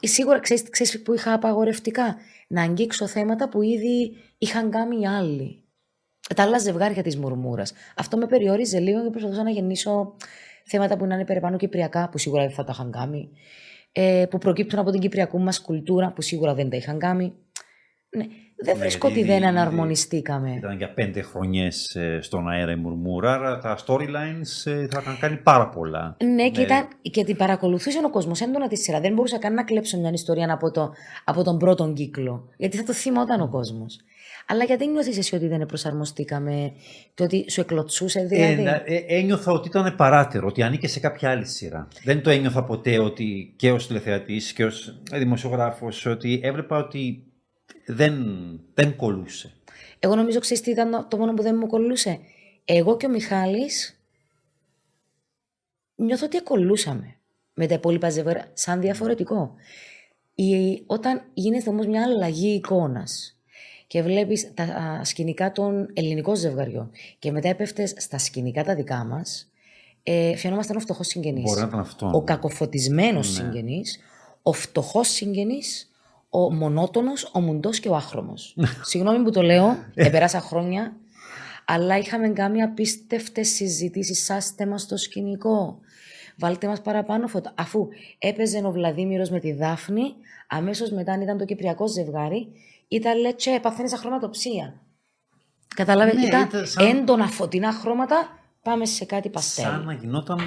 Σίγουρα 0.00 0.38
ξέρεις, 0.40 0.70
ξέρεις 0.70 1.02
που 1.02 1.14
είχα 1.14 1.32
απαγορευτικά; 1.32 2.16
Να 2.48 2.62
αγγίξω 2.62 3.06
θέματα 3.06 3.48
που 3.48 3.62
ήδη 3.62 4.16
είχαν 4.38 4.70
κάνει 4.70 5.00
οι 5.00 5.06
άλλοι. 5.06 5.64
Τα 6.36 6.42
άλλα 6.42 6.58
ζευγάρια 6.58 7.02
της 7.02 7.16
μουρμούρας. 7.16 7.72
Αυτό 7.96 8.16
με 8.16 8.26
περιόριζε 8.26 8.78
λίγο 8.78 9.02
και 9.02 9.10
προσπαθούσα 9.10 9.42
να 9.42 9.50
γεννήσω 9.50 10.16
θέματα 10.64 10.96
που 10.96 11.06
να 11.06 11.14
είναι 11.14 11.24
περιπάνω 11.24 11.56
κυπριακά, 11.56 12.08
που 12.08 12.18
σίγουρα 12.18 12.42
δεν 12.42 12.52
θα 12.52 12.64
τα 12.64 12.72
είχαν 12.74 12.90
κάνει 12.90 13.30
ε, 13.92 14.26
που 14.30 14.38
προκύπτουν 14.38 14.78
από 14.78 14.90
την 14.90 15.00
κυπριακού 15.00 15.40
μας 15.40 15.60
κουλτούρα, 15.60 16.12
που 16.12 16.22
σίγουρα 16.22 16.54
δεν 16.54 16.70
τα 16.70 16.76
είχαν 16.76 16.98
κάνει. 16.98 17.32
Ναι, 18.16 18.24
δεν 18.62 18.74
ναι, 18.76 18.80
βρίσκω 18.80 19.08
ότι 19.08 19.24
δεν 19.24 19.44
αναρμονιστήκαμε. 19.44 20.54
Ήταν 20.56 20.76
για 20.76 20.92
πέντε 20.92 21.22
χρονιές 21.22 21.94
ε, 21.94 22.18
στον 22.22 22.48
αέρα 22.48 22.72
η 22.72 22.76
μουρμούρα, 22.76 23.32
άρα 23.32 23.58
τα 23.58 23.78
storylines 23.86 24.70
ε, 24.70 24.86
θα 24.86 25.00
είχαν 25.00 25.18
κάνει 25.20 25.36
πάρα 25.36 25.68
πολλά. 25.68 26.16
Ναι, 26.34 26.50
και, 26.50 26.58
ναι. 26.58 26.64
Ήταν, 26.64 26.88
και 27.00 27.24
την 27.24 27.36
παρακολουθούσε 27.36 27.98
ο 28.06 28.10
κόσμος 28.10 28.40
έντονα 28.40 28.68
τη 28.68 28.76
σειρά. 28.76 29.00
Δεν 29.00 29.14
μπορούσα 29.14 29.38
καν 29.38 29.54
να 29.54 29.64
κλέψω 29.64 29.98
μια 29.98 30.10
ιστορία 30.12 30.52
από, 30.52 30.70
το, 30.70 30.92
από 31.24 31.44
τον 31.44 31.58
πρώτον 31.58 31.94
κύκλο. 31.94 32.48
Γιατί 32.56 32.76
θα 32.76 32.82
το 32.82 32.92
θυμόταν 32.92 33.40
ο 33.40 33.48
κόσμος. 33.48 34.00
Αλλά 34.46 34.64
γιατί 34.64 34.86
νιώθεις 34.86 35.18
εσύ 35.18 35.34
ότι 35.34 35.46
δεν 35.46 35.66
προσαρμοστήκαμε, 35.66 36.72
το 37.14 37.24
ότι 37.24 37.50
σου 37.50 37.60
εκλωτσούσε 37.60 38.20
δηλαδή; 38.20 38.62
Ε, 38.62 38.82
ε, 38.84 39.18
ένιωθα 39.18 39.52
ότι 39.52 39.68
ήταν 39.68 39.94
παράτερο, 39.96 40.46
ότι 40.46 40.62
ανήκε 40.62 40.88
σε 40.88 41.00
κάποια 41.00 41.30
άλλη 41.30 41.46
σειρά. 41.46 41.88
Δεν 42.04 42.22
το 42.22 42.30
ένιωθα 42.30 42.64
ποτέ 42.64 42.98
ότι 42.98 43.54
και 43.56 43.72
ως 43.72 43.86
τηλεθεατής 43.86 44.52
και 44.52 44.64
ως 44.64 45.00
δημοσιογράφος, 45.12 46.06
ότι 46.06 46.40
έβλεπα 46.42 46.76
ότι 46.76 47.22
δεν, 47.86 48.14
δεν 48.74 48.96
κολούσε. 48.96 49.52
Εγώ 49.98 50.14
νομίζω, 50.14 50.38
ξέρεις 50.38 50.62
τι 50.62 50.70
ήταν 50.70 51.06
το 51.08 51.16
μόνο 51.16 51.34
που 51.34 51.42
δεν 51.42 51.56
μου 51.56 51.66
κολούσε; 51.66 52.18
Εγώ 52.64 52.96
και 52.96 53.06
ο 53.06 53.08
Μιχάλης 53.08 54.00
νιώθω 55.94 56.26
ότι 56.26 56.42
κολούσαμε 56.42 57.16
με 57.54 57.66
τα 57.66 57.74
υπόλοιπα 57.74 58.10
ζευγάρια 58.10 58.50
σαν 58.52 58.80
διαφορετικό. 58.80 59.54
Η, 60.34 60.82
όταν 60.86 61.22
γίνεται 61.34 61.70
όμως 61.70 61.86
μια 61.86 62.02
αλλαγή 62.02 62.54
εικόνας 62.54 63.40
και 63.86 64.02
βλέπεις 64.02 64.54
τα 64.54 65.00
σκηνικά 65.04 65.52
των 65.52 65.90
ελληνικών 65.92 66.34
ζευγαριών 66.34 66.90
και 67.18 67.32
μετά 67.32 67.48
έπεφτες 67.48 67.94
στα 67.96 68.18
σκηνικά 68.18 68.64
τα 68.64 68.74
δικά 68.74 69.04
μας, 69.04 69.50
ε, 70.02 70.36
φαινόμασταν 70.36 70.76
ο 70.76 70.80
φτωχός 70.80 71.06
συγγενής. 71.06 71.42
Μπορεί 71.42 71.60
να 71.60 71.66
ήταν 71.66 71.80
αυτό. 71.80 72.10
Ο 72.14 72.22
κακοφωτισμένος 72.22 73.28
ναι. 73.28 73.34
συγγενής, 73.44 73.98
ο 74.42 74.52
φτωχός 74.52 75.08
συγγενής, 75.08 75.89
ο 76.30 76.52
μονότονος, 76.52 77.30
ο 77.32 77.40
μουντός 77.40 77.80
και 77.80 77.88
ο 77.88 77.94
άχρωμο. 77.94 78.34
Συγγνώμη 78.90 79.24
που 79.24 79.30
το 79.30 79.42
λέω, 79.42 79.76
επεράσα 79.94 80.40
χρόνια, 80.40 80.96
αλλά 81.64 81.98
είχαμε 81.98 82.28
κάνει 82.28 82.62
απίστευτες 82.62 83.48
συζητήσεις. 83.48 84.24
Σάστε 84.24 84.66
μας 84.66 84.82
στο 84.82 84.96
σκηνικό. 84.96 85.78
Βάλτε 86.38 86.66
μας 86.66 86.80
παραπάνω 86.80 87.26
φωτά. 87.26 87.52
Αφού 87.56 87.88
έπαιζε 88.18 88.62
ο 88.64 88.70
Βλαδίμηρος 88.70 89.30
με 89.30 89.40
τη 89.40 89.52
Δάφνη, 89.52 90.14
αμέσως 90.48 90.90
μετά, 90.90 91.12
αν 91.12 91.20
ήταν 91.20 91.38
το 91.38 91.44
κυπριακό 91.44 91.88
ζευγάρι, 91.88 92.48
ήταν 92.88 93.18
λέτσε, 93.18 93.58
παθαίνεις 93.62 93.92
αχρωματοψία. 93.92 94.80
Καταλάβετε, 95.74 96.16
ναι, 96.16 96.26
ήταν, 96.26 96.48
σαν... 96.66 96.86
έντονα 96.86 97.26
φωτεινά 97.26 97.72
χρώματα, 97.72 98.39
πάμε 98.62 98.86
σε 98.86 99.04
κάτι 99.04 99.28
παστέλ. 99.28 99.64
Σαν 99.64 99.84
να 99.84 99.92
γινόταν 99.92 100.38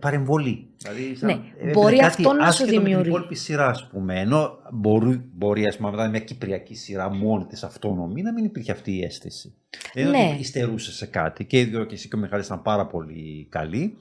παρεμβολή. 0.00 0.68
Δηλαδή, 0.76 1.16
σαν, 1.16 1.28
ναι, 1.28 1.70
μπορεί 1.72 1.98
αυτό 2.00 2.32
να 2.32 2.50
σου 2.50 2.64
δημιουργεί. 2.64 2.94
Με 2.94 3.02
την 3.02 3.10
υπόλοιπη 3.10 3.34
σειρά, 3.34 3.66
ας 3.66 3.88
πούμε. 3.88 4.20
Ενώ 4.20 4.58
μπορεί, 4.72 5.30
μπορεί 5.32 5.66
ας 5.66 5.76
πούμε, 5.76 6.08
μια 6.08 6.20
κυπριακή 6.20 6.74
σειρά 6.74 7.10
μόνη 7.10 7.44
της 7.44 7.62
αυτόνομη 7.62 8.22
να 8.22 8.32
μην 8.32 8.44
υπήρχε 8.44 8.72
αυτή 8.72 8.96
η 8.96 9.02
αίσθηση. 9.02 9.54
Δεν 9.94 10.10
ναι. 10.10 10.30
ότι 10.32 10.40
υστερούσε 10.40 10.92
σε 10.92 11.06
κάτι. 11.06 11.44
Και 11.44 11.60
οι 11.60 11.64
δύο 11.64 11.84
και 11.84 11.94
εσύ 11.94 12.08
και 12.08 12.16
ο 12.16 12.18
Μιχάλης 12.18 12.46
ήταν 12.46 12.62
πάρα 12.62 12.86
πολύ 12.86 13.46
καλοί. 13.50 13.96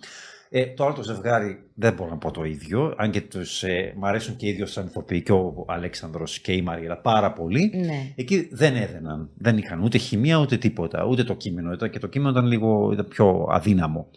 Ε, 0.51 0.65
το 0.65 0.85
άλλο 0.85 0.93
το 0.93 1.03
ζευγάρι 1.03 1.63
δεν 1.73 1.93
μπορώ 1.93 2.09
να 2.09 2.17
πω 2.17 2.31
το 2.31 2.43
ίδιο, 2.43 2.93
αν 2.97 3.11
και 3.11 3.21
τους, 3.21 3.63
ε, 3.63 3.93
μ' 3.97 4.05
αρέσουν 4.05 4.35
και 4.35 4.47
οι 4.47 4.51
δύο 4.51 4.65
σαν 4.65 4.85
ηθοποιοί 4.85 5.21
και 5.21 5.31
ο 5.31 5.65
Αλέξανδρος 5.67 6.39
και 6.39 6.53
η 6.53 6.61
Μαριέλα 6.61 6.97
πάρα 6.97 7.33
πολύ. 7.33 7.71
Ναι. 7.75 8.13
Εκεί 8.15 8.49
δεν 8.51 8.75
έδαιναν, 8.75 9.29
δεν 9.37 9.57
είχαν 9.57 9.81
ούτε 9.83 9.97
χημεία 9.97 10.37
ούτε 10.37 10.57
τίποτα, 10.57 11.05
ούτε 11.05 11.23
το 11.23 11.33
κείμενο. 11.33 11.71
Ήταν, 11.71 11.89
και 11.89 11.99
το 11.99 12.07
κείμενο 12.07 12.31
ήταν 12.31 12.45
λίγο 12.45 12.89
ήταν 12.93 13.07
πιο 13.07 13.47
αδύναμο. 13.51 14.07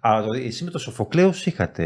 Αλλά 0.00 0.36
εσύ 0.36 0.64
με 0.64 0.70
το 0.70 0.78
Σοφοκλέους 0.78 1.46
είχατε 1.46 1.84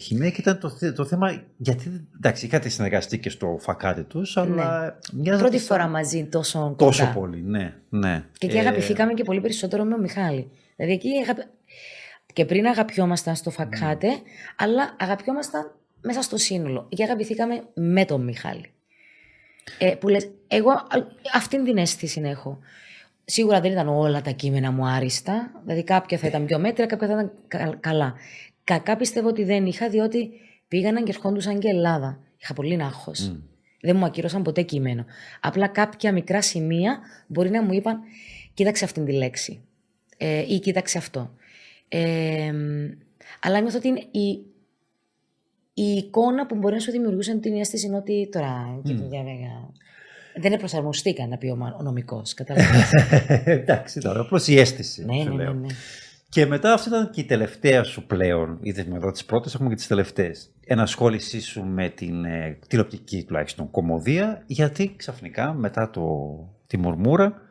χημεία 0.00 0.30
και 0.30 0.40
ήταν 0.40 0.58
το, 0.58 0.72
το 0.94 1.04
θέμα, 1.04 1.42
γιατί 1.56 2.06
εντάξει 2.16 2.46
είχατε 2.46 2.68
συνεργαστεί 2.68 3.18
και 3.18 3.30
στο 3.30 3.56
φακάτι 3.60 4.02
τους, 4.02 4.36
αλλά... 4.36 4.98
Ναι. 5.12 5.38
Πρώτη 5.38 5.58
φορά 5.58 5.88
μαζί 5.88 6.24
τόσο 6.24 6.58
κοντά. 6.58 6.76
Τόσο 6.76 7.12
πολύ, 7.14 7.42
ναι. 7.42 7.74
ναι. 7.88 8.24
Και 8.38 8.46
εκεί 8.46 8.56
ε... 8.56 8.60
αγαπηθήκαμε 8.60 9.12
και 9.14 9.24
πολύ 9.24 9.40
περισσότερο 9.40 9.84
με 9.84 9.90
τον 9.90 10.00
Μιχάλη. 10.00 10.50
Δηλαδή 10.76 10.94
εκεί 10.94 11.08
και 12.32 12.44
πριν 12.44 12.66
αγαπιόμασταν 12.66 13.36
στο 13.36 13.50
φακάτε, 13.50 14.08
mm. 14.16 14.22
αλλά 14.56 14.96
αγαπιόμασταν 14.98 15.74
μέσα 16.00 16.22
στο 16.22 16.36
σύνολο. 16.36 16.88
Και 16.88 17.02
αγαπηθήκαμε 17.02 17.62
με 17.74 18.04
τον 18.04 18.24
Μιχάλη. 18.24 18.72
Ε, 19.78 19.94
που 19.94 20.08
λες, 20.08 20.30
εγώ 20.48 20.70
αυτήν 21.34 21.64
την 21.64 21.76
αίσθηση 21.76 22.20
έχω. 22.24 22.58
Σίγουρα 23.24 23.60
δεν 23.60 23.72
ήταν 23.72 23.88
όλα 23.88 24.20
τα 24.20 24.30
κείμενα 24.30 24.70
μου 24.70 24.86
άριστα. 24.86 25.50
Δηλαδή 25.64 25.84
κάποια 25.84 26.18
θα 26.18 26.26
ήταν 26.26 26.46
πιο 26.46 26.58
μέτρια, 26.58 26.86
κάποια 26.86 27.06
θα 27.06 27.12
ήταν 27.12 27.32
καλά. 27.80 28.14
Κακά 28.64 28.96
πιστεύω 28.96 29.28
ότι 29.28 29.44
δεν 29.44 29.66
είχα, 29.66 29.88
διότι 29.88 30.30
πήγαιναν 30.68 31.04
και 31.04 31.10
ερχόντουσαν 31.10 31.58
και 31.58 31.68
Ελλάδα. 31.68 32.18
Είχα 32.36 32.54
πολύ 32.54 32.82
άγχος. 32.82 33.32
Mm. 33.32 33.42
Δεν 33.80 33.96
μου 33.96 34.04
ακύρωσαν 34.04 34.42
ποτέ 34.42 34.62
κείμενο. 34.62 35.04
Απλά 35.40 35.66
κάποια 35.66 36.12
μικρά 36.12 36.42
σημεία 36.42 36.98
μπορεί 37.26 37.50
να 37.50 37.62
μου 37.62 37.72
είπαν 37.72 38.00
κοίταξε 38.54 38.84
αυτήν 38.84 39.04
τη 39.04 39.12
λέξη. 39.12 39.60
Ε, 40.16 40.54
ή 40.54 40.58
κοίταξε 40.58 40.98
αυτό. 40.98 41.34
Ε, 41.92 42.52
αλλά 43.40 43.60
νιώθω 43.60 43.78
ότι 43.78 43.88
είναι 43.88 44.06
η, 44.10 44.44
η 45.74 45.92
εικόνα 45.96 46.46
που 46.46 46.56
μπορεί 46.56 46.74
να 46.74 46.80
σου 46.80 46.90
δημιουργούσε 46.90 47.38
την 47.38 47.60
αίσθηση 47.60 47.86
είναι 47.86 47.96
ότι 47.96 48.28
τώρα. 48.32 48.80
Mm. 48.84 48.90
Δεν 50.36 50.56
προσαρμοστήκαν 50.56 51.28
να 51.28 51.36
πει 51.36 51.46
ο 51.46 51.82
νομικός. 51.82 52.34
Εντάξει 53.44 54.00
τώρα, 54.00 54.20
απλώς 54.20 54.48
η 54.48 54.58
αίσθηση. 54.58 55.04
Ναι, 55.04 55.22
ναι, 55.22 55.44
ναι, 55.44 55.50
ναι, 55.52 55.66
Και 56.28 56.46
μετά 56.46 56.72
αυτή 56.72 56.88
ήταν 56.88 57.10
και 57.10 57.20
η 57.20 57.24
τελευταία 57.24 57.82
σου 57.82 58.06
πλέον, 58.06 58.58
είδες 58.60 58.84
μετά 58.84 59.12
τις 59.12 59.24
πρώτες, 59.24 59.54
έχουμε 59.54 59.68
και 59.68 59.74
τις 59.74 59.86
τελευταίες. 59.86 60.50
Ενασχόλησή 60.66 61.40
σου 61.40 61.64
με 61.64 61.88
την 61.88 62.24
ε, 62.24 62.58
τηλεοπτική 62.68 63.24
τουλάχιστον 63.24 63.70
κομμωδία, 63.70 64.42
γιατί 64.46 64.94
ξαφνικά 64.96 65.52
μετά 65.52 65.90
το, 65.90 66.02
τη 66.66 66.76
μουρμούρα 66.76 67.42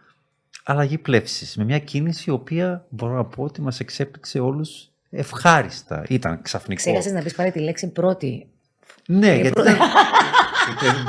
αλλαγή 0.63 0.98
πλεύσης. 0.98 1.58
Με 1.58 1.63
μια 1.63 1.80
κίνηση 1.80 2.30
η 2.30 2.34
οποία 2.34 2.86
μπορώ 2.89 3.13
να 3.13 3.26
πω 3.26 3.43
ότι 3.43 3.62
μας 3.62 3.80
εξέπληξε 3.80 4.39
όλους 4.39 4.89
ευχάριστα. 5.10 6.06
Ήταν 6.10 6.41
ξαφνικό. 6.41 6.82
Ξέχασες 6.82 7.12
να 7.12 7.22
πεις 7.22 7.36
πάλι 7.36 7.52
τη 7.52 7.60
λέξη 7.60 7.91
πρώτη. 7.91 8.48
Ναι, 9.08 9.36
γιατί 9.36 9.62
ήταν... 9.62 9.76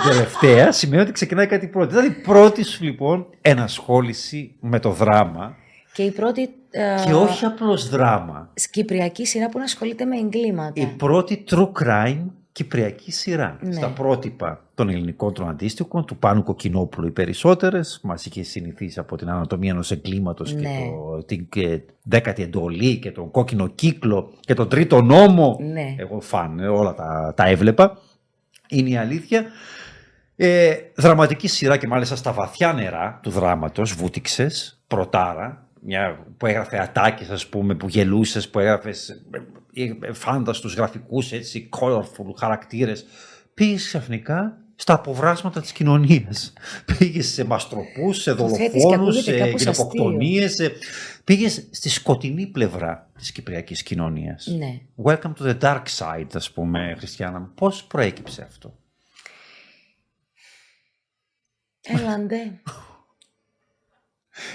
τελευταία 0.08 0.72
σημαίνει 0.72 1.02
ότι 1.02 1.12
ξεκινάει 1.12 1.46
κάτι 1.46 1.68
πρώτο. 1.68 1.88
Δηλαδή 1.88 2.06
η 2.06 2.22
πρώτη 2.22 2.62
σου 2.62 2.84
λοιπόν 2.84 3.26
ενασχόληση 3.40 4.56
με 4.60 4.78
το 4.78 4.90
δράμα 4.90 5.56
και 5.92 6.02
η 6.02 6.10
πρώτη. 6.10 6.54
Ε, 6.70 7.02
και 7.06 7.14
όχι 7.14 7.44
απλώς 7.44 7.88
δράμα. 7.88 8.52
Κυπριακή 8.70 9.26
σειρά 9.26 9.48
που 9.48 9.58
να 9.58 9.64
ασχολείται 9.64 10.04
με 10.04 10.16
εγκλήματα. 10.16 10.80
Η 10.80 10.86
πρώτη 10.86 11.44
true 11.50 11.72
crime 11.82 12.24
κυπριακή 12.52 13.12
σειρά. 13.12 13.58
Ναι. 13.60 13.72
Στα 13.72 13.88
πρότυπα 13.88 14.64
των 14.74 14.88
ελληνικών 14.88 15.32
των 15.34 15.48
αντίστοιχων, 15.48 16.04
του 16.04 16.16
Πάνου 16.16 16.42
Κοκκινόπουλου 16.42 17.06
οι 17.06 17.10
περισσότερες. 17.10 18.00
Μας 18.02 18.26
είχε 18.26 18.42
συνηθίσει 18.42 18.98
από 18.98 19.16
την 19.16 19.28
ανατομία 19.28 19.70
ενός 19.70 19.90
εγκλήματος 19.90 20.54
ναι. 20.54 20.60
και 20.60 20.66
το, 20.66 21.24
την 21.24 21.48
και, 21.48 21.80
δέκατη 22.02 22.42
εντολή 22.42 22.98
και 22.98 23.10
τον 23.10 23.30
κόκκινο 23.30 23.66
κύκλο 23.66 24.32
και 24.40 24.54
τον 24.54 24.68
τρίτο 24.68 25.02
νόμο. 25.02 25.56
Ναι. 25.60 25.94
Εγώ 25.98 26.20
φαν, 26.20 26.58
όλα 26.58 26.94
τα, 26.94 27.32
τα 27.36 27.46
έβλεπα. 27.46 27.98
Είναι 28.68 28.88
η 28.88 28.96
αλήθεια. 28.96 29.44
Ε, 30.36 30.74
δραματική 30.94 31.48
σειρά 31.48 31.76
και 31.76 31.86
μάλιστα 31.86 32.16
στα 32.16 32.32
βαθιά 32.32 32.72
νερά 32.72 33.20
του 33.22 33.30
δράματος, 33.30 33.92
βούτυξες, 33.92 34.80
πρωτάρα, 34.86 35.66
μια, 35.80 36.26
που 36.36 36.46
έγραφε 36.46 36.80
ατάκες 36.80 37.30
ας 37.30 37.46
πούμε, 37.46 37.74
που 37.74 37.88
γελούσες, 37.88 38.48
που 38.48 38.58
έγραφες 38.58 39.22
ε, 39.74 39.92
ε, 40.00 40.12
φάνταστους 40.12 40.74
γραφικούς, 40.74 41.32
έτσι, 41.32 41.68
colorful 41.78 42.34
χαρακτήρες. 42.36 43.04
Πήγες 43.54 43.84
ξαφνικά 43.86 44.64
στα 44.74 44.94
αποβράσματα 44.94 45.60
της 45.60 45.72
κοινωνίας. 45.72 46.52
Πήγες 46.98 47.26
σε 47.26 47.44
μαστροπούς, 47.44 48.22
σε 48.22 48.32
δολοφόνους, 48.32 49.22
σε 49.22 49.36
γυναικοκτονίες. 49.36 50.54
Σε... 50.54 50.72
Πήγες 51.24 51.68
στη 51.70 51.88
σκοτεινή 51.88 52.46
πλευρά 52.46 53.10
της 53.18 53.32
κυπριακής 53.32 53.82
κοινωνίας. 53.82 54.46
Ναι. 54.46 54.80
Welcome 55.04 55.32
to 55.38 55.42
the 55.42 55.58
dark 55.58 55.82
side, 55.98 56.30
ας 56.32 56.50
πούμε, 56.50 56.94
Χριστιανά. 56.98 57.52
Πώς 57.54 57.84
προέκυψε 57.84 58.42
αυτό; 58.42 58.78
Έλαντε. 61.82 62.60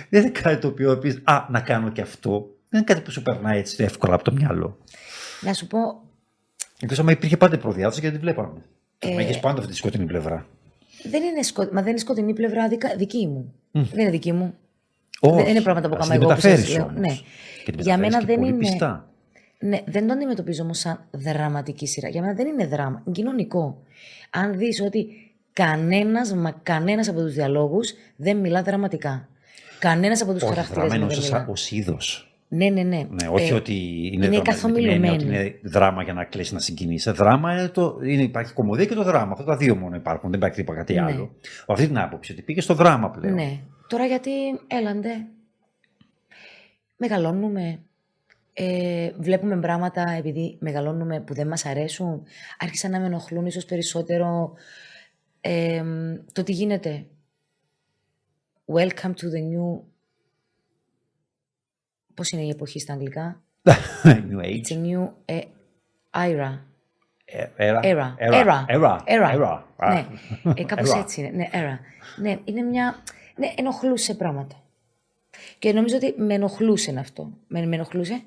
Δεν 0.10 0.22
είναι 0.22 0.32
κάτι 0.32 0.62
το 0.62 0.68
οποίο 0.68 0.98
πεις 0.98 1.22
Α, 1.24 1.46
να 1.50 1.62
κάνω 1.62 1.92
και 1.92 2.02
αυτό. 2.02 2.55
Δεν 2.76 2.84
είναι 2.84 2.94
κάτι 2.94 3.06
που 3.06 3.12
σου 3.12 3.22
περνάει 3.22 3.60
έτσι 3.60 3.84
εύκολα 3.84 4.14
από 4.14 4.24
το 4.24 4.32
μυαλό. 4.32 4.78
Να 5.42 5.54
σου 5.54 5.68
πω. 5.68 5.80
Εκτός 6.80 7.00
αν 7.00 7.08
υπήρχε 7.08 7.38
πάντα 7.38 7.58
προδιάθεση 7.58 8.00
γιατί 8.00 8.18
βλέπαμε. 8.18 8.62
Ε... 9.00 9.14
Μα 9.14 9.22
είχες 9.22 9.40
πάντα 9.40 9.60
αυτή 9.60 9.72
τη 9.72 9.78
σκοτεινή 9.78 10.06
πλευρά. 10.06 10.48
Δεν 11.04 11.24
είναι, 11.24 11.42
σκο... 11.42 11.70
Μα 11.72 11.82
δεν 11.82 11.90
είναι 11.90 11.98
σκοτεινή 11.98 12.34
πλευρά 12.34 12.68
δικα... 12.68 12.96
δική 12.96 13.28
μου. 13.28 13.54
Mm. 13.74 13.82
Δεν 13.92 14.00
είναι 14.00 14.10
δική 14.10 14.32
μου. 14.32 14.54
Όχι. 15.20 15.36
Δεν 15.36 15.48
είναι 15.48 15.62
πράγματα 15.62 15.90
που 15.90 15.96
κάνω 15.96 16.14
εγώ. 16.14 16.36
Που 16.36 17.00
ναι. 17.00 17.18
Για 17.78 17.98
μένα 17.98 18.20
δεν 18.20 18.44
είναι. 18.44 18.58
Πιστά. 18.58 19.10
Ναι, 19.60 19.82
δεν 19.86 20.08
το 20.08 20.14
αντιμετωπίζω 20.14 20.64
όμως 20.64 20.80
σαν 20.80 21.06
δραματική 21.12 21.88
σειρά. 21.88 22.10
Για 22.10 22.22
μένα 22.22 22.34
δεν 22.34 22.48
είναι 22.48 22.66
δράμα. 22.66 23.02
Είναι 23.06 23.16
κοινωνικό. 23.16 23.84
Αν 24.30 24.58
δεις 24.58 24.82
ότι 24.82 25.08
κανένας, 25.54 26.34
μα 26.34 26.52
κανένας 26.64 27.08
από 27.08 27.20
τους 27.20 27.34
διαλόγους 27.34 27.94
δεν 28.16 28.38
μιλά 28.38 28.64
δραματικά. 28.64 29.28
Κανένας 29.80 30.22
από 30.22 30.34
τους 30.34 30.44
χαρακτήρες 30.44 30.92
δεν 30.92 31.02
μιλά. 31.02 31.46
ως 31.50 31.72
είδος. 31.72 32.30
Ναι, 32.56 32.70
ναι, 32.70 32.84
ναι. 32.84 33.08
ναι 33.10 33.28
όχι 33.28 33.52
ε, 33.52 33.54
ότι 33.54 33.74
είναι, 34.14 34.26
είναι 34.26 34.42
δράμα. 34.42 35.14
Ότι 35.14 35.26
είναι 35.26 35.60
δράμα 35.64 36.04
για 36.04 36.14
να 36.14 36.24
κλέσει 36.24 36.54
να 36.54 36.60
συγκινήσει. 36.60 37.12
Δράμα 37.12 37.54
είναι 37.54 37.68
το, 37.68 38.00
είναι, 38.04 38.22
υπάρχει 38.22 38.54
κομμωδία 38.54 38.86
και 38.86 38.94
το 38.94 39.04
δράμα. 39.04 39.32
Αυτά 39.32 39.44
τα 39.44 39.58
δύο 39.58 39.76
μόνο 39.76 39.96
υπάρχουν. 39.96 40.30
Δεν 40.30 40.40
υπάρχει 40.40 40.56
τίποτα 40.56 40.78
κάτι 40.78 40.94
ναι. 40.94 41.02
άλλο. 41.02 41.36
Από 41.62 41.74
αυτή 41.74 41.88
την 41.88 41.98
άποψη, 41.98 42.32
ότι 42.32 42.42
πήγε 42.42 42.62
στο 42.62 42.74
δράμα 42.74 43.10
πλέον. 43.10 43.34
Ναι. 43.34 43.60
Τώρα 43.88 44.06
γιατί 44.06 44.32
έλαντε. 44.68 45.26
Μεγαλώνουμε. 46.98 47.80
Ε, 48.54 49.12
βλέπουμε 49.20 49.60
πράγματα 49.60 50.16
επειδή 50.18 50.58
μεγαλώνουμε 50.60 51.20
που 51.20 51.34
δεν 51.34 51.48
μας 51.48 51.66
αρέσουν. 51.66 52.24
Άρχισαν 52.60 52.92
να 52.92 53.00
με 53.00 53.06
ενοχλούν 53.06 53.46
ίσως 53.46 53.66
περισσότερο 53.66 54.54
ε, 55.42 55.84
το 56.32 56.44
τι 56.44 56.52
γίνεται. 56.52 57.06
Welcome 58.74 59.14
to 59.14 59.28
the 59.34 59.42
new... 59.52 59.82
Πώς 62.16 62.30
είναι 62.30 62.42
η 62.42 62.50
εποχή 62.50 62.80
στα 62.80 62.94
αγγλικά; 62.94 63.42
new 64.04 64.40
age. 64.40 64.62
It's 64.62 64.72
a 64.72 64.78
new 64.86 65.10
uh, 65.26 65.42
era. 66.16 66.66
Era. 67.58 67.80
Era. 67.84 68.16
Era. 68.18 68.66
Era. 68.68 69.04
Era. 69.06 69.64
Ναι, 69.78 70.54
ε, 70.56 70.64
κάπως 70.64 70.94
έτσι 70.94 71.22
είναι. 71.22 71.30
Ναι, 71.30 71.50
era. 71.52 71.80
Ναι, 72.22 72.40
είναι 72.44 72.62
μια... 72.62 73.04
Ναι, 73.36 73.54
ενοχλούσε 73.58 74.16
πράγματα. 74.16 74.64
Και 75.60 75.74
νομίζω 75.74 75.96
ότι 75.96 76.14
με 76.18 76.34
ενοχλούσε 76.34 76.96
αυτό. 77.00 77.32
Με, 77.48 77.66
με 77.66 77.76
ενοχλούσε. 77.76 78.22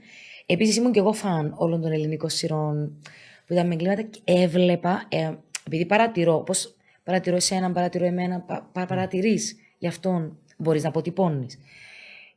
Επίσης 0.46 0.76
ήμουν 0.76 0.92
και 0.92 0.98
εγώ 0.98 1.12
φαν 1.12 1.54
όλων 1.56 1.80
των 1.80 1.92
ελληνικών 1.92 2.30
σειρών 2.30 2.98
που 3.46 3.52
ήταν 3.52 3.66
με 3.66 3.74
εγκλήματα 3.74 4.02
και 4.02 4.20
έβλεπα, 4.24 5.06
ε, 5.08 5.32
επειδή 5.66 5.86
παρατηρώ, 5.86 6.34
όπω 6.34 6.52
παρατηρώ 7.04 7.36
εσένα, 7.36 7.72
παρατηρώ 7.72 8.04
εμένα, 8.04 8.40
πα, 8.40 8.68
πα, 8.72 8.86
παρατηρείς 8.86 9.56
για 9.78 9.88
αυτόν 9.88 10.38
μπορείς 10.56 10.82
να 10.82 10.88
αποτυπώνεις. 10.88 11.58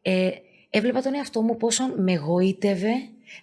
Ε, 0.02 0.30
έβλεπα 0.72 1.02
τον 1.02 1.14
εαυτό 1.16 1.42
μου 1.42 1.58
πόσο 1.58 1.84
με 1.98 2.12
εγωίτευε 2.12 2.92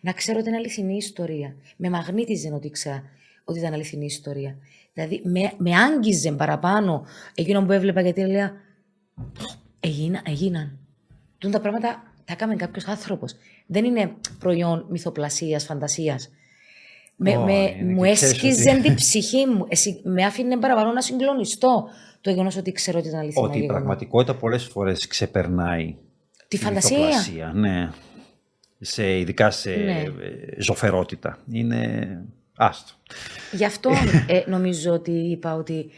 να 0.00 0.12
ξέρω 0.12 0.38
ότι 0.38 0.48
είναι 0.48 0.56
αληθινή 0.56 0.96
ιστορία. 0.96 1.54
Με 1.76 1.90
μαγνήτιζε 1.90 2.52
ότι 2.54 2.66
ήξερα 2.66 3.02
ότι 3.44 3.58
ήταν 3.58 3.72
αληθινή 3.72 4.04
ιστορία. 4.04 4.56
Δηλαδή 4.92 5.20
με, 5.24 5.52
με 5.56 5.76
άγγιζε 5.76 6.32
παραπάνω 6.32 7.04
εκείνο 7.34 7.64
που 7.64 7.72
έβλεπα 7.72 8.00
γιατί 8.00 8.20
έλεγα 8.20 8.52
Έγινα, 9.80 10.22
έγιναν. 10.26 10.78
Τούν 11.38 11.50
τα 11.50 11.60
πράγματα 11.60 12.02
τα 12.24 12.32
έκαμε 12.32 12.56
κάποιος 12.56 12.86
άνθρωπος. 12.86 13.34
Δεν 13.66 13.84
είναι 13.84 14.12
προϊόν 14.38 14.86
μυθοπλασίας, 14.88 15.64
φαντασίας. 15.64 16.30
Με, 17.16 17.36
oh, 17.36 17.44
με, 17.44 17.84
μου 17.84 18.04
έσκυζε 18.04 18.70
ότι... 18.70 18.80
την 18.80 18.94
ψυχή 18.94 19.46
μου. 19.46 19.66
Εσύ, 19.68 20.00
με 20.04 20.24
άφηνε 20.24 20.56
παραπάνω 20.56 20.92
να 20.92 21.00
συγκλονιστώ 21.00 21.88
το 22.20 22.30
γεγονός 22.30 22.56
ότι 22.56 22.72
ξέρω 22.72 22.98
ότι 22.98 23.08
ήταν 23.08 23.20
αληθινό. 23.20 23.46
Ότι 23.46 23.58
η 23.58 23.66
πραγματικότητα 23.66 24.34
πολλές 24.34 24.64
φορές 24.64 25.06
ξεπερνάει 25.06 25.96
τη 26.48 26.56
φαντασία. 26.56 27.52
ναι. 27.54 27.90
Σε, 28.80 29.18
ειδικά 29.18 29.50
σε 29.50 29.70
ναι. 29.70 30.04
ζωφερότητα. 30.58 31.38
Είναι 31.50 32.22
άστο. 32.56 32.92
Γι' 33.52 33.64
αυτό 33.64 33.90
ε, 34.26 34.42
νομίζω 34.46 34.92
ότι 34.92 35.10
είπα 35.10 35.54
ότι 35.54 35.90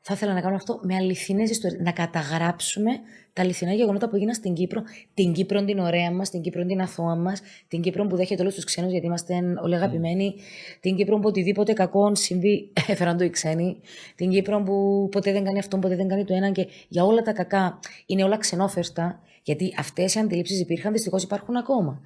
θα 0.00 0.14
ήθελα 0.14 0.32
να 0.32 0.40
κάνω 0.40 0.54
αυτό 0.54 0.80
με 0.82 0.94
αληθινές 0.94 1.50
ιστορίες. 1.50 1.82
Να 1.82 1.92
καταγράψουμε 1.92 2.90
τα 3.32 3.42
αληθινά 3.42 3.72
γεγονότα 3.72 4.08
που 4.08 4.16
έγιναν 4.16 4.34
στην 4.34 4.54
Κύπρο. 4.54 4.82
Την 5.14 5.32
Κύπρο 5.32 5.64
την 5.64 5.78
ωραία 5.78 6.10
μας, 6.10 6.30
την 6.30 6.40
Κύπρο 6.40 6.66
την 6.66 6.80
αθώα 6.80 7.16
μας, 7.16 7.40
την 7.68 7.80
Κύπρο 7.80 8.06
που 8.06 8.16
δέχεται 8.16 8.42
όλους 8.42 8.54
τους 8.54 8.64
ξένους 8.64 8.90
γιατί 8.90 9.06
είμαστε 9.06 9.34
όλοι 9.62 9.74
αγαπημένοι, 9.74 10.34
την 10.80 10.96
Κύπρο 10.96 11.16
που 11.16 11.28
οτιδήποτε 11.28 11.72
κακό 11.72 12.14
συμβεί 12.14 12.72
έφεραν 12.88 13.16
το 13.16 13.24
οι 13.24 13.30
ξένοι, 13.30 13.80
την 14.14 14.30
Κύπρο 14.30 14.62
που 14.62 15.08
ποτέ 15.10 15.32
δεν 15.32 15.44
κάνει 15.44 15.58
αυτό, 15.58 15.78
ποτέ 15.78 15.96
δεν 15.96 16.08
κάνει 16.08 16.24
το 16.24 16.34
ένα 16.34 16.50
και 16.50 16.66
για 16.88 17.04
όλα 17.04 17.22
τα 17.22 17.32
κακά 17.32 17.78
είναι 18.06 18.24
όλα 18.24 18.36
ξενόφερτα, 18.36 19.20
γιατί 19.42 19.74
αυτές 19.78 20.14
οι 20.14 20.18
αντιλήψεις 20.18 20.60
υπήρχαν, 20.60 20.92
δυστυχώς 20.92 21.22
υπάρχουν 21.22 21.56
ακόμα. 21.56 22.00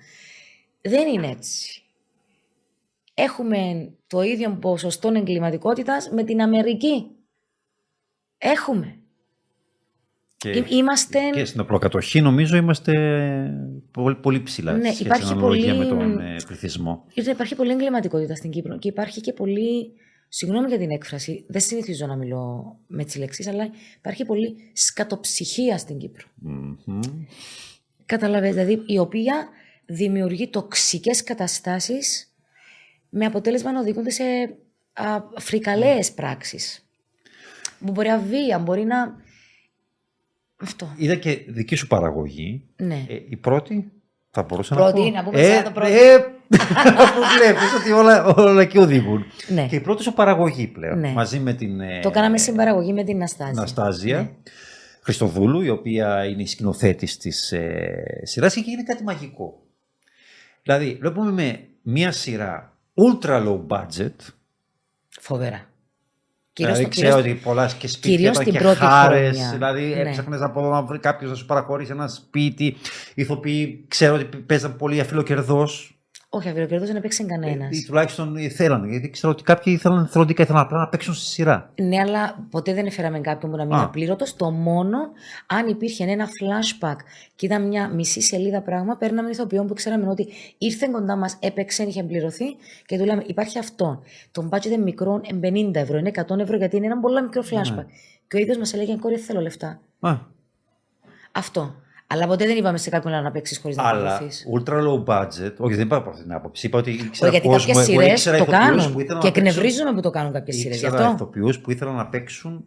Δεν 0.80 1.08
είναι 1.08 1.28
έτσι. 1.28 1.82
Έχουμε 3.14 3.92
το 4.06 4.22
ίδιο 4.22 4.58
ποσοστό 4.60 5.12
εγκληματικότητας 5.14 6.10
με 6.10 6.24
την 6.24 6.42
Αμερική. 6.42 7.06
Έχουμε. 8.38 8.98
Και, 10.36 10.64
είμαστε... 10.68 11.18
και 11.32 11.44
στην 11.44 11.60
απλοκατοχή 11.60 12.20
νομίζω 12.20 12.56
είμαστε 12.56 12.92
πολύ, 13.90 14.14
πολύ 14.14 14.42
ψηλά 14.42 14.72
ναι, 14.72 14.88
υπάρχει 14.88 15.34
πολύ... 15.34 15.76
με 15.76 15.84
τον 15.84 16.18
ε, 16.18 16.36
πληθυσμό. 16.46 17.04
Υπάρχει 17.14 17.54
πολύ 17.54 17.72
εγκληματικότητα 17.72 18.34
στην 18.34 18.50
Κύπρο 18.50 18.78
και 18.78 18.88
υπάρχει 18.88 19.20
και 19.20 19.32
πολύ... 19.32 19.92
Συγγνώμη 20.28 20.68
για 20.68 20.78
την 20.78 20.90
έκφραση, 20.90 21.44
δεν 21.48 21.60
συνηθίζω 21.60 22.06
να 22.06 22.16
μιλώ 22.16 22.76
με 22.86 23.04
τις 23.04 23.16
λέξεις, 23.16 23.46
αλλά 23.46 23.70
υπάρχει 23.96 24.24
πολύ 24.24 24.56
σκατοψυχία 24.72 25.78
στην 25.78 25.98
Κύπρο. 25.98 26.26
Mm-hmm. 26.46 27.26
Καταλαβαίνετε, 28.06 28.64
δηλαδή 28.64 28.92
η 28.92 28.98
οποία 28.98 29.48
δημιουργεί 29.86 30.48
τοξικές 30.48 31.22
καταστάσεις 31.22 32.34
με 33.08 33.24
αποτέλεσμα 33.24 33.72
να 33.72 33.80
οδηγούνται 33.80 34.10
σε 34.10 34.24
φρικαλαίες 35.38 36.12
πράξεις. 36.12 36.88
Που 37.78 37.92
μπορεί 37.92 38.08
να 38.08 38.18
βία, 38.18 38.58
μπορεί 38.58 38.84
να 38.84 39.22
αυτό. 40.56 40.94
Είδα 40.96 41.14
και 41.14 41.44
δική 41.48 41.74
σου 41.74 41.86
παραγωγή. 41.86 42.68
Ναι. 42.76 43.06
Ε, 43.08 43.14
η 43.28 43.36
πρώτη 43.36 43.92
θα 44.30 44.42
μπορούσα 44.42 44.74
πρώτη, 44.74 45.00
να 45.00 45.06
πω; 45.06 45.12
να 45.12 45.24
πούμε 45.24 45.40
ε, 45.40 45.62
το 45.62 45.70
πρώτο. 45.70 45.92
Ε, 45.92 46.33
αφού 46.96 47.20
βλέπεις 47.38 47.74
ότι 47.80 47.92
όλα, 47.92 48.24
όλα 48.24 48.60
εκεί 48.60 48.78
οδηγούν. 48.78 49.24
Ναι. 49.48 49.66
Και 49.66 49.76
η 49.76 49.80
πρώτη 49.80 50.02
σου 50.02 50.12
παραγωγή 50.12 50.66
πλέον. 50.66 50.98
Ναι. 50.98 51.12
Μαζί 51.12 51.38
με 51.38 51.52
την... 51.52 51.80
Ε, 51.80 52.00
το 52.00 52.10
κάναμε 52.10 52.38
συμπαραγωγή 52.38 52.92
με 52.92 53.04
την 53.04 53.16
Ναστάζια. 53.16 53.52
Ναστάζια. 53.54 54.18
Ναι. 54.18 54.30
Χριστοδούλου, 55.00 55.60
η 55.60 55.68
οποία 55.68 56.24
είναι 56.24 56.42
η 56.42 56.46
σκηνοθέτης 56.46 57.16
της 57.16 57.52
ε, 57.52 58.20
σειράς 58.22 58.54
και 58.54 58.62
είναι 58.66 58.82
κάτι 58.82 59.02
μαγικό. 59.02 59.62
Δηλαδή, 60.62 60.98
βλέπουμε 61.00 61.30
με 61.30 61.60
μία 61.82 62.12
σειρά 62.12 62.72
ultra 62.94 63.46
low 63.46 63.66
budget. 63.66 64.14
Φοβερά. 65.20 65.68
Κυρίως 66.52 66.76
δηλαδή, 66.76 66.96
ξέρω 67.00 67.18
ότι 67.18 67.34
πολλά 67.34 67.70
και 67.78 67.88
σπίτια 67.88 68.30
και 68.30 68.58
χάρες. 68.58 69.50
Δηλαδή, 69.52 69.82
ναι. 69.82 70.00
έψαχνες 70.00 70.40
από 70.40 70.60
εδώ 70.60 70.70
να 70.70 70.82
βρει 70.82 70.98
κάποιος 70.98 71.30
να 71.30 71.36
σου 71.36 71.46
παραχωρήσει 71.46 71.90
ένα 71.90 72.08
σπίτι. 72.08 72.76
Ηθοποιοί, 73.14 73.84
ξέρω 73.88 74.14
ότι 74.14 74.36
παίζαν 74.36 74.76
πολύ 74.76 75.00
αφιλοκερδός. 75.00 75.93
Όχι, 76.36 76.48
αβιοκερδό 76.48 76.86
δεν 76.86 76.96
έπαιξε 76.96 77.24
κανένας. 77.24 77.78
Ή, 77.78 77.84
τουλάχιστον 77.84 78.36
ήθελαν. 78.36 78.90
Γιατί 78.90 79.10
ξέρω 79.10 79.32
ότι 79.32 79.42
κάποιοι 79.42 79.72
ήθελαν 79.76 80.06
θροντικά, 80.06 80.42
ήθελαν 80.42 80.62
απλά 80.62 80.78
να 80.78 80.88
παίξουν 80.88 81.14
στη 81.14 81.26
σειρά. 81.26 81.72
Ναι, 81.82 81.98
αλλά 82.00 82.46
ποτέ 82.50 82.74
δεν 82.74 82.86
έφεραμε 82.86 83.20
κάποιον 83.20 83.50
που 83.50 83.56
να 83.56 83.64
μην 83.64 83.74
είναι 83.74 83.84
απλήρωτος. 83.84 84.36
Το 84.36 84.50
μόνο 84.50 84.98
αν 85.46 85.68
υπήρχε 85.68 86.04
ένα 86.04 86.26
flashback 86.26 86.96
και 87.36 87.46
ήταν 87.46 87.66
μια 87.66 87.88
μισή 87.88 88.20
σελίδα 88.20 88.60
πράγμα, 88.60 88.96
παίρναμε 88.96 89.30
ηθοποιό 89.30 89.64
που 89.64 89.74
ξέραμε 89.74 90.08
ότι 90.08 90.28
ήρθε 90.58 90.88
κοντά 90.92 91.16
μας, 91.16 91.36
έπαιξε, 91.40 91.82
είχε 91.82 92.02
πληρωθεί 92.02 92.44
και 92.86 92.98
του 92.98 93.04
λέμε: 93.04 93.22
Υπάρχει 93.26 93.58
αυτό. 93.58 94.02
Το 94.30 94.48
budget 94.50 94.64
είναι 94.64 94.76
μικρό, 94.76 95.20
50 95.42 95.70
ευρώ, 95.74 95.98
είναι 95.98 96.10
100 96.28 96.38
ευρώ 96.38 96.56
γιατί 96.56 96.76
είναι 96.76 96.86
ένα 96.86 96.98
πολύ 97.00 97.22
μικρό 97.22 97.42
ναι. 97.42 97.60
flashback. 97.60 97.76
Ναι. 97.76 97.86
Και 98.28 98.36
ο 98.36 98.38
ίδιος 98.38 98.56
μας 98.56 98.74
έλεγε: 98.74 98.96
Κόρη, 98.96 99.16
θέλω 99.16 99.40
λεφτά. 99.40 99.80
Α. 100.00 100.16
Αυτό. 101.32 101.74
Αλλά 102.06 102.26
ποτέ 102.26 102.46
δεν 102.46 102.56
είπαμε 102.56 102.78
σε 102.78 102.90
κάποιον 102.90 103.22
να 103.22 103.30
παίξεις 103.30 103.58
χωρίς 103.58 103.76
να 103.76 103.88
Αλλά 103.88 104.20
ultra 104.56 104.72
low 104.72 105.04
budget, 105.04 105.54
όχι 105.56 105.74
δεν 105.74 105.84
είπα 105.84 105.96
από 105.96 106.10
αυτή 106.10 106.22
την 106.22 106.32
άποψη. 106.32 106.66
Είπα 106.66 106.78
ότι 106.78 106.90
ήξερα 106.90 107.30
γιατί 107.30 107.48
κάποιες 107.48 107.76
σειρές 107.76 108.22
το 108.22 108.44
κάνουν. 108.44 108.96
Και 109.20 109.28
εκνευρίζουμε 109.28 109.92
που 109.92 110.00
το 110.00 110.10
κάνουν 110.10 110.32
κάποιες 110.32 110.56
σειρές. 110.56 110.82
Ήξερα 110.82 111.12
ηθοποιού 111.14 111.52
που 111.62 111.70
ήθελαν 111.70 111.94
να 111.94 112.06
παίξουν 112.06 112.64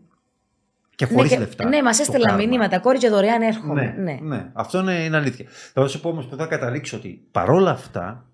και 0.97 1.05
χωρίς 1.05 1.31
ναι, 1.31 1.37
λεφτά. 1.37 1.67
Ναι, 1.67 1.81
μας 1.81 1.99
έστελναν 1.99 2.35
μήνυματα. 2.35 2.79
Κόρη 2.79 2.97
και 2.97 3.09
δωρεάν 3.09 3.41
έρχομαι. 3.41 3.81
Ναι, 3.81 4.03
ναι. 4.03 4.19
ναι. 4.21 4.49
αυτό 4.53 4.79
είναι, 4.79 4.93
είναι 4.93 5.17
αλήθεια. 5.17 5.45
Θα 5.73 5.87
σου 5.87 5.99
πω 5.99 6.09
όμως 6.09 6.25
που 6.25 6.35
θα 6.35 6.45
καταλήξω 6.45 6.97
ότι 6.97 7.27
παρόλα 7.31 7.71
αυτά, 7.71 8.25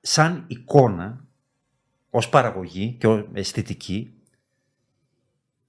σαν 0.00 0.44
εικόνα, 0.46 1.24
ως 2.10 2.28
παραγωγή 2.28 2.96
και 3.00 3.06
ως 3.06 3.28
αισθητική, 3.32 4.17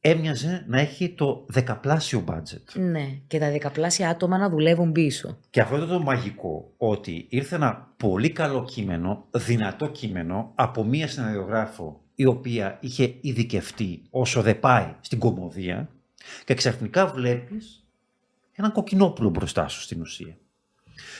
έμοιαζε 0.01 0.65
να 0.67 0.79
έχει 0.79 1.09
το 1.09 1.45
δεκαπλάσιο 1.47 2.23
budget. 2.27 2.73
Ναι, 2.73 3.19
και 3.27 3.39
τα 3.39 3.51
δεκαπλάσια 3.51 4.09
άτομα 4.09 4.37
να 4.37 4.49
δουλεύουν 4.49 4.91
πίσω. 4.91 5.37
Και 5.49 5.61
αυτό 5.61 5.75
ήταν 5.75 5.87
το 5.87 5.99
μαγικό, 5.99 6.73
ότι 6.77 7.25
ήρθε 7.29 7.55
ένα 7.55 7.93
πολύ 7.97 8.29
καλό 8.29 8.63
κείμενο, 8.63 9.25
δυνατό 9.31 9.87
κείμενο, 9.87 10.51
από 10.55 10.83
μία 10.83 11.07
συναδειογράφο 11.07 12.01
η 12.15 12.25
οποία 12.25 12.77
είχε 12.81 13.15
ειδικευτεί 13.21 14.01
όσο 14.09 14.41
δεν 14.41 14.59
πάει 14.59 14.95
στην 15.01 15.19
κομμωδία 15.19 15.89
και 16.45 16.53
ξαφνικά 16.53 17.07
βλέπεις 17.07 17.83
έναν 18.51 18.71
κοκκινόπουλο 18.71 19.29
μπροστά 19.29 19.67
σου 19.67 19.81
στην 19.81 20.01
ουσία. 20.01 20.37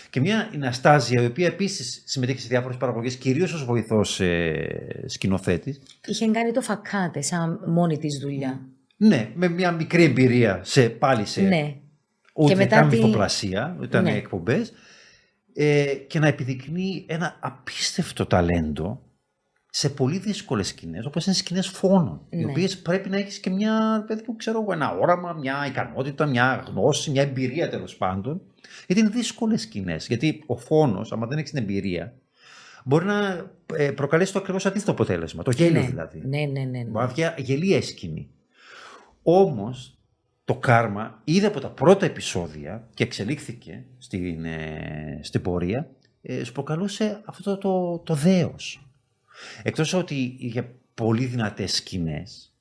Και 0.09 0.19
μια 0.19 0.49
Ιναστάζια, 0.53 1.21
η 1.21 1.25
οποία 1.25 1.47
επίσης 1.47 2.01
συμμετείχε 2.05 2.39
σε 2.39 2.47
διάφορες 2.47 2.77
παραγωγές, 2.77 3.15
κυρίως 3.15 3.53
ως 3.53 3.65
βοηθός 3.65 4.19
ε, 4.19 5.03
σκηνοθέτης. 5.05 5.81
Είχε 6.07 6.27
κάνει 6.27 6.51
το 6.51 6.61
φακάτε 6.61 7.21
σαν 7.21 7.59
μόνη 7.67 7.97
της 7.97 8.19
δουλειά. 8.19 8.61
Ναι, 8.97 9.31
με 9.35 9.47
μια 9.47 9.71
μικρή 9.71 10.03
εμπειρία 10.03 10.59
σε, 10.63 10.89
πάλι 10.89 11.25
σε. 11.25 11.41
Ναι. 11.41 11.75
Ούτε 12.33 12.53
και 12.53 12.55
μετά 12.57 12.87
τη... 12.87 12.95
μυθοπλασία, 12.95 13.77
ήταν 13.83 14.03
ναι. 14.03 14.15
εκπομπές. 14.15 14.73
Ε, 15.53 15.93
και 16.07 16.19
να 16.19 16.27
επιδεικνύει 16.27 17.05
ένα 17.07 17.37
απίστευτο 17.39 18.25
ταλέντο 18.25 19.01
σε 19.69 19.89
πολύ 19.89 20.17
δύσκολες 20.17 20.67
σκηνές, 20.67 21.05
όπως 21.05 21.25
είναι 21.25 21.35
σκηνές 21.35 21.67
φόνων. 21.67 22.21
Ναι. 22.29 22.41
Οι 22.41 22.45
οποίες 22.45 22.79
πρέπει 22.79 23.09
να 23.09 23.17
έχεις 23.17 23.39
και 23.39 23.49
μια, 23.49 24.03
παιδί 24.07 24.23
που 24.23 24.35
ξέρω 24.35 24.65
ένα 24.71 24.97
όραμα, 24.97 25.33
μια 25.33 25.65
ικανότητα, 25.67 26.25
μια 26.25 26.63
γνώση, 26.67 27.11
μια 27.11 27.21
εμπειρία 27.21 27.69
τέλος 27.69 27.95
πάντων. 27.95 28.41
Γιατί 28.87 29.01
είναι 29.01 29.11
δύσκολες 29.11 29.61
σκηνές. 29.61 30.07
Γιατί 30.07 30.43
ο 30.45 30.57
φόνος, 30.57 31.11
άμα 31.11 31.27
δεν 31.27 31.37
έχεις 31.37 31.51
την 31.51 31.61
εμπειρία, 31.61 32.13
μπορεί 32.83 33.05
να 33.05 33.51
ε, 33.75 33.91
προκαλέσει 33.91 34.33
το 34.33 34.39
ακριβώς 34.39 34.65
αντίθετο 34.65 34.91
αποτέλεσμα. 34.91 35.43
Το 35.43 35.51
γέλιο 35.51 35.81
ναι. 35.81 35.87
δηλαδή. 35.87 36.21
Ναι, 36.25 36.37
ναι, 36.37 36.45
ναι. 36.45 36.63
ναι. 36.63 36.83
Μπορεί 36.83 37.13
να 37.17 37.35
γελία 37.37 37.81
σκηνή. 37.81 38.29
Όμως 39.23 39.97
το 40.45 40.55
κάρμα 40.55 41.21
είδε 41.23 41.47
από 41.47 41.59
τα 41.59 41.69
πρώτα 41.69 42.05
επεισόδια 42.05 42.87
και 42.93 43.03
εξελίχθηκε 43.03 43.85
στην, 43.97 44.45
ε, 44.45 45.19
στην 45.21 45.41
πορεία, 45.41 45.89
ε, 46.21 46.43
σου 46.43 46.51
προκαλούσε 46.51 47.21
αυτό 47.25 47.43
το, 47.43 47.57
το, 47.57 47.99
το 47.99 48.13
δέος. 48.13 48.88
Εκτός 49.63 49.93
ότι 49.93 50.35
είχε 50.39 50.71
πολύ 50.93 51.25
δυνατές 51.25 51.75
σκηνές 51.75 52.53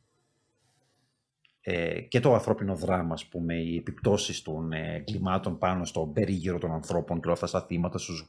ε, 1.60 2.00
και 2.00 2.20
το 2.20 2.34
ανθρώπινο 2.34 2.74
δράμα, 2.74 3.14
ας 3.14 3.26
πούμε, 3.26 3.54
οι 3.54 3.76
επιπτώσεις 3.76 4.42
των 4.42 4.72
ε, 4.72 5.02
κλιμάτων 5.06 5.58
πάνω 5.58 5.84
στον 5.84 6.12
περίγυρο 6.12 6.58
των 6.58 6.72
ανθρώπων 6.72 7.20
και 7.20 7.24
όλα 7.24 7.34
αυτά 7.34 7.46
στα 7.46 7.66
θύματα, 7.66 7.98
στους, 7.98 8.26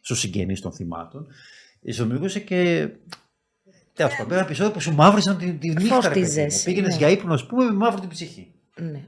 στους 0.00 0.18
συγγενείς 0.18 0.60
των 0.60 0.72
θυμάτων, 0.72 1.26
σου 1.92 2.02
δημιουργούσε 2.02 2.40
και 2.40 2.90
Τέλος 3.94 4.16
πάντων, 4.16 4.32
ένα 4.32 4.40
επεισόδιο 4.40 4.72
που 4.72 4.80
σου 4.80 4.94
μαύρισαν 4.94 5.38
τη, 5.38 5.52
τη 5.52 5.68
νύχτα. 5.68 6.10
Πήγαινες 6.10 6.64
ναι. 6.64 6.96
για 6.96 7.08
ύπνο, 7.08 7.34
ας 7.34 7.46
πούμε, 7.46 7.64
με 7.64 7.72
μαύρη 7.72 8.00
την 8.00 8.08
ψυχή. 8.08 8.52
Ναι. 8.76 9.04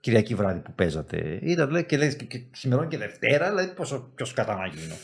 Κυριακή 0.00 0.34
βράδυ 0.34 0.60
που 0.60 0.72
παίζατε. 0.72 1.38
Ήταν 1.42 1.70
λέει, 1.70 1.84
και 1.84 1.96
λέει 1.96 2.16
και, 2.16 2.24
και 2.24 2.42
χειμερών 2.56 2.88
και 2.88 2.98
Δευτέρα, 2.98 3.48
δηλαδή 3.48 3.74
πόσο 3.74 4.12
ποιος 4.14 4.32
κατά 4.32 4.56
να 4.56 4.66
γίνω. 4.66 4.94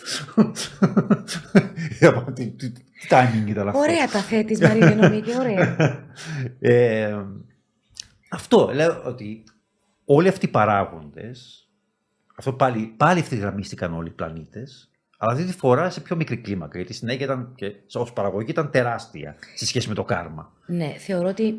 τι, 2.34 2.51
τι, 2.51 2.70
τι 2.70 2.82
timing 3.11 3.49
ήταν 3.49 3.68
αυτό. 3.68 3.80
Ωραία 3.80 4.07
τα 4.07 4.18
θέτεις, 4.18 4.61
Μαρία 4.61 4.94
Νομίκη, 4.94 5.30
ωραία. 5.38 5.76
ε, 6.61 7.16
αυτό 8.30 8.70
λέω 8.74 9.03
ότι 9.05 9.44
όλοι 10.05 10.28
αυτοί 10.28 10.47
οι 10.47 10.49
παράγοντες, 10.49 11.68
αυτό 12.36 12.53
πάλι, 12.53 12.94
πάλι 12.97 13.18
ευθυγραμμίστηκαν 13.18 13.94
όλοι 13.94 14.09
οι 14.09 14.12
πλανήτες, 14.12 14.90
αλλά 15.18 15.32
αυτή 15.32 15.44
τη 15.44 15.53
φορά 15.53 15.90
σε 15.90 16.01
πιο 16.01 16.16
μικρή 16.16 16.36
κλίμακα. 16.36 16.76
Γιατί 16.76 16.92
η 16.92 16.94
συνέχεια 16.94 17.24
ήταν 17.24 17.53
και 17.55 17.72
ως 17.92 18.12
παραγωγή 18.12 18.51
ήταν 18.51 18.70
τεράστια 18.70 19.36
σε 19.55 19.66
σχέση 19.66 19.88
με 19.88 19.94
το 19.94 20.05
κάρμα. 20.05 20.53
Ναι, 20.66 20.94
θεωρώ 20.99 21.28
ότι 21.28 21.59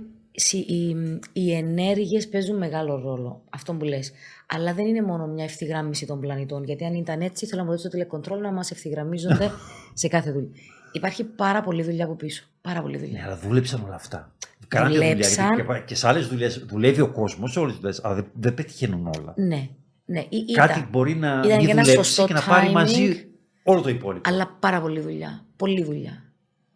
οι, 0.51 0.95
οι 1.33 1.53
ενέργειες 1.53 2.27
παίζουν 2.27 2.57
μεγάλο 2.57 2.99
ρόλο, 2.99 3.41
αυτό 3.49 3.73
που 3.73 3.85
λες. 3.85 4.11
Αλλά 4.47 4.73
δεν 4.73 4.85
είναι 4.85 5.01
μόνο 5.01 5.27
μια 5.27 5.43
ευθυγράμμιση 5.43 6.05
των 6.05 6.19
πλανητών, 6.19 6.63
γιατί 6.63 6.85
αν 6.85 6.93
ήταν 6.93 7.21
έτσι, 7.21 7.45
θέλω 7.45 7.61
να 7.61 7.67
βοηθήσω 7.67 7.87
το 7.87 7.93
τηλεκοντρόλ 7.93 8.41
να 8.41 8.51
μας 8.51 8.71
ευθυγραμμίζονται 8.71 9.51
σε 10.01 10.07
κάθε 10.07 10.31
δουλειά. 10.31 10.49
Υπάρχει 10.91 11.23
πάρα 11.23 11.61
πολλή 11.61 11.83
δουλειά 11.83 12.05
από 12.05 12.15
πίσω. 12.15 12.43
Πάρα 12.61 12.81
πολλή 12.81 12.97
δουλειά. 12.97 13.19
Ναι, 13.19 13.25
αλλά 13.25 13.37
δούλεψαν 13.37 13.83
όλα 13.85 13.95
αυτά. 13.95 14.31
Κάνανε 14.67 14.95
δουλειά. 14.95 15.15
Και, 15.55 15.83
και 15.85 15.95
σε 15.95 16.07
άλλες 16.07 16.27
δουλειές 16.27 16.57
δουλεύει 16.57 17.01
ο 17.01 17.11
κόσμος, 17.11 17.51
σε 17.51 17.59
όλες 17.59 17.71
τις 17.71 17.81
δουλειές, 17.81 18.03
αλλά 18.03 18.15
δεν, 18.15 18.25
δεν 18.33 18.53
πετυχαίνουν 18.53 19.09
όλα. 19.17 19.33
Ναι. 19.35 19.69
ναι. 20.05 20.23
Κάτι 20.53 20.87
μπορεί 20.91 21.15
να 21.15 21.45
μην 21.45 21.69
δουλέψει 21.69 22.25
και 22.25 22.33
να 22.33 22.41
πάρει 22.41 22.71
μαζί 22.71 23.27
όλο 23.63 23.81
το 23.81 23.89
υπόλοιπο. 23.89 24.29
Αλλά 24.29 24.57
πάρα 24.59 24.81
πολλή 24.81 24.99
δουλειά. 24.99 25.45
Πολλή 25.55 25.83
δουλειά. 25.83 26.23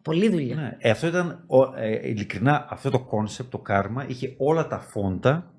Πολλή 0.01 0.29
δουλειά. 0.29 0.55
Ναι, 0.55 0.77
ε, 0.79 0.89
αυτό 0.89 1.07
ήταν, 1.07 1.45
ε, 1.77 2.09
ειλικρινά, 2.09 2.67
αυτό 2.69 2.89
το 2.89 2.99
concept, 2.99 3.51
το 3.51 3.57
κάρμα, 3.57 4.05
είχε 4.07 4.35
όλα 4.37 4.67
τα 4.67 4.79
φόντα 4.79 5.53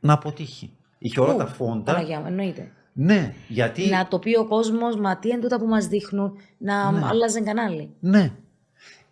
να 0.00 0.12
αποτύχει. 0.12 0.76
Είχε 0.98 1.20
όλα 1.20 1.36
τα 1.36 1.46
φόντα. 1.46 1.92
Παναγιά, 1.92 2.22
εννοείται. 2.26 2.72
Ναι, 2.92 3.34
γιατί... 3.48 3.88
Να 3.88 4.08
το 4.08 4.18
πει 4.18 4.36
ο 4.36 4.46
κόσμος, 4.46 4.96
μα 4.96 5.18
τι 5.18 5.28
είναι 5.28 5.40
τούτα 5.40 5.58
που 5.58 5.66
μας 5.66 5.86
δείχνουν, 5.86 6.32
να 6.58 6.90
ναι. 6.90 7.06
άλλαζε 7.06 7.40
κανάλι. 7.40 7.90
Ναι. 8.00 8.32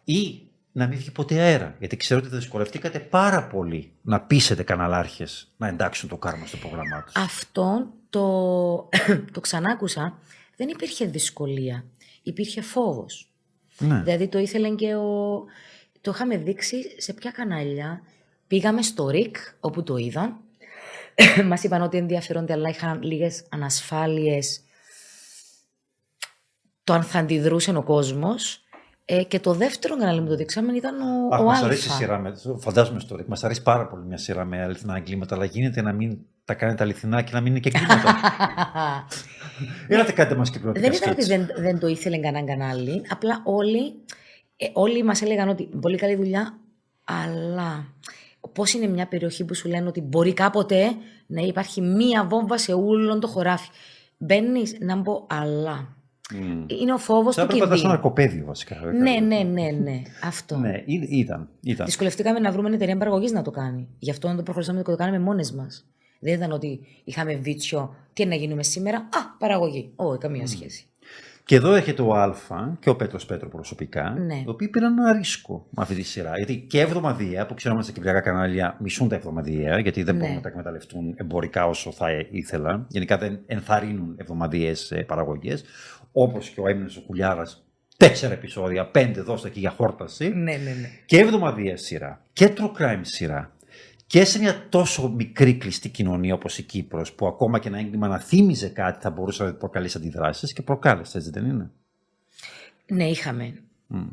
Ή 0.05 0.49
να 0.73 0.87
μην 0.87 0.99
βγει 0.99 1.11
ποτέ 1.11 1.41
αέρα. 1.41 1.77
Γιατί 1.79 1.97
ξέρω 1.97 2.21
ότι 2.25 2.37
δυσκολευτήκατε 2.37 2.99
πάρα 2.99 3.47
πολύ 3.47 3.93
να 4.03 4.21
πείσετε 4.21 4.63
καναλάρχες 4.63 5.53
να 5.57 5.69
εντάξουν 5.69 6.09
το 6.09 6.17
κάρμα 6.17 6.47
στο 6.47 6.57
πρόγραμμά 6.57 7.03
τους. 7.05 7.15
Αυτό 7.17 7.87
το, 8.11 8.89
το 9.33 9.41
ξανάκουσα. 9.41 10.19
Δεν 10.57 10.69
υπήρχε 10.69 11.07
δυσκολία. 11.07 11.85
Υπήρχε 12.23 12.61
φόβος. 12.61 13.28
Ναι. 13.79 14.03
Δηλαδή 14.03 14.29
το 14.29 14.39
ήθελαν 14.39 14.77
και 14.77 14.95
ο... 14.95 15.45
Το 16.01 16.11
είχαμε 16.15 16.37
δείξει 16.37 17.01
σε 17.01 17.13
ποια 17.13 17.31
κανάλια. 17.31 18.03
Πήγαμε 18.47 18.83
στο 18.83 19.09
ΡΙΚ, 19.09 19.37
όπου 19.61 19.83
το 19.83 19.97
είδαν. 19.97 20.37
Μας 21.49 21.63
είπαν 21.63 21.83
ότι 21.83 21.97
ενδιαφέρονται, 21.97 22.53
αλλά 22.53 22.69
είχαν 22.69 23.03
λίγες 23.03 23.45
ανασφάλειες. 23.49 24.61
Το 26.85 26.93
αν 26.93 27.03
θα 27.03 27.19
αντιδρούσε 27.19 27.77
ο 27.77 27.83
κόσμος. 27.83 28.63
Ε, 29.05 29.23
και 29.23 29.41
το 29.41 29.53
δεύτερο 29.53 29.97
κανάλι 29.97 30.21
που 30.21 30.27
το 30.27 30.35
δείξαμε 30.35 30.73
ήταν 30.73 31.01
ο, 31.01 31.35
Αχ, 31.35 31.41
ο 31.41 31.45
Μας 31.45 31.63
αρέσει 31.63 31.89
η 31.89 31.91
σειρά 31.91 32.19
με, 32.19 32.35
φαντάζομαι 32.57 33.01
στο 33.01 33.17
ΡΙΚ, 33.17 33.27
μας 33.27 33.45
αρέσει 33.45 33.63
πάρα 33.63 33.87
πολύ 33.87 34.05
μια 34.05 34.17
σειρά 34.17 34.45
με 34.45 34.63
αληθινά 34.63 34.97
εγκλήματα, 34.97 35.35
αλλά 35.35 35.45
γίνεται 35.45 35.83
να 35.83 35.93
μην 35.93 36.19
τα 36.49 36.55
κάνετε 36.55 36.83
αληθινά 36.83 37.23
και 37.23 37.31
να 37.33 37.41
μην 37.41 37.51
είναι 37.51 37.61
και 37.61 37.71
εγκλήματα. 37.75 38.17
Έλατε 39.89 40.13
κάντε 40.13 40.35
μας 40.35 40.51
και 40.51 40.59
Δεν 40.63 40.93
ήταν 40.93 41.13
ότι 41.13 41.25
δεν, 41.25 41.49
δεν 41.57 41.79
το 41.79 41.87
ήθελε 41.87 42.19
κανένα 42.19 42.47
κανάλι, 42.47 43.03
απλά 43.09 43.43
όλοι, 43.45 43.93
ε, 44.57 44.67
όλοι 44.73 45.03
μας 45.03 45.23
έλεγαν 45.23 45.49
ότι 45.49 45.69
πολύ 45.81 45.97
καλή 45.97 46.17
δουλειά, 46.17 46.59
αλλά 47.05 47.95
πώς 48.53 48.73
είναι 48.73 48.87
μια 48.87 49.07
περιοχή 49.07 49.45
που 49.45 49.55
σου 49.55 49.69
λένε 49.69 49.89
ότι 49.89 50.01
μπορεί 50.01 50.33
κάποτε 50.33 50.91
να 51.27 51.41
υπάρχει 51.41 51.81
μία 51.81 52.25
βόμβα 52.25 52.59
σε 52.59 52.73
όλο 52.73 53.19
το 53.19 53.27
χωράφι. 53.27 53.69
Μπαίνεις 54.19 54.77
να 54.81 55.03
πω, 55.03 55.27
αλλά 55.31 55.97
Mm. 56.33 56.73
Είναι 56.81 56.93
ο 56.93 56.99
φόβος 56.99 57.37
του 57.37 57.47
κινδύνου. 57.47 57.75
Ήταν 57.75 57.91
ένα 57.91 57.99
κοπέδιο 57.99 58.45
βασικά. 58.45 58.77
Ναι, 59.01 59.11
ναι, 59.11 59.39
ναι, 59.39 59.71
ναι. 59.83 60.03
Αυτό. 60.25 60.57
ναι, 60.57 60.83
ήταν, 60.87 61.49
ήταν. 61.61 61.87
Δυσκολευτήκαμε 61.87 62.39
να 62.39 62.53
βρούμε 62.53 62.69
μια 62.69 62.77
εταιρεία 62.77 62.97
παραγωγή 62.97 63.33
να 63.33 63.43
το 63.43 63.51
κάνει. 63.51 63.89
Γι' 63.99 64.11
αυτό 64.11 64.29
να 64.29 64.37
το 64.37 64.43
προχωρήσαμε 64.43 64.83
και 64.83 64.91
το 64.91 64.97
κάνουμε 64.97 65.19
μόνες 65.19 65.53
μας. 65.53 65.87
Δεν 66.19 66.35
ήταν 66.35 66.53
ότι 66.53 66.81
είχαμε 67.05 67.35
βίτσιο, 67.35 67.95
τι 68.13 68.27
να 68.27 68.35
γίνουμε 68.35 68.63
σήμερα, 68.63 68.97
Α, 68.99 69.37
παραγωγή. 69.39 69.93
Όχι, 69.97 70.19
καμία 70.19 70.45
mm. 70.45 70.49
σχέση. 70.49 70.83
Και 71.45 71.55
εδώ 71.55 71.75
έρχεται 71.75 72.03
ο 72.03 72.15
Α 72.15 72.35
και 72.81 72.89
ο 72.91 72.97
Πέτρος 72.97 73.27
Πέτρο 73.27 73.49
προσωπικά, 73.49 74.11
Ναι. 74.27 74.35
οι 74.35 74.45
οποίοι 74.49 74.69
πήραν 74.69 74.99
ένα 74.99 75.13
ρίσκο 75.13 75.67
με 75.71 75.83
αυτή 75.83 75.95
τη 75.95 76.03
σειρά. 76.03 76.37
Γιατί 76.37 76.57
και 76.57 76.81
εβδομαδιαία, 76.81 77.47
που 77.47 77.55
ξέρουμε 77.55 77.83
στα 77.83 77.93
κυπριακά 77.93 78.21
κανάλια 78.21 78.77
μισούν 78.81 79.09
τα 79.09 79.15
εβδομαδιαία, 79.15 79.79
γιατί 79.79 80.03
δεν 80.03 80.15
Ναι. 80.15 80.21
μπορούν 80.21 80.35
να 80.37 80.41
τα 80.43 80.49
εκμεταλλευτούν 80.49 81.15
εμπορικά 81.17 81.67
όσο 81.67 81.93
θα 81.93 82.07
ήθελαν. 82.31 82.87
Γενικά 82.89 83.19
δεν 83.19 83.41
ενθαρρύνουν 83.47 84.15
εβδομαδιαίες 84.19 84.93
παραγωγές. 85.07 85.65
Όπως 86.13 86.49
και 86.49 86.61
ο 86.61 86.69
Έμινε 86.69 86.89
ο 86.99 87.01
Κουλιάρας, 87.01 87.67
τέσσερα 87.97 88.33
επεισόδια, 88.33 88.87
πέντε 88.87 89.21
δώστε 89.21 89.49
εκεί 89.49 89.61
για 89.61 89.71
χόρταση. 89.71 90.29
Ναι, 90.29 90.53
ναι, 90.53 90.57
ναι. 90.57 90.91
Και 91.07 91.19
εβδομαδιαία 91.19 91.77
σειρά 91.77 92.23
και 92.33 92.53
true 92.57 92.83
crime 92.83 93.01
σειρά. 93.01 93.53
Και 94.09 94.25
σε 94.25 94.39
μια 94.39 94.67
τόσο 94.69 95.09
μικρή 95.09 95.55
κλειστή 95.55 95.89
κοινωνία 95.89 96.35
όπως 96.35 96.59
η 96.59 96.63
Κύπρος, 96.63 97.13
που 97.13 97.27
ακόμα 97.27 97.59
και 97.59 97.69
ένα 97.69 97.79
έγκλημα 97.79 98.09
να 98.09 98.19
θύμιζε 98.19 98.69
κάτι 98.69 99.03
θα 99.03 99.11
μπορούσε 99.11 99.45
να 99.45 99.55
προκαλέσει 99.55 99.97
αντιδράσεις 99.99 100.53
και 100.53 100.63
προκάλεσε, 100.63 101.19
έτσι 101.19 101.31
δεν 101.31 101.45
είναι; 101.45 101.71
Ναι, 102.87 103.05
είχαμε. 103.09 103.63
Μμ. 103.87 104.07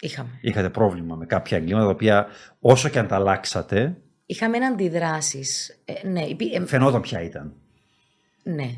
Είχαμε. 0.00 0.38
Είχατε 0.40 0.70
πρόβλημα 0.70 1.14
με 1.16 1.26
κάποια 1.26 1.56
εγκλήματα 1.56 1.84
τα 1.84 1.90
οποία 1.90 2.26
όσο 2.60 2.88
και 2.88 2.98
αν 2.98 3.06
τα 3.06 3.14
αλλάξατε, 3.14 3.96
Είχαμε 4.26 4.56
αντιδράσεις. 4.56 5.80
Ε, 5.84 6.08
ναι, 6.08 6.22
υπή- 6.24 6.54
ε, 6.54 6.66
φαινόταν 6.66 7.00
ποια 7.00 7.22
ήταν. 7.22 7.52
ναι. 8.42 8.70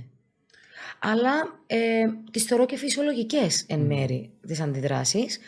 Αλλά 0.98 1.32
ε, 1.66 1.78
τις 2.30 2.44
θεωρώ 2.44 2.66
και 2.66 2.76
φυσιολογικές 2.76 3.64
εν 3.68 3.80
μέρη 3.80 4.30
τις 4.46 4.60
αντιδράσεις. 4.60 5.38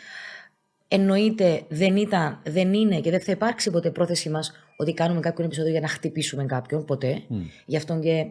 Εννοείται 0.87 1.65
δεν, 1.69 1.95
ήταν, 1.97 2.39
δεν 2.43 2.73
είναι 2.73 2.99
και 3.01 3.09
δεν 3.11 3.21
θα 3.21 3.31
υπάρξει 3.31 3.71
ποτέ 3.71 3.91
πρόθεσή 3.91 4.29
μας 4.29 4.64
ότι 4.75 4.93
κάνουμε 4.93 5.19
κάποιον 5.19 5.45
επεισόδιο 5.45 5.71
για 5.71 5.81
να 5.81 5.87
χτυπήσουμε 5.87 6.45
κάποιον, 6.45 6.85
ποτέ. 6.85 7.21
Γι' 7.65 7.77
αυτό 7.77 7.99
και 7.99 8.25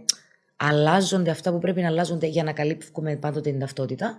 αλλάζονται 0.57 1.31
αυτά 1.31 1.53
που 1.53 1.59
πρέπει 1.59 1.81
να 1.81 1.89
αλλάζονται 1.89 2.27
για 2.27 2.43
να 2.43 2.53
καλύπτουμε 2.53 3.17
πάντοτε 3.17 3.51
την 3.51 3.59
ταυτότητα. 3.59 4.19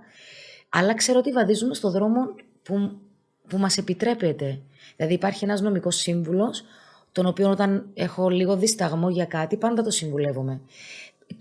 Αλλά 0.70 0.94
ξέρω 0.94 1.20
ότι 1.20 1.32
βαδίζουμε 1.32 1.74
στο 1.74 1.92
δρόμο 1.92 2.20
που, 2.64 3.00
που 3.48 3.58
μας 3.58 3.78
επιτρέπεται. 3.78 4.60
Δηλαδή 4.96 5.14
υπάρχει 5.14 5.44
ένας 5.44 5.62
νομικός 5.62 5.96
σύμβουλος, 5.96 6.64
τον 7.12 7.26
οποίο 7.26 7.50
όταν 7.50 7.90
έχω 7.94 8.30
λίγο 8.30 8.58
δισταγμό 8.58 9.10
για 9.10 9.26
κάτι, 9.26 9.58
πάντα 9.58 9.84
το 9.84 9.90
συμβουλεύομαι. 9.90 10.62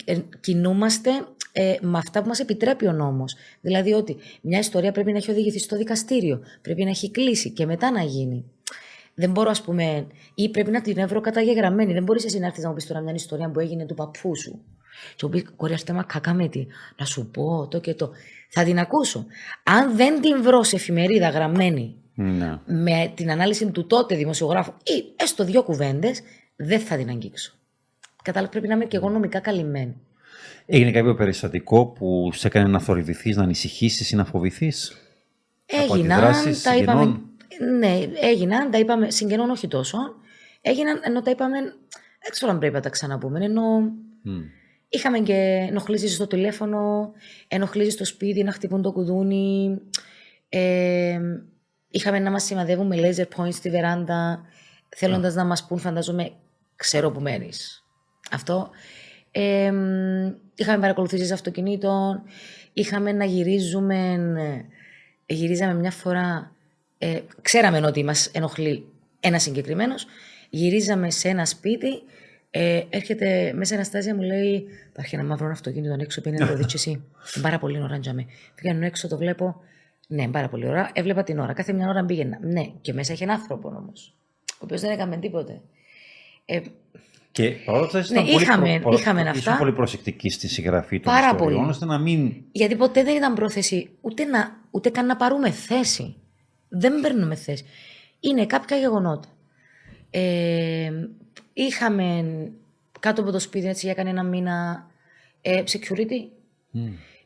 Ε, 0.05 0.19
κινούμαστε 0.41 1.11
ε, 1.53 1.77
με 1.81 1.99
αυτά 1.99 2.23
που 2.23 2.29
μας 2.29 2.41
επιτρέπει 2.41 2.87
ο 2.87 2.93
νόμος. 2.93 3.35
Δηλαδή 3.61 3.93
ότι 3.93 4.17
μια 4.41 4.59
ιστορία 4.59 4.93
πρέπει 4.93 5.13
να 5.13 5.17
έχει 5.17 5.31
οδηγηθεί 5.31 5.59
στο 5.59 5.77
δικαστήριο, 5.77 6.41
πρέπει 6.63 6.85
να 6.85 6.91
έχει 6.91 7.11
κλείσει 7.11 7.51
και 7.51 7.67
μετά 7.67 7.91
να 7.91 8.03
γίνει. 8.03 8.45
Δεν 9.15 9.31
μπορώ, 9.31 9.51
ας 9.51 9.63
πούμε, 9.63 10.07
ή 10.35 10.49
πρέπει 10.49 10.71
να 10.71 10.81
την 10.81 11.09
βρω 11.09 11.21
καταγεγραμμένη. 11.21 11.93
Δεν 11.93 12.03
μπορείς 12.03 12.25
εσύ 12.25 12.39
να 12.39 12.47
έρθεις 12.47 12.63
να 12.63 12.69
μου 12.69 12.75
πεις 12.75 12.87
τώρα 12.87 13.01
μια 13.01 13.15
ιστορία 13.15 13.51
που 13.51 13.61
έγινε 13.61 13.87
του 13.87 13.95
παππού 13.95 14.37
σου. 14.37 14.61
Και 15.17 15.25
μου 15.25 15.29
πεις, 15.31 15.45
Κορία, 15.57 15.77
στέμα 15.77 16.03
κακά 16.03 16.35
με 16.35 16.49
τι. 16.49 16.67
Να 16.99 17.05
σου 17.05 17.31
πω 17.31 17.69
το 17.71 17.81
και 17.81 17.95
το. 17.95 18.11
Θα 18.49 18.65
την 18.65 18.79
ακούσω. 18.79 19.27
Αν 19.63 19.97
δεν 19.97 20.21
την 20.21 20.43
βρω 20.43 20.63
σε 20.63 20.77
εφημερίδα 20.77 21.29
γραμμένη 21.29 21.95
Ναι. 22.15 22.59
με 22.67 23.13
την 23.15 23.31
ανάλυση 23.31 23.71
του 23.71 23.87
τότε 23.87 24.17
δημοσιογράφου 24.17 24.73
ή 24.83 25.05
έστω 25.17 25.45
δύο 25.45 25.63
κουβέντες, 25.63 26.21
δεν 26.57 26.81
θα 26.81 26.97
την 26.97 27.09
αγγίξω. 27.09 27.53
Κατάλαβα, 28.23 28.51
πρέπει 28.51 28.69
να 28.69 28.75
είμαι 28.75 28.85
και 28.85 28.97
εγώ 28.97 29.09
νομικά 29.11 29.41
καλυμμένη. 29.41 29.95
Έγινε 30.67 30.91
κάποιο 30.91 31.15
περιστατικό 31.15 31.87
που 31.87 32.31
σε 32.33 32.47
έκανε 32.47 32.69
να 32.69 32.79
θορυβηθείς, 32.79 33.37
να 33.37 33.43
ανησυχήσεις 33.43 34.11
ή 34.11 34.17
να 34.17 34.25
φοβηθείς; 34.25 34.97
Από 35.73 35.95
Έγιναν, 35.95 36.25
αντιδράσεις 36.25 36.63
τα 36.63 36.77
είπαμε. 36.77 37.21
Συγγενών. 37.59 37.79
Ναι, 37.79 37.99
έγιναν, 38.21 38.71
τα 38.71 38.79
είπαμε. 38.79 39.11
Συγγενών 39.11 39.51
όχι 39.51 39.69
τόσο. 39.69 39.99
Έγιναν 40.61 41.01
ενώ 41.05 41.23
τα 41.23 41.31
είπαμε. 41.31 41.59
Δεν 42.23 42.31
ξέρω 42.31 42.51
αν 42.53 42.59
πρέπει 42.59 42.75
να 42.75 42.81
τα 42.81 42.89
ξαναπούμε. 42.89 43.45
Ενώ 43.45 43.79
Μμ. 44.23 44.41
είχαμε 44.89 45.19
και 45.19 45.67
ενοχλήσεις 45.69 46.15
στο 46.15 46.27
τηλέφωνο, 46.27 47.13
ενοχλήσεις 47.49 47.93
στο 47.93 48.05
σπίτι 48.05 48.43
να 48.43 48.53
χτυπούν 48.53 48.83
το 48.83 48.93
κουδούνι. 48.93 49.79
Ε, 50.49 51.21
είχαμε 51.89 52.19
να 52.19 52.31
μας 52.31 52.45
σημαδεύουν 52.45 52.87
με 52.87 52.97
laser 53.01 53.25
points 53.37 53.53
στη 53.53 53.71
βεράντα, 53.71 54.45
θέλοντας 54.97 55.35
να 55.35 55.45
μας 55.45 55.67
πούν, 55.67 55.79
φαντάζομαι, 55.79 56.31
ξέρω 56.77 57.11
που 57.11 57.21
μένεις. 57.21 57.85
Αυτό. 58.31 58.71
Ε, 59.31 59.73
είχαμε 60.55 60.79
παρακολουθήσεις 60.81 61.33
αυτοκινήτων, 61.33 62.23
είχαμε 62.73 63.13
να 63.13 63.25
γυρίζουμε. 63.25 63.97
ε, 65.27 65.35
Γυρίζαμε 65.35 65.75
μια 65.75 65.91
φορά. 65.91 66.54
Ε, 67.07 67.21
ξέραμε 67.43 67.79
ότι 67.87 68.05
μας 68.05 68.27
ενοχλεί 68.27 68.85
ένας 69.21 69.43
συγκεκριμένος. 69.43 70.07
Γυρίζαμε 70.51 71.11
σε 71.11 71.29
ένα 71.29 71.45
σπίτι. 71.47 71.89
Ε, 72.51 72.83
έρχεται 72.89 73.53
μέσα 73.57 73.75
Αναστάζια 73.75 74.15
μου 74.15 74.23
λέει: 74.23 74.67
Υπάρχει 74.91 75.15
ένα 75.15 75.25
μαύρο 75.25 75.51
αυτοκίνητο 75.51 75.97
έξω, 76.01 76.21
πήγαινε 76.21 76.45
να 76.45 76.51
το 76.51 76.57
δει 76.57 76.65
εσύ. 76.75 76.91
Είναι 76.91 77.03
πάρα 77.47 77.59
πολύ 77.59 77.83
ώρα, 77.83 77.99
τζαμέ. 77.99 78.27
Πήγαινε 78.55 78.87
έξω, 78.87 79.09
το 79.09 79.17
βλέπω. 79.17 79.61
Ναι, 80.09 80.29
πάρα 80.29 80.49
πολύ 80.49 80.67
ώρα. 80.69 80.91
Έβλεπα 80.93 81.23
την 81.23 81.39
ώρα. 81.39 81.53
Κάθε 81.53 81.73
μια 81.73 81.89
ώρα 81.89 82.05
πήγαινα. 82.05 82.39
Ναι, 82.43 82.63
και 82.81 82.93
μέσα 82.93 83.13
είχε 83.13 83.25
ένα 83.25 83.33
άνθρωπο 83.33 83.69
όμως. 83.69 84.15
Ο 84.53 84.57
οποίος 84.59 84.81
δεν 84.81 84.91
έκαμε 84.91 85.17
τίποτε. 85.17 85.61
Ε, 86.45 86.61
Και 87.33 87.51
παρόλα 87.51 87.85
αυτά 87.85 87.99
ήσασταν 87.99 88.25
Ναι, 88.25 88.31
πολύ, 88.31 88.43
είχαμε- 88.43 88.69
προ- 88.71 88.81
προ- 88.83 88.99
είχαμε 88.99 89.21
ήσουν 89.21 89.33
αυτά. 89.37 89.57
πολύ 89.57 89.73
προσεκτικοί 89.73 90.31
στη 90.31 90.49
συγγραφή 90.49 91.01
των 91.01 91.13
Πάρα 91.13 91.27
ιστοριών, 91.33 91.55
πολύ. 91.59 91.71
ώστε 91.71 91.85
να 91.85 91.99
μην... 91.99 92.33
Γιατί 92.53 92.77
ποτέ 92.77 93.03
δεν 93.03 93.17
ήταν 93.17 93.35
πρόθεση 93.35 93.91
ούτε, 94.01 94.25
να, 94.25 94.57
ούτε 94.71 94.91
καν 94.91 95.07
να 95.07 95.17
πάρουμε 95.17 95.51
θέση. 95.51 96.17
Δεν 96.77 97.01
παίρνουμε 97.01 97.35
θέση. 97.35 97.65
Είναι 98.21 98.47
κάποια 98.47 98.77
γεγονότα. 98.77 99.29
Ε, 100.11 100.91
είχαμε 101.53 102.25
κάτω 103.01 103.23
από 103.23 103.31
το 103.31 103.39
σπίτι 103.39 103.69
έτσι 103.69 103.87
για 103.87 103.95
κανένα 103.95 104.23
μήνα 104.23 104.87
ε, 105.41 105.63
security. 105.67 106.29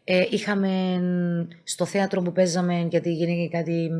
Ε, 0.05 0.25
είχαμε 0.31 1.01
στο 1.65 1.85
θέατρο 1.85 2.23
που 2.23 2.33
παίζαμε, 2.33 2.87
γιατί 2.91 3.13
γίνει 3.13 3.49
κάτι 3.49 3.91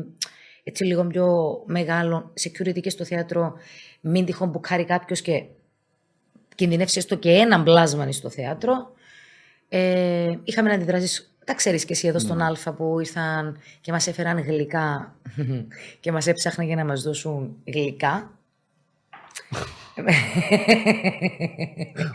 έτσι 0.63 0.83
λίγο 0.83 1.07
πιο 1.07 1.27
μεγάλο, 1.65 2.33
security 2.41 2.81
και 2.81 2.89
στο 2.89 3.05
θέατρο, 3.05 3.53
μην 4.01 4.25
τυχόν 4.25 4.51
που 4.51 4.61
χάρει 4.65 4.85
κάποιος 4.85 5.21
και 5.21 5.43
κινδυνεύσει 6.55 6.97
έστω 6.97 7.15
και 7.15 7.31
ένα 7.31 7.57
μπλάσμα 7.57 8.11
στο 8.11 8.29
θέατρο. 8.29 8.93
Ε, 9.69 10.37
είχαμε 10.43 10.69
να 10.69 10.75
αντιδράσεις, 10.75 11.28
τα 11.49 11.55
ξέρεις 11.55 11.85
και 11.85 11.93
εσύ 11.93 12.07
εδώ 12.07 12.19
στον 12.19 12.41
Α 12.41 12.73
που 12.77 12.99
ήρθαν 12.99 13.57
και 13.81 13.91
μας 13.91 14.07
έφεραν 14.07 14.39
γλυκά 14.39 15.15
και 15.99 16.11
μας 16.11 16.27
έψαχναν 16.27 16.67
για 16.67 16.75
να 16.75 16.85
μας 16.85 17.01
δώσουν 17.01 17.55
γλυκά. 17.65 18.31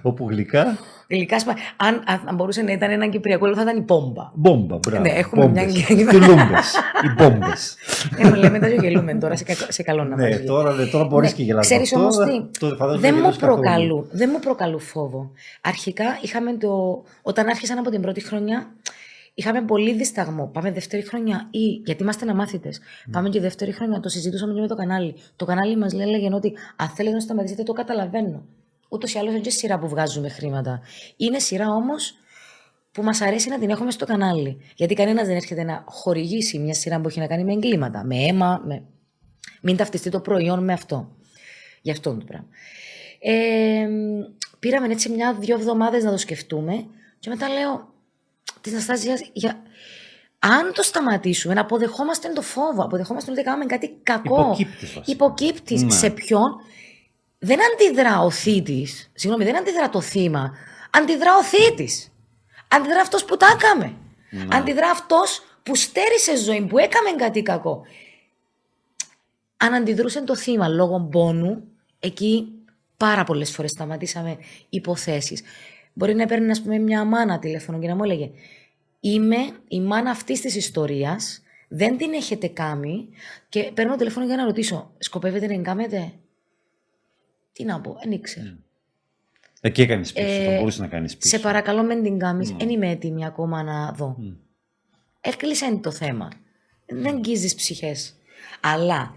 Όπου 0.02 0.28
γλυκά, 0.30 0.78
Γλυκά, 1.08 1.38
σπα- 1.38 1.54
αν, 1.76 2.02
αν, 2.06 2.22
αν 2.26 2.34
μπορούσε 2.34 2.62
να 2.62 2.72
ήταν 2.72 2.90
ένα 2.90 3.08
κυπριακό, 3.08 3.54
θα 3.54 3.62
ήταν 3.62 3.76
η 3.76 3.80
πόμπα. 3.82 4.30
μπόμπα, 4.34 4.76
μπράβο. 4.78 5.02
Ναι, 5.02 5.08
έχουμε 5.08 5.46
μια 5.48 5.64
μπόμπες. 5.64 5.82
γκέγγι. 5.84 6.04
Τι 6.04 6.16
λούμπες, 6.16 6.74
οι 7.04 7.12
μπόμπες. 7.22 7.76
ε, 8.18 8.28
μου 8.28 8.34
λέμε, 8.34 8.58
τα 8.58 8.68
γελούμε 8.68 9.14
τώρα, 9.14 9.36
σε, 9.36 9.44
κακό- 9.44 9.70
σε 9.72 9.82
καλό 9.82 10.04
να 10.04 10.16
ναι, 10.16 10.28
μας 10.28 10.36
βγει. 10.36 10.46
τώρα, 10.46 10.72
ναι, 10.74 10.84
τώρα 10.86 11.04
μπορείς 11.04 11.30
Ναι, 11.30 11.36
και 11.36 11.42
γελάς 11.42 11.66
Ξέρεις 11.66 11.92
με 11.92 12.04
αυτό, 12.04 12.16
όμως 12.20 12.30
αλλά 12.32 12.48
τι, 12.50 12.58
το 12.58 12.66
φαντάζομαι 12.76 13.00
δεν, 13.00 13.14
μου 13.14 13.20
γελάς 13.20 13.36
καθόλου. 13.36 13.60
προκαλούν, 13.60 14.06
δεν 14.10 14.28
μου 14.32 14.38
προκαλούν 14.38 14.80
φόβο. 14.80 15.30
Αρχικά 15.60 16.04
είχαμε 16.22 16.52
το, 16.56 17.02
όταν 17.22 17.48
άρχισαν 17.48 17.78
από 17.78 17.90
την 17.90 18.00
πρώτη 18.00 18.20
χρονιά, 18.24 18.66
είχαμε 19.34 19.62
πολύ 19.62 19.94
δισταγμό. 19.94 20.46
Πάμε 20.46 20.70
δεύτερη 20.72 21.02
χρονιά 21.02 21.48
ή, 21.50 21.82
γιατί 21.84 22.02
είμαστε 22.02 22.24
αναμάθητες, 22.24 22.80
πάμε 23.10 23.28
και 23.28 23.40
δεύτερη 23.40 23.72
χρονιά, 23.72 24.00
το 24.00 24.08
συζητούσαμε 24.08 24.54
και 24.54 24.60
με 24.60 24.66
το 24.66 24.74
κανάλι. 24.74 25.14
Το 25.36 25.44
κανάλι 25.44 25.76
μας 25.76 25.92
έλεγε 25.92 26.34
ότι 26.34 26.52
αν 26.76 26.88
θέλετε 26.88 27.14
να 27.14 27.20
σταματήσετε 27.20 27.62
το 27.62 27.72
καταλαβαίνω. 27.72 28.44
Ούτως 28.88 29.14
ή 29.14 29.18
άλλως 29.18 29.32
είναι 29.32 29.42
και 29.42 29.50
σειρά 29.50 29.78
που 29.78 29.88
βγάζουμε 29.88 30.28
χρήματα. 30.28 30.80
Είναι 31.16 31.38
σειρά 31.38 31.68
όμως 31.70 32.14
που 32.92 33.02
μας 33.02 33.20
αρέσει 33.20 33.48
να 33.48 33.58
την 33.58 33.70
έχουμε 33.70 33.90
στο 33.90 34.06
κανάλι. 34.06 34.60
Γιατί 34.76 34.94
κανένας 34.94 35.26
δεν 35.26 35.36
έρχεται 35.36 35.62
να 35.62 35.84
χορηγήσει 35.86 36.58
μια 36.58 36.74
σειρά 36.74 37.00
που 37.00 37.08
έχει 37.08 37.20
να 37.20 37.26
κάνει 37.26 37.44
με 37.44 37.52
εγκλήματα, 37.52 38.04
με 38.04 38.16
αίμα. 38.16 38.62
Με... 38.66 38.82
Μην 39.62 39.76
ταυτιστεί 39.76 40.10
το 40.10 40.20
προϊόν 40.20 40.64
με 40.64 40.72
αυτό. 40.72 41.16
Γι' 41.82 41.90
αυτό 41.90 42.14
το 42.14 42.24
πράγμα. 42.24 42.46
Ε, 43.20 43.88
πήραμε 44.58 44.92
έτσι 44.92 45.08
μια-δυο 45.08 45.54
εβδομάδες 45.54 46.04
να 46.04 46.10
το 46.10 46.16
σκεφτούμε 46.16 46.86
και 47.18 47.28
μετά 47.28 47.48
λέω 47.48 47.93
της 48.64 48.72
Αναστασίας, 48.72 49.20
για... 49.32 49.62
αν 50.38 50.72
το 50.74 50.82
σταματήσουμε, 50.82 51.54
να 51.54 51.60
αποδεχόμαστε 51.60 52.28
το 52.28 52.42
φόβο, 52.42 52.82
αποδεχόμαστε 52.82 53.30
ότι 53.30 53.42
κάνουμε 53.42 53.66
κάτι 53.66 53.98
κακό. 54.02 54.40
Υποκύπτεις 54.40 54.92
βασικά. 54.92 55.12
Υποκύπτεις. 55.12 55.82
Ναι. 55.82 55.90
Σε 55.90 56.10
ποιον; 56.10 56.56
Δεν 57.38 57.58
αντιδρά 57.72 58.20
ο 58.20 58.30
θήτης, 58.30 59.10
συγγνώμη, 59.14 59.44
δεν 59.44 59.56
αντιδρά 59.56 59.88
το 59.88 60.00
θύμα, 60.00 60.52
αντιδρά 60.90 61.36
ο 61.36 61.42
θήτης. 61.42 62.12
Αντιδρά 62.68 63.00
αυτός 63.00 63.24
που 63.24 63.36
τα 63.36 63.46
έκαμε. 63.54 63.96
Αντιδρά 64.48 64.90
αυτός 64.90 65.42
που 65.62 65.76
στέρισε 65.76 66.36
ζωή, 66.36 66.66
που 66.66 66.78
έκαμε 66.78 67.10
κάτι 67.10 67.42
κακό. 67.42 67.82
Αν 69.56 69.74
αντιδρούσε 69.74 70.20
το 70.20 70.36
θύμα 70.36 70.68
λόγω 70.68 71.00
πόνου, 71.00 71.64
εκεί 71.98 72.48
πάρα 72.96 73.24
πολλές 73.24 73.50
φορές 73.50 73.70
σταματήσαμε 73.70 74.38
υποθέσεις. 74.68 75.42
Μπορεί 75.94 76.14
να 76.14 76.26
παίρνει, 76.26 76.50
ας 76.50 76.62
πούμε, 76.62 76.78
μια 76.78 77.04
μάνα 77.04 77.38
τηλέφωνο 77.38 77.78
και 77.78 77.86
να 77.86 77.94
μου 77.96 78.04
έλεγε 78.04 78.30
«Είμαι 79.00 79.36
η 79.68 79.80
μάνα 79.80 80.10
αυτής 80.10 80.40
της 80.40 80.56
ιστορίας, 80.56 81.42
δεν 81.68 81.96
την 81.96 82.12
έχετε 82.12 82.48
κάνει 82.48 83.08
και 83.48 83.70
παίρνω 83.74 83.96
τηλέφωνο 83.96 84.26
για 84.26 84.36
να 84.36 84.44
ρωτήσω 84.44 84.92
«Σκοπεύετε 84.98 85.46
να 85.46 85.52
την 85.52 85.62
κάνετε» 85.62 86.12
Τι 87.52 87.64
να 87.64 87.80
πω, 87.80 87.96
δεν 88.02 88.12
ήξερα. 88.12 88.56
Εκεί 89.60 89.82
έκανες 89.82 90.12
πίσω, 90.12 90.26
Ε, 90.26 90.44
θα 90.44 90.58
μπορούσε 90.58 90.80
να 90.80 90.88
κάνεις 90.88 91.16
πίσω. 91.16 91.36
Σε 91.36 91.42
παρακαλώ, 91.42 91.82
μην 91.82 92.02
την 92.02 92.18
κάνει. 92.18 92.54
Δεν 92.58 92.68
είμαι 92.68 92.90
έτοιμη 92.90 93.26
ακόμα 93.26 93.62
να 93.62 93.92
δω. 93.92 94.16
Έκλεισε 95.20 95.78
το 95.82 95.90
θέμα. 95.90 96.28
Δεν 96.86 97.06
αγγίζεις 97.06 97.54
ψυχές. 97.54 98.14
Αλλά 98.60 99.14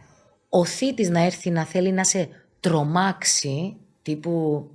ο 0.49 0.65
θήτης 0.65 1.09
να 1.09 1.23
έρθει 1.23 1.49
να 1.49 1.65
θέλει 1.65 1.91
να 1.91 2.03
σε 2.03 2.29
τρομάξει, 2.59 3.77
τύπου 4.01 4.67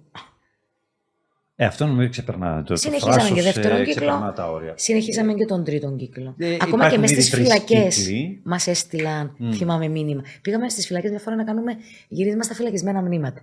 ε, 1.62 1.66
αυτό 1.66 1.86
νομίζω 1.86 2.08
ξεπερνά. 2.08 2.62
Το, 2.62 2.76
Συνεχίσαμε 2.76 3.28
το 3.28 3.34
και 3.34 3.42
δεύτερον 3.42 3.80
ε, 3.80 3.84
κύκλο. 3.84 4.32
Τα 4.36 4.50
όρια. 4.50 4.72
Συνεχίσαμε 4.76 5.34
και 5.34 5.44
τον 5.44 5.64
τρίτον 5.64 5.96
κύκλο. 5.96 6.34
Ε, 6.38 6.56
Ακόμα 6.60 6.88
και 6.90 6.98
μέσα 6.98 7.12
ήδη 7.12 7.22
στις 7.22 7.30
τρεις 7.32 7.42
φυλακές 7.48 7.96
κύκλοι. 7.96 8.40
μας 8.44 8.66
έστειλαν, 8.66 9.36
θυμάμαι, 9.54 9.88
μήνυμα. 9.88 10.22
Πήγαμε 10.42 10.68
στις 10.68 10.86
φυλακές 10.86 11.10
μια 11.10 11.18
φορά 11.18 11.36
να 11.36 11.44
κάνουμε 11.44 11.76
γυρίσμα 12.08 12.42
στα 12.42 12.54
φυλακισμένα 12.54 13.00
μνήματα. 13.02 13.40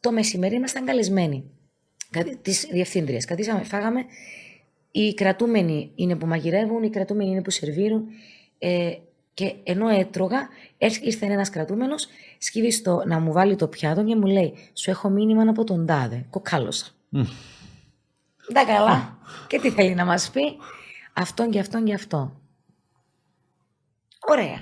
Το 0.00 0.12
μεσημέρι 0.12 0.54
ήμασταν 0.54 0.84
καλεσμένοι 0.84 1.44
της 2.42 2.66
διευθύντριας. 2.72 3.24
Κατήσαμε, 3.24 3.62
φάγαμε. 3.64 4.00
Οι 4.90 5.14
κρατούμενοι 5.14 5.90
είναι 5.94 6.16
που 6.16 6.26
μαγειρεύουν, 6.26 6.82
οι 6.82 6.90
κρατούμενοι 6.90 7.30
είναι 7.30 7.42
που 7.42 7.50
σερβίρουν. 7.50 8.04
Ε, 8.58 8.90
και 9.34 9.52
ενώ 9.64 9.88
έτρωγα, 9.88 10.48
έρ- 10.78 11.04
ήρθε 11.06 11.26
ένας 11.26 11.50
κρατούμενος, 11.50 12.06
σκύβει 12.38 12.70
στο 12.70 13.02
να 13.06 13.18
μου 13.20 13.32
βάλει 13.32 13.56
το 13.56 13.68
πιάτο 13.68 14.04
και 14.04 14.16
μου 14.16 14.26
λέει: 14.26 14.52
Σου 14.74 14.90
έχω 14.90 15.08
μήνυμα 15.08 15.42
από 15.42 15.64
τον 15.64 15.86
τάδε. 15.86 16.24
Κοκάλωσα. 16.30 16.86
Τα 18.52 18.64
καλά. 18.66 19.18
και 19.46 19.58
τι 19.60 19.70
θέλει 19.70 19.94
να 19.94 20.04
μας 20.04 20.30
πει; 20.30 20.40
Αυτόν 21.12 21.50
και 21.50 21.58
αυτόν 21.58 21.84
και 21.84 21.94
αυτό. 21.94 22.40
Ωραία. 24.28 24.58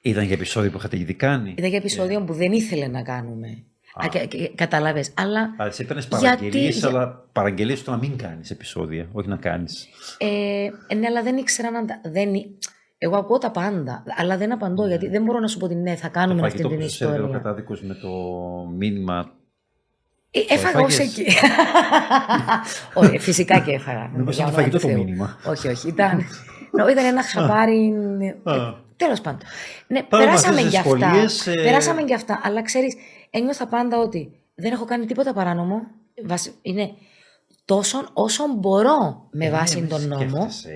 Ήταν 0.00 0.24
για 0.24 0.34
επεισόδιο 0.34 0.70
που 0.70 0.76
είχατε 0.78 0.98
ήδη 0.98 1.14
κάνει. 1.14 1.54
Ήταν 1.56 1.68
για 1.68 1.78
επεισόδιο 1.78 2.24
που 2.24 2.32
δεν 2.32 2.52
ήθελε 2.52 2.86
να 2.86 3.02
κάνουμε. 3.02 3.62
Α, 4.04 4.08
και- 4.08 4.26
και- 4.26 4.48
Καταλάβες. 4.54 5.12
Αλλά 5.16 5.54
Αλλά 5.58 5.68
εσύ 5.68 5.82
έπαιρνε 5.82 6.02
Γιατί- 6.02 6.24
παραγγελίες, 6.24 6.78
για- 6.78 6.88
αλλά 6.88 7.28
παραγγελίες 7.32 7.82
το 7.84 7.90
να 7.90 7.96
μην 7.96 8.16
κάνεις 8.16 8.50
επεισόδια, 8.50 9.08
όχι 9.12 9.28
να 9.28 9.36
κάνεις. 9.36 9.88
ε, 10.18 10.68
ναι, 10.94 11.06
αλλά 11.06 11.22
δεν 11.22 11.36
ήξερα 11.36 11.70
να 11.70 11.84
τα... 11.84 12.00
Δεν... 12.04 12.34
ή- 12.34 12.58
Εγώ 12.98 13.16
ακούω 13.16 13.38
τα 13.38 13.50
πάντα, 13.50 14.04
αλλά 14.16 14.36
δεν 14.36 14.52
απαντώ 14.52 14.86
γιατί 14.86 15.08
δεν 15.08 15.22
μπορώ 15.24 15.38
να 15.38 15.46
σου 15.48 15.58
πω 15.58 15.64
ότι 15.64 15.74
ναι, 15.74 15.94
θα 15.96 16.08
κάνουμε 16.08 16.40
αυτή 16.46 16.50
Φαγητό 16.50 16.68
την 16.68 16.78
που 16.78 16.82
σου 16.90 16.96
σέρβερε 16.96 17.22
ο 17.22 17.24
ιστορία. 17.24 17.42
κατάδικο 17.42 17.76
με 17.82 17.94
το 17.94 18.10
μήνυμα. 18.76 19.32
Ε, 20.48 20.54
έφαγα 20.54 20.80
ως 20.80 20.98
έφαγες; 20.98 21.18
εκεί. 21.18 21.36
Όχι, 23.00 23.18
φυσικά 23.18 23.58
και 23.58 23.70
έφαγα. 23.72 24.10
Νομίζω 24.16 24.30
Για 24.38 24.46
ότι 24.46 24.54
όνομα 24.54 24.56
φαγητό 24.56 24.76
του 24.78 24.82
το 24.82 24.88
Θεού. 24.88 24.98
μήνυμα. 25.04 25.38
Όχι, 25.46 25.68
όχι. 25.68 25.88
Ήταν, 25.88 26.24
νο, 26.70 26.88
ήταν 26.88 27.04
ένα 27.04 27.22
χαμπάρι. 27.22 27.92
Α. 28.42 28.54
Τέλος 28.96 29.20
πάντων. 29.20 29.40
Ναι, 29.86 30.02
Πάνω 30.02 30.22
με 30.24 30.28
περάσαμε 30.30 30.56
αυτές 30.60 30.70
για 30.72 30.82
τις 30.82 30.92
αυτά. 30.92 31.10
δυσκολίες, 31.10 31.46
ε, 31.46 31.62
Περάσαμε 31.62 32.02
για 32.02 32.16
αυτά. 32.16 32.40
Αλλά 32.44 32.62
ξέρεις, 32.62 32.94
ένιωθα 33.30 33.66
πάντα 33.66 33.98
ότι 33.98 34.32
δεν 34.54 34.72
έχω 34.72 34.84
κάνει 34.84 35.06
τίποτα 35.06 35.32
παράνομο. 35.32 35.80
Βασι- 36.26 36.54
Είναι 36.62 36.90
τόσο 37.64 38.08
όσο 38.12 38.44
μπορώ 38.56 39.28
με 39.30 39.50
βάση 39.50 39.78
Ε, 39.84 39.86
τον 39.86 40.06
νόμο. 40.08 40.24
σκέφτεσαι. 40.24 40.70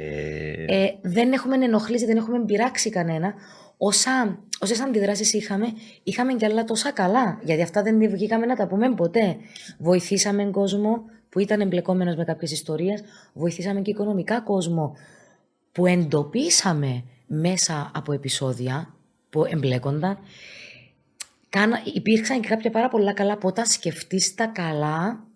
Ε, 0.68 0.86
δεν 1.02 1.32
έχουμε 1.32 1.54
ενοχλήσει, 1.64 2.06
δεν 2.06 2.16
έχουμε 2.16 2.44
πειράξει 2.44 2.90
κανένα. 2.90 3.34
Όσα, 3.78 4.38
όσες 4.60 4.80
αντιδράσεις 4.80 5.32
είχαμε, 5.32 5.66
είχαμε 6.02 6.34
κι 6.34 6.44
άλλα 6.44 6.64
τόσα 6.64 6.92
καλά. 6.92 7.40
Γιατί 7.42 7.62
αυτά 7.62 7.82
δεν 7.82 8.10
βγήκαμε 8.10 8.46
να 8.46 8.56
τα 8.56 8.66
πούμε 8.66 8.94
ποτέ. 8.94 9.36
Βοηθήσαμε 9.78 10.44
κόσμο 10.44 11.04
που 11.28 11.38
ήταν 11.38 11.60
εμπλεκόμενος 11.60 12.16
με 12.16 12.24
κάποιες 12.24 12.50
ιστορίες. 12.50 13.02
Βοηθήσαμε 13.32 13.80
και 13.80 13.90
οικονομικά 13.90 14.40
κόσμο 14.40 14.96
που 15.72 15.86
εντοπίσαμε 15.86 17.04
μέσα 17.26 17.90
από 17.94 18.12
επεισόδια 18.12 18.94
που 19.30 19.44
εμπλέκονταν. 19.44 20.18
Κάνα, 21.48 21.80
υπήρξαν 21.94 22.40
και 22.40 22.48
κάποια 22.48 22.70
πάρα 22.70 22.88
πολλά 22.88 23.12
καλά 23.12 23.38
που 23.38 23.48
όταν 23.48 23.66
σκεφτείς 23.66 24.34
τα 24.34 24.46
καλά, 24.46 25.27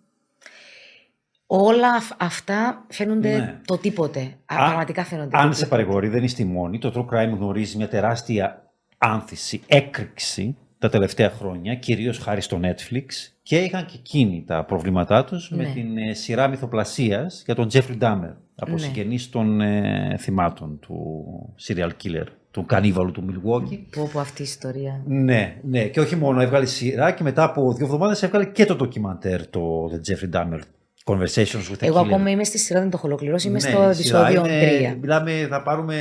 όλα 1.55 1.87
αυ- 1.93 2.23
αυτά 2.23 2.85
φαίνονται 2.89 3.37
Ναι. 3.37 3.59
το 3.65 3.77
τίποτε. 3.77 4.19
Α, 4.19 4.55
Α, 4.55 4.65
πραγματικά 4.65 5.03
φαίνονται 5.03 5.37
Αν 5.37 5.47
το 5.49 5.55
σε 5.55 5.63
τίποτε. 5.63 5.81
παρηγορεί, 5.83 6.07
δεν 6.07 6.23
είστε 6.23 6.41
η 6.43 6.45
μόνη. 6.45 6.77
Το 6.79 6.91
True 6.95 7.13
Crime 7.15 7.35
γνωρίζει 7.37 7.77
μια 7.77 7.87
τεράστια 7.87 8.63
άνθηση, 8.97 9.61
έκρηξη 9.67 10.55
τα 10.77 10.89
τελευταία 10.89 11.29
χρόνια, 11.29 11.75
κυρίως 11.75 12.17
χάρη 12.17 12.41
στο 12.41 12.59
Netflix 12.63 13.05
και 13.41 13.57
είχαν 13.57 13.85
και 13.85 13.93
εκείνοι 13.97 14.43
τα 14.47 14.63
προβλήματά 14.65 15.23
τους 15.23 15.49
με 15.51 15.63
Ναι. 15.63 15.69
την 15.73 15.97
ε, 15.97 16.13
σειρά 16.13 16.47
μυθοπλασίας 16.47 17.41
για 17.45 17.55
τον 17.55 17.67
Jeffrey 17.73 17.97
Dahmer, 18.01 18.33
από 18.55 18.71
Ναι. 18.71 18.77
συγγενείς 18.77 19.29
των 19.29 19.61
ε, 19.61 20.15
θυμάτων 20.19 20.79
του 20.79 21.25
serial 21.67 21.89
killer, 22.03 22.25
του 22.51 22.65
κανίβαλου 22.65 23.11
του 23.11 23.25
Milwaukee. 23.29 23.79
Πω, 23.95 24.09
πω 24.13 24.19
αυτή 24.19 24.41
η 24.41 24.45
ιστορία. 24.45 25.01
Ναι, 25.05 25.55
ναι, 25.63 25.83
και 25.87 25.99
όχι 25.99 26.15
μόνο 26.15 26.41
έβγαλε 26.41 26.65
σειρά 26.65 27.11
και 27.11 27.23
μετά 27.23 27.43
από 27.43 27.73
δύο 27.73 27.85
εβδομάδες 27.85 28.23
έβγαλε 28.23 28.45
και 28.45 28.65
το 28.65 28.75
ντοκιμαντέρ, 28.75 29.47
το 29.47 29.85
The 29.91 30.11
Jeffrey 30.11 30.35
Dahmer 30.35 30.59
Conversations 31.05 31.71
with 31.71 31.79
a 31.79 31.85
Εγώ 31.85 31.99
Killer. 31.99 32.05
ακόμα 32.05 32.29
είμαι 32.29 32.43
στη 32.43 32.57
σειρά, 32.57 32.79
δεν 32.79 32.89
το 32.89 32.97
έχω 32.97 33.07
ολοκληρώσει. 33.07 33.47
Είμαι 33.47 33.59
Ναι, 33.61 33.69
στο 33.69 33.89
η 33.89 33.93
σειρά 33.93 34.27
επεισόδιο 34.27 34.53
είναι- 34.55 34.93
3. 34.93 34.97
Μιλάμε, 35.01 35.47
θα 35.49 35.61
πάρουμε 35.63 35.97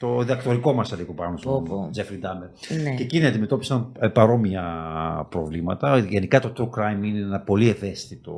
το 0.00 0.18
διδακτορικό 0.18 0.72
μας 0.72 0.96
λίγο 0.96 1.12
πάνω 1.12 1.30
Πω, 1.32 1.38
στον 1.38 1.64
πω. 1.64 1.88
Τζέφρι 1.90 2.16
Ντάμερ. 2.18 2.48
Ναι. 2.82 2.94
Και 2.94 3.02
εκείνοι 3.02 3.26
αντιμετώπισαν 3.26 3.92
ε, 4.00 4.08
παρόμοια 4.08 4.64
προβλήματα. 5.30 5.98
Γενικά 5.98 6.40
το 6.40 6.52
true 6.56 6.78
crime 6.80 7.04
είναι 7.04 7.18
ένα 7.18 7.40
πολύ 7.40 7.68
ευαίσθητο 7.68 8.34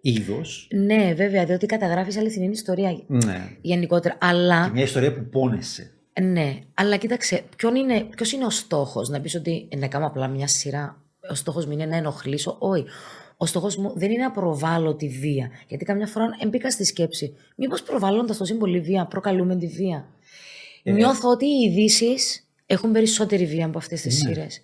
είδος. 0.00 0.68
Ναι, 0.72 1.12
βέβαια, 1.16 1.44
διότι 1.44 1.66
καταγράφεις 1.66 2.16
αληθινή 2.18 2.48
ιστορία 2.50 2.98
Ναι. 3.06 3.48
γενικότερα. 3.60 4.16
Αλλά 4.20 4.64
Και 4.64 4.70
μια 4.72 4.82
ιστορία 4.82 5.12
που 5.14 5.24
πόνεσε. 5.28 5.90
Ναι, 6.22 6.58
αλλά 6.74 6.96
κοίταξε, 6.96 7.42
ποιον 7.56 7.74
είναι, 7.74 8.00
ποιος 8.16 8.32
είναι 8.32 8.44
ο 8.44 8.50
στόχος, 8.50 9.08
να 9.08 9.20
πεις 9.20 9.34
ότι 9.34 9.68
«Ε, 9.70 9.76
να 9.76 9.86
κάνω 9.86 10.06
απλά 10.06 10.28
μια 10.28 10.46
σειρά, 10.46 11.02
ο 11.30 11.34
στόχος 11.34 11.66
μου 11.66 11.72
είναι 11.72 11.86
να 11.86 11.96
ενοχλήσω, 11.96 12.56
όχι. 12.58 12.84
Ο 13.44 13.46
στόχος 13.46 13.76
μου 13.76 13.92
δεν 13.94 14.10
είναι 14.10 14.22
να 14.22 14.30
προβάλλω 14.30 14.94
τη 14.94 15.08
βία, 15.08 15.50
γιατί 15.68 15.84
καμιά 15.84 16.06
φορά 16.06 16.26
εμπήκα 16.38 16.70
στη 16.70 16.84
σκέψη, 16.84 17.34
μήπως 17.56 17.82
προβάλλοντας 17.82 18.36
τόση 18.36 18.54
πολύ 18.54 18.80
βία 18.80 19.06
προκαλούμε 19.06 19.56
τη 19.56 19.66
βία. 19.66 20.08
Ε, 20.82 20.92
Νιώθω 20.92 21.30
ότι 21.30 21.44
οι 21.46 21.70
ειδήσεις 21.70 22.46
έχουν 22.66 22.92
περισσότερη 22.92 23.46
βία 23.46 23.66
από 23.66 23.78
αυτές 23.78 24.00
τις 24.00 24.22
Ναι. 24.22 24.28
σειρές. 24.34 24.62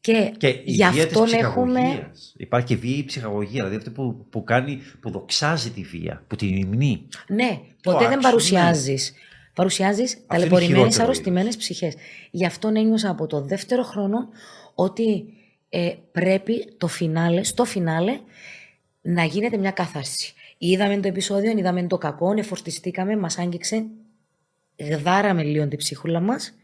Και, 0.00 0.32
Και 0.38 0.46
η 0.48 0.62
γι' 0.64 0.76
βία 0.76 0.90
της 0.90 0.98
αυτόν 1.02 1.38
έχουμε... 1.38 1.80
ψυχαγωγίας. 1.80 2.32
Υπάρχει 2.36 2.66
και 2.66 2.76
βία 2.76 2.96
η 2.96 3.04
ψυχαγωγία, 3.04 3.50
δηλαδή 3.62 3.76
αυτή 3.76 3.90
που, 3.90 4.26
που, 4.30 4.44
κάνει, 4.44 4.78
που 5.00 5.10
δοξάζει 5.10 5.70
τη 5.70 5.82
βία, 5.82 6.24
που 6.26 6.36
την 6.36 6.56
υμνεί. 6.56 7.06
Ναι, 7.28 7.60
Το 7.80 7.92
ποτέ 7.92 8.04
δεν 8.04 8.14
άξιο, 8.14 8.28
παρουσιάζεις. 8.30 9.12
Παρουσιάζεις 9.54 10.12
είναι 10.12 10.22
ταλαιπωρημένες, 10.26 10.76
χειρότερο 10.76 11.02
αρρωστημένες 11.02 11.56
ψυχές. 11.56 11.94
Γι' 12.30 12.46
αυτό 12.46 12.68
ένιωσα 12.68 13.10
από 13.10 13.26
το 13.26 13.40
δεύτερο 13.40 13.82
χρόνο 13.82 14.28
ότι 14.74 15.24
ε, 15.74 15.94
πρέπει 16.12 16.72
το 16.78 16.86
φινάλε, 16.86 17.42
στο 17.42 17.64
φινάλε 17.64 18.18
να 19.02 19.24
γίνεται 19.24 19.56
μια 19.56 19.70
κάθαρση. 19.70 20.34
Είδαμε 20.58 20.96
το 21.00 21.08
επεισόδιο, 21.08 21.50
είδαμε 21.50 21.82
το 21.86 21.98
κακό, 21.98 22.34
εφορτιστήκαμε, 22.36 23.16
μας 23.16 23.38
άγγιξε, 23.38 23.84
γδάραμε 24.76 25.42
λίγο 25.42 25.68
την 25.68 25.78
ψυχούλα 25.78 26.20
μας. 26.20 26.54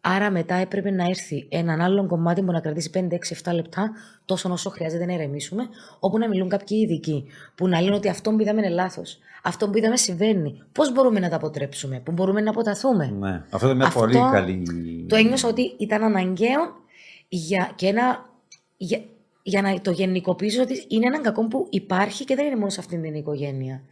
Άρα 0.00 0.30
μετά 0.30 0.54
έπρεπε 0.54 0.90
να 0.90 1.04
έρθει 1.04 1.46
έναν 1.48 1.80
άλλο 1.80 2.06
κομμάτι 2.06 2.42
που 2.42 2.52
να 2.52 2.60
κρατήσει 2.60 2.90
5, 2.94 2.98
6, 2.98 3.50
7 3.50 3.54
λεπτά, 3.54 3.90
τόσο 4.24 4.52
όσο 4.52 4.70
χρειάζεται 4.70 5.06
να 5.06 5.12
ηρεμήσουμε, 5.12 5.62
όπου 5.98 6.18
να 6.18 6.28
μιλούν 6.28 6.48
κάποιοι 6.48 6.78
ειδικοί, 6.82 7.24
που 7.54 7.68
να 7.68 7.80
λένε 7.80 7.94
ότι 7.94 8.08
αυτό 8.08 8.30
που 8.30 8.40
είδαμε 8.40 8.60
είναι 8.60 8.74
λάθος. 8.74 9.18
Αυτό 9.42 9.70
που 9.70 9.78
είδαμε 9.78 9.96
συμβαίνει. 9.96 10.62
Πώς 10.72 10.92
μπορούμε 10.92 11.20
να 11.20 11.28
τα 11.28 11.36
αποτρέψουμε, 11.36 12.00
πού 12.00 12.12
μπορούμε 12.12 12.40
να 12.40 12.50
αποταθούμε; 12.50 13.14
Ναι. 13.18 13.42
Αυτό 13.50 13.66
είναι 13.66 13.76
μια 13.76 13.86
Αυτό 13.86 14.00
πολύ 14.00 14.18
καλή... 14.32 14.62
Το 15.08 15.16
ένιωσα 15.16 15.48
ότι 15.48 15.74
ήταν 15.78 16.02
αναγκαίο 16.02 16.84
για, 17.28 17.72
και 17.74 17.86
ένα, 17.86 18.30
για, 18.76 19.00
για 19.42 19.62
να 19.62 19.80
το 19.80 19.90
γενικοποιήσω 19.90 20.62
ότι 20.62 20.84
είναι 20.88 21.06
ένα 21.06 21.20
κακό 21.20 21.48
που 21.48 21.66
υπάρχει 21.70 22.24
και 22.24 22.34
δεν 22.34 22.46
είναι 22.46 22.56
μόνο 22.56 22.70
σε 22.70 22.80
αυτήν 22.80 23.02
την 23.02 23.14
οικογένεια. 23.14 23.82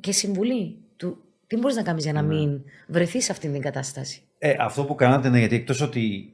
Και 0.00 0.12
συμβουλή 0.12 0.76
του 0.96 1.18
τι 1.46 1.56
μπορείς 1.56 1.76
να 1.76 1.82
κάνεις 1.82 2.04
για 2.04 2.12
να 2.12 2.22
μην 2.22 2.62
βρεθείς 2.86 3.24
σε 3.24 3.32
αυτήν 3.32 3.52
την 3.52 3.60
κατάσταση; 3.60 4.22
Ε, 4.38 4.54
αυτό 4.58 4.84
που 4.84 4.94
κάνατε 4.94 5.28
είναι 5.28 5.38
γιατί 5.38 5.56
εκτός 5.56 5.80
ότι 5.80 6.32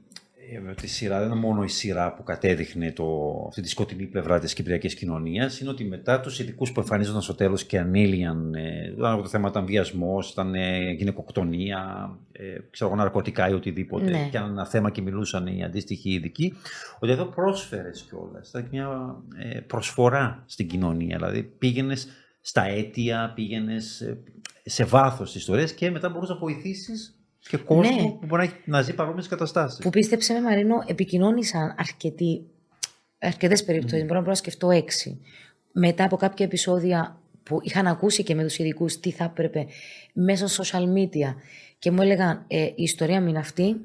ε, 0.51 0.75
τη 0.75 0.87
σειρά 0.87 1.19
δεν 1.19 1.27
είναι 1.31 1.41
μόνο 1.41 1.63
η 1.63 1.69
σειρά 1.69 2.15
που 2.15 2.23
κατέδειχνε 2.23 2.93
το, 2.93 3.05
αυτή 3.49 3.63
τη 3.63 3.69
σκοτεινή 3.69 4.07
πλευρά 4.07 4.39
της 4.39 4.53
κυπριακής 4.53 4.95
κοινωνίας, 4.95 5.61
είναι 5.61 5.71
ότι 5.71 5.85
μετά 5.85 6.21
τους 6.21 6.39
ειδικούς 6.39 6.73
που 6.73 6.81
εμφανίζονταν 6.81 7.23
στο 7.23 7.35
τέλος 7.35 7.65
και 7.65 7.79
ανήλυαν, 7.79 8.55
ε, 8.55 8.95
δεν 8.97 9.17
το 9.17 9.29
θέμα 9.29 9.49
ήταν 9.49 9.67
βιασμός, 9.67 10.31
ήταν 10.31 10.55
ε, 10.55 10.91
γυναικοκτονία, 10.91 12.11
ε, 12.33 12.57
ξέρω 12.71 12.91
εγώ, 12.91 13.01
ναρκωτικά 13.01 13.49
ή 13.49 13.53
οτιδήποτε, 13.53 14.11
Ναι. 14.11 14.29
και 14.31 14.37
ένα 14.37 14.67
θέμα 14.67 14.91
και 14.91 15.03
μιλούσαν 15.03 15.47
οι 15.47 15.65
αντίστοιχοι 15.65 16.11
ειδικοί, 16.11 16.55
ότι 16.99 17.13
εδώ 17.13 17.25
πρόσφερες 17.25 18.07
κιόλας. 18.09 18.49
Ήταν 18.49 18.69
μια 18.71 19.17
ε, 19.39 19.61
προσφορά 19.61 20.43
στην 20.47 20.69
κοινωνία, 20.69 21.17
δηλαδή 21.17 21.43
πήγαινες 21.43 22.09
στα 22.41 22.65
αίτια, 22.65 23.33
πήγαινες 23.35 24.17
σε 24.65 24.85
βάθος 24.85 25.33
της 25.33 25.41
ιστορίας 25.41 25.73
και 25.73 25.91
μετά 25.91 26.09
μπορούσες 26.09 26.35
να 26.35 26.41
βοηθήσεις 26.41 27.18
και 27.49 27.57
κόσμο 27.57 27.91
Ναι. 27.91 27.97
που 28.03 28.27
μπορεί 28.27 28.43
να, 28.47 28.49
έχει- 28.53 28.63
να 28.65 28.83
ζει 28.83 28.95
παρόμοιες 28.95 29.29
καταστάσεις. 29.29 29.79
Που 29.79 29.91
πίστεψε 29.91 30.33
με 30.33 30.41
Μαρίνο, 30.41 30.83
επικοινώνησαν 30.87 31.75
αρκετοί, 31.79 32.47
αρκετές 33.19 33.65
περιπτώσεις, 33.65 34.05
μπορώ 34.07 34.21
να 34.21 34.35
σκεφτώ 34.35 34.71
έξι. 34.71 35.21
Μετά 35.73 36.05
από 36.05 36.17
κάποια 36.17 36.45
επεισόδια 36.47 37.21
που 37.43 37.59
είχαν 37.63 37.87
ακούσει 37.87 38.23
και 38.23 38.35
με 38.35 38.43
τους 38.43 38.59
ειδικούς 38.59 39.01
τι 39.01 39.11
θα 39.11 39.25
έπρεπε 39.25 39.67
μέσω 40.13 40.63
social 40.63 40.83
media 40.83 41.35
και 41.79 41.91
μου 41.91 42.03
έλεγαν 42.03 42.45
ε, 42.47 42.63
η 42.65 42.73
ιστορία 42.83 43.21
μου 43.21 43.29
είναι 43.29 43.39
αυτή, 43.39 43.77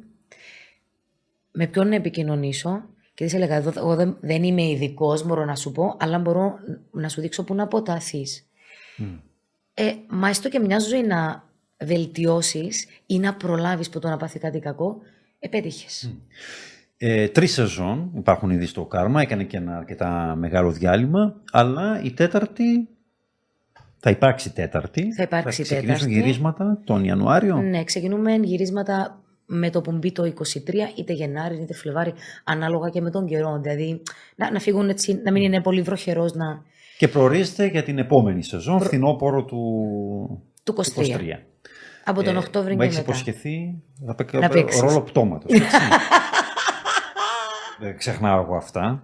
με 1.51 1.68
ποιον 1.68 1.88
να 1.88 1.95
επικοινωνήσω; 1.95 2.84
Και 3.14 3.24
της 3.24 3.34
έλεγα 3.34 3.56
«Εδώ- 3.56 3.74
εγώ 3.78 3.95
δεν, 3.95 4.18
δεν 4.20 4.43
είμαι 4.43 4.62
ειδικός, 4.64 5.24
μπορώ 5.26 5.45
να 5.45 5.56
σου 5.56 5.72
πω, 5.72 5.95
αλλά 5.99 6.20
μπορώ 6.20 6.54
να 6.91 7.10
σου 7.10 7.22
δείξω 7.22 7.43
πού 7.43 7.54
να 7.56 7.64
αποταθείς. 7.64 8.47
Ε, 9.74 9.93
μα 10.10 10.30
έστω 10.30 10.49
και 10.49 10.60
μια 10.60 10.80
ζωή 10.80 11.01
να 11.04 11.49
βελτιώσεις 11.78 12.88
ή 13.05 13.19
να 13.19 13.34
προλάβεις 13.34 13.89
που 13.89 13.99
το 13.99 14.09
να 14.09 14.17
πάθει 14.17 14.39
κάτι 14.39 14.59
κακό, 14.59 14.97
επέτυχε. 15.39 16.07
Ε, 16.97 17.28
Τρεις 17.28 17.53
σεζόν 17.53 18.11
υπάρχουν 18.15 18.49
ήδη 18.49 18.65
στο 18.65 18.86
Κάρμα, 18.86 19.21
έκανε 19.21 19.43
και 19.43 19.57
ένα 19.57 19.78
αρκετά 19.78 20.36
μεγάλο 20.38 20.71
διάλειμμα, 20.71 21.36
αλλά 21.51 22.01
η 22.03 22.11
τέταρτη 22.11 22.88
θα 23.97 24.09
υπάρξει 24.09 24.53
τέταρτη. 24.53 25.13
Θα 25.13 25.24
υπάρξει 25.24 25.63
θα 25.63 25.63
ξεκινήσουν 25.63 26.07
τέταρτη. 26.07 26.13
γυρίσματα 26.13 26.82
τον 26.84 27.03
Ιανουάριο. 27.03 27.55
Ναι, 27.55 27.84
ξεκινούμε 27.84 28.36
γυρίσματα 28.36 29.24
με 29.45 29.69
το 29.69 29.82
που 29.82 29.91
μπει 29.91 30.11
το 30.11 30.24
23, 30.24 30.34
είτε 30.97 31.13
Γενάρη 31.13 31.55
είτε 31.61 31.74
Φλεβάρι, 31.74 32.13
ανάλογα 32.43 32.89
και 32.89 33.01
με 33.01 33.09
τον 33.09 33.26
καιρό. 33.26 33.59
Δηλαδή 33.61 34.01
να, 34.36 34.51
να 34.51 34.59
φύγουν 34.59 34.89
έτσι, 34.89 35.21
να 35.24 35.32
μην 35.32 35.43
είναι 35.43 35.61
πολύ 35.61 35.82
βροχερός. 35.82 36.34
Να... 36.34 36.63
Και 36.97 37.07
προορίζεται 37.07 37.65
για 37.65 37.84
την 37.84 37.97
επόμενη 37.97 38.43
σεζόν, 38.43 38.78
Προ... 38.78 38.88
φθινόπωρο 38.88 39.45
του, 39.45 40.43
του 40.63 40.76
23. 40.76 40.82
23. 40.82 41.53
Από 42.04 42.24
τον 42.24 42.36
ε, 42.36 42.38
Οκτώβριο 42.38 42.78
και 42.78 42.86
μετά. 42.86 42.99
υποσχεθεί 42.99 43.82
να 44.32 44.49
παίξεις 44.49 44.82
ρόλο 44.82 45.01
πτώματος. 45.01 45.51
Δεν 47.80 47.97
ξεχνάω 47.97 48.41
εγώ 48.41 48.56
αυτά. 48.56 49.01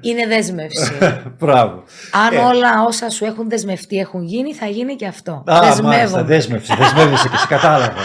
Είναι 0.00 0.26
δέσμευση. 0.26 0.92
Μπράβο. 1.40 1.82
Αν 2.10 2.34
ε. 2.34 2.38
όλα 2.38 2.84
όσα 2.86 3.10
σου 3.10 3.24
έχουν 3.24 3.48
δεσμευτεί 3.48 3.98
έχουν 3.98 4.22
γίνει, 4.22 4.54
θα 4.54 4.66
γίνει 4.66 4.94
και 4.94 5.06
αυτό. 5.06 5.42
Α, 5.46 5.82
μάλιστα, 5.82 6.24
δέσμευση. 6.24 6.74
Δεσμεύεσαι 6.76 7.28
και 7.28 7.34
εσύ. 7.34 7.46
Κατάλαβα. 7.46 8.00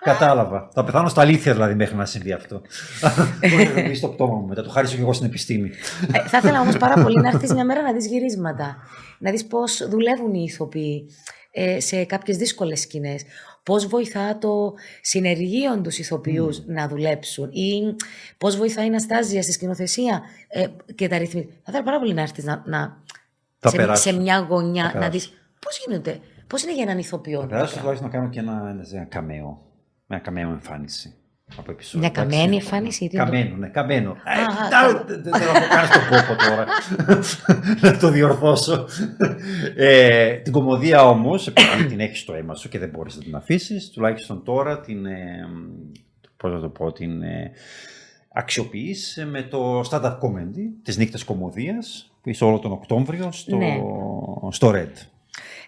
Κατάλαβα. 0.00 0.68
Θα 0.72 0.84
πεθάνω 0.84 1.08
στα 1.08 1.20
αλήθεια 1.20 1.52
δηλαδή 1.52 1.74
μέχρι 1.74 1.96
να 1.96 2.04
συμβεί 2.04 2.32
αυτό. 2.32 2.60
Μπορεί 3.50 3.88
να 3.88 3.94
στο 3.94 4.08
πτώμα 4.08 4.34
μου 4.34 4.46
μετά. 4.46 4.62
Το 4.62 4.70
χάρισα 4.70 4.94
και 4.94 5.00
εγώ 5.00 5.12
στην 5.12 5.26
επιστήμη. 5.26 5.70
Ε, 6.12 6.28
θα 6.28 6.38
ήθελα 6.38 6.60
όμως 6.60 6.76
πάρα 6.76 7.02
πολύ 7.02 7.20
να 7.20 7.28
έρθεις 7.28 7.52
μια 7.52 7.64
μέρα 7.64 7.82
να 7.82 7.92
δεις 7.92 8.06
γυρίσματα. 8.06 8.76
Να 9.18 9.30
δεις 9.30 9.46
πώς 9.46 9.88
δουλεύουν 9.88 10.34
οι 10.34 10.44
ηθοποιοί 10.48 11.06
ε, 11.45 11.45
σε 11.78 12.04
κάποιες 12.04 12.36
δύσκολες 12.36 12.80
σκηνές 12.80 13.22
πώς 13.62 13.86
βοηθά 13.86 14.38
το 14.38 14.74
συνεργείο 15.00 15.80
τους 15.80 15.98
ηθοποιούς 15.98 16.66
να 16.66 16.88
δουλέψουν 16.88 17.50
ή 17.52 17.96
πώς 18.38 18.56
βοηθάει 18.56 18.84
η 18.84 18.88
Αναστάζια 18.88 19.42
στη 19.42 19.52
σκηνοθεσία 19.52 20.22
ε, 20.48 20.66
και 20.94 21.08
τα 21.08 21.18
ρυθμίσεις. 21.18 21.50
Θα 21.52 21.64
ήθελα 21.66 21.82
πάρα 21.82 21.98
πολύ 21.98 22.14
να 22.14 22.22
έρθεις 22.22 22.44
να, 22.44 22.62
να 22.66 23.02
σε, 23.58 23.94
σε, 23.94 24.12
μια 24.12 24.38
γωνιά 24.38 24.92
να 24.94 25.08
δεις 25.08 25.32
πώς 25.58 25.84
γίνεται, 25.86 26.20
πώς 26.46 26.62
είναι 26.62 26.74
για 26.74 26.82
έναν 26.82 26.98
ηθοποιό. 26.98 27.40
Θα 27.40 27.46
περάσω 27.46 27.78
τουλάχιστον 27.78 28.08
να 28.08 28.16
κάνω 28.16 28.28
και 28.28 28.38
ένα, 28.38 28.84
ένα 28.92 29.04
καμέο, 29.04 29.62
μια 30.06 30.18
καμέο 30.18 30.50
εμφάνιση 30.50 31.14
από 31.56 31.70
επεισόδιο. 31.70 32.00
Μια 32.00 32.10
καμένη 32.10 32.56
εμφάνιση. 32.56 33.08
Καμένο, 33.08 33.56
ναι, 33.56 33.68
καμένο. 33.68 34.16
Δεν 35.06 35.34
θέλω 35.34 35.52
να 35.52 35.60
το 35.60 35.68
κάνω 35.68 35.86
στον 35.86 36.02
κόπο 36.08 36.44
τώρα. 36.44 36.66
να 37.80 37.98
το 37.98 38.08
διορθώσω. 38.08 38.86
Ε, 39.76 40.34
την 40.34 40.52
κομμωδία 40.52 41.08
όμως, 41.08 41.46
επειδή 41.46 41.86
την 41.86 42.00
έχεις 42.00 42.20
στο 42.20 42.34
αίμα 42.34 42.54
σου 42.54 42.68
και 42.68 42.78
δεν 42.78 42.88
μπορείς 42.88 43.16
να 43.16 43.22
την 43.22 43.34
αφήσεις, 43.34 43.90
τουλάχιστον 43.90 44.42
τώρα 44.44 44.80
την. 44.80 45.06
Ε, 45.06 45.48
Πώς 46.36 46.52
να 46.52 46.60
το 46.60 46.68
πω, 46.68 46.92
την 46.92 47.22
ε, 47.22 47.50
αξιοποιείς 48.32 49.26
με 49.30 49.42
το 49.42 49.80
stand-up 49.90 50.18
comedy 50.18 50.64
της 50.82 50.96
νύχτας 50.96 51.24
κομμωδίας 51.24 52.12
που 52.22 52.28
είσαι 52.28 52.44
όλο 52.44 52.58
τον 52.58 52.72
Οκτώβριο 52.72 53.32
στο, 53.32 53.56
ναι. 53.56 53.80
στο 54.50 54.72
Red. 54.74 54.92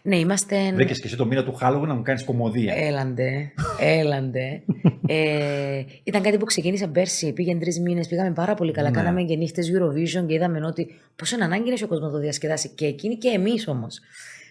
Ναι, 0.09 0.17
είμαστε. 0.17 0.73
Βρήκες 0.75 1.01
και 1.01 1.07
εσύ 1.07 1.17
το 1.17 1.27
μήνα 1.27 1.45
του 1.45 1.59
Halloween 1.61 1.87
να 1.87 1.95
μου 1.95 2.03
κάνεις 2.03 2.25
κομμωδία. 2.25 2.75
Έλαντε. 2.77 3.53
Έλαντε. 3.81 4.63
ε, 5.07 5.83
ήταν 6.05 6.23
κάτι 6.23 6.37
που 6.39 6.45
ξεκίνησε 6.45 6.87
πέρσι. 6.87 7.33
Πήγαινε 7.33 7.61
τρεις 7.61 7.81
μήνες, 7.81 8.09
πήγαμε 8.09 8.31
πάρα 8.33 8.55
πολύ 8.55 8.73
καλά. 8.73 8.91
Ναι. 8.91 8.97
Κάναμε 8.97 9.23
και 9.23 9.37
νύχτες 9.37 9.71
Eurovision 9.75 10.27
και 10.27 10.35
είδαμε 10.35 10.67
ότι 10.67 10.95
πόσο 11.17 11.37
ανάγκη 11.41 11.69
είναι 11.69 11.79
ο 11.85 11.87
κόσμος 11.87 12.09
να 12.09 12.15
το 12.15 12.19
διασκεδάσει. 12.19 12.69
Και 12.75 12.87
εκείνη 12.87 13.17
και 13.17 13.29
εμείς 13.29 13.69
όμως. 13.69 14.01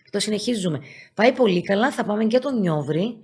Το 0.09 0.19
συνεχίζουμε. 0.19 0.79
Πάει 1.13 1.31
πολύ 1.31 1.61
καλά. 1.61 1.91
Θα 1.91 2.03
πάμε 2.05 2.25
και 2.25 2.39
τον 2.39 2.59
Νιόβρη. 2.59 3.15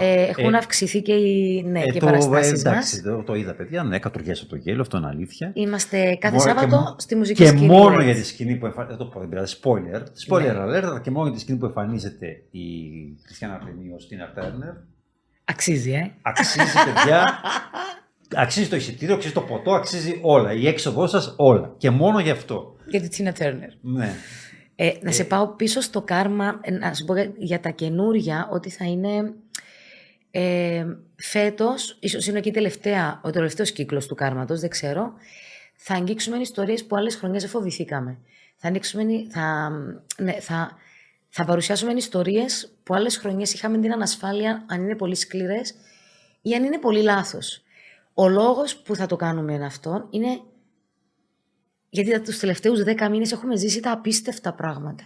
Ε, 0.00 0.22
έχουν 0.22 0.54
ε, 0.54 0.56
αυξηθεί 0.56 1.02
και 1.02 1.12
οι, 1.12 1.62
ναι, 1.62 1.80
ε, 1.80 1.90
και 1.90 2.00
παραστάσεις 2.00 2.64
μας. 2.64 3.00
Το, 3.04 3.22
το 3.22 3.34
είδα 3.34 3.54
παιδιά, 3.54 3.82
ναι, 3.82 3.98
κατουργέσαι 3.98 4.46
το 4.46 4.56
γέλιο, 4.56 4.80
αυτό 4.80 4.96
είναι 4.96 5.06
αλήθεια. 5.06 5.50
Είμαστε 5.54 6.16
κάθε 6.20 6.36
Μπορεί 6.36 6.48
Σάββατο 6.48 6.94
και, 6.96 7.02
στη 7.02 7.14
μουσική 7.14 7.42
και 7.42 7.48
σκηνή. 7.48 7.60
Και 7.60 7.66
μόνο 7.66 8.02
για 8.02 8.14
τη 8.14 8.24
σκηνή 8.24 8.56
που 8.56 8.66
εμφανίζεται, 8.66 8.96
δεν 8.96 9.06
το 9.06 9.12
πω, 9.12 9.20
δεν 9.20 9.28
πειράζει, 9.28 9.56
spoiler, 9.62 10.02
spoiler 10.28 10.54
ναι. 10.54 10.78
alert, 10.78 11.02
και 11.02 11.10
μόνο 11.10 11.26
για 11.26 11.34
τη 11.34 11.40
σκηνή 11.40 11.58
που 11.58 11.66
εμφανίζεται 11.66 12.26
η 12.50 12.60
Χριστιανά 13.24 13.54
Αρθενή 13.54 13.92
ως 13.94 14.08
Τίνα 14.08 14.32
Τέρνερ. 14.34 14.72
Αξίζει, 15.44 15.92
ε. 15.92 16.10
Αξίζει, 16.22 16.72
παιδιά. 16.84 17.40
αξίζει 18.34 18.68
το 18.68 18.76
εισιτήριο, 18.76 19.14
αξίζει 19.14 19.34
το 19.34 19.40
ποτό, 19.40 19.72
αξίζει 19.72 20.18
όλα. 20.22 20.52
Η 20.52 20.66
έξοδό 20.66 21.06
σας, 21.06 21.34
όλα. 21.36 21.74
Και 21.76 21.90
μόνο 21.90 22.20
γι' 22.20 22.30
αυτό. 22.30 22.76
Για 22.86 23.00
τη 23.00 23.08
Τίνα 23.08 23.32
Τέρνερ. 23.32 23.70
Ναι. 23.80 24.14
Ε, 24.74 24.92
να 25.02 25.12
σε 25.12 25.24
πάω 25.24 25.48
πίσω 25.48 25.80
στο 25.80 26.02
κάρμα, 26.02 26.60
ε, 26.60 26.70
να 26.70 26.94
σου 26.94 27.04
πω 27.04 27.14
για 27.36 27.60
τα 27.60 27.70
καινούρια, 27.70 28.48
ότι 28.52 28.70
θα 28.70 28.84
είναι 28.84 29.34
ε, 30.34 30.86
φέτος, 31.16 31.96
ίσως 32.00 32.26
είναι 32.26 32.40
και 32.40 32.50
τελευταία, 32.50 33.20
ο 33.24 33.30
τελευταίος 33.30 33.72
κύκλος 33.72 34.06
του 34.06 34.14
κάρματος, 34.14 34.60
δεν 34.60 34.70
ξέρω, 34.70 35.12
θα 35.74 35.94
αγγίξουμε 35.94 36.36
ιστορίες 36.36 36.84
που 36.84 36.96
άλλες 36.96 37.16
χρονιές 37.16 37.42
δεν 37.42 37.50
φοβηθήκαμε. 37.50 38.18
Θα, 38.56 38.68
ανοίξουμε, 38.68 39.04
θα, 39.30 39.70
ναι, 40.18 40.32
θα, 40.32 40.76
θα 41.28 41.44
παρουσιάσουμε 41.44 41.92
ιστορίες 41.92 42.72
που 42.82 42.94
άλλες 42.94 43.16
χρονιές 43.16 43.52
είχαμε 43.52 43.78
την 43.78 43.92
ανασφάλεια 43.92 44.64
αν 44.68 44.82
είναι 44.82 44.96
πολύ 44.96 45.14
σκληρές 45.14 45.74
ή 46.42 46.54
αν 46.54 46.64
είναι 46.64 46.78
πολύ 46.78 47.02
λάθος. 47.02 47.62
Ο 48.14 48.28
λόγος 48.28 48.76
που 48.76 48.96
θα 48.96 49.06
το 49.06 49.16
κάνουμε 49.16 49.52
είναι 49.52 49.64
αυτό 49.64 50.06
είναι 50.10 50.40
γιατί 51.88 52.20
τους 52.20 52.38
τελευταίους 52.38 52.82
δέκα 52.82 53.08
μήνες 53.08 53.32
έχουμε 53.32 53.56
ζήσει 53.56 53.80
τα 53.80 53.92
απίστευτα 53.92 54.54
πράγματα. 54.54 55.04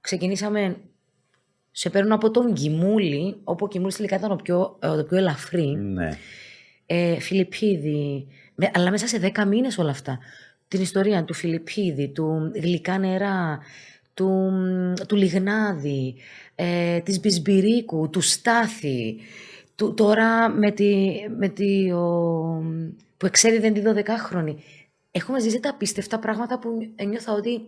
Ξεκινήσαμε, 0.00 0.80
σε 1.78 1.90
παίρνω 1.90 2.14
από 2.14 2.30
τον 2.30 2.52
Κιμούλη, 2.52 3.36
όπου 3.44 3.64
ο 3.64 3.68
Κιμούλης 3.68 3.96
τελικά 3.96 4.16
ήταν 4.16 4.30
ο 4.30 4.36
πιο, 4.36 4.76
ε, 4.80 4.96
το 4.96 5.04
πιο 5.04 5.16
ελαφρύ. 5.16 5.66
Ναι. 5.66 6.18
Ε, 6.86 7.20
Φιλιππίδη, 7.20 8.26
με, 8.54 8.70
αλλά 8.74 8.90
μέσα 8.90 9.06
σε 9.06 9.18
δέκα 9.18 9.44
μήνες 9.44 9.78
όλα 9.78 9.90
αυτά. 9.90 10.18
Την 10.68 10.80
ιστορία 10.80 11.24
του 11.24 11.34
Φιλιππίδη, 11.34 12.08
του 12.08 12.52
γλυκά 12.54 12.98
νερά, 12.98 13.58
του, 14.14 14.52
του 15.08 15.16
Λιγνάδη, 15.16 16.14
ε, 16.54 16.98
της 17.00 17.20
Μπισμπυρίκου, 17.20 18.10
του 18.10 18.20
Στάθη, 18.20 19.16
του, 19.74 19.94
τώρα 19.94 20.48
με 20.48 20.70
τη, 20.70 21.12
με 21.36 21.48
τη 21.48 21.90
ο, 21.92 22.02
που 23.16 23.26
εξέδιδε 23.26 23.70
τη 23.70 23.82
12χρονη 23.84 24.54
έχουμε 25.10 25.40
ζήσει 25.40 25.60
τα 25.60 25.68
απίστευτα 25.70 26.18
πράγματα 26.18 26.58
που 26.58 26.78
νιώθω 27.06 27.34
ότι. 27.34 27.60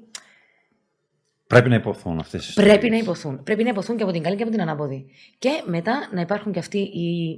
Πρέπει 1.48 1.68
να 1.68 1.74
υποθούν 1.74 2.18
αυτές 2.18 2.48
οι 2.48 2.54
Πρέπει 2.54 2.90
να 2.90 2.96
υποθούν. 2.96 3.42
Πρέπει 3.42 3.62
να 3.62 3.68
υποθούν 3.68 3.96
και 3.96 4.02
από 4.02 4.12
την 4.12 4.22
καλή 4.22 4.36
και 4.36 4.42
από 4.42 4.52
την 4.52 4.60
ανάποδη. 4.60 5.06
Και 5.38 5.62
μετά 5.66 6.08
να 6.12 6.20
υπάρχουν 6.20 6.52
και 6.52 6.58
αυτοί 6.58 6.78
οι, 6.78 7.30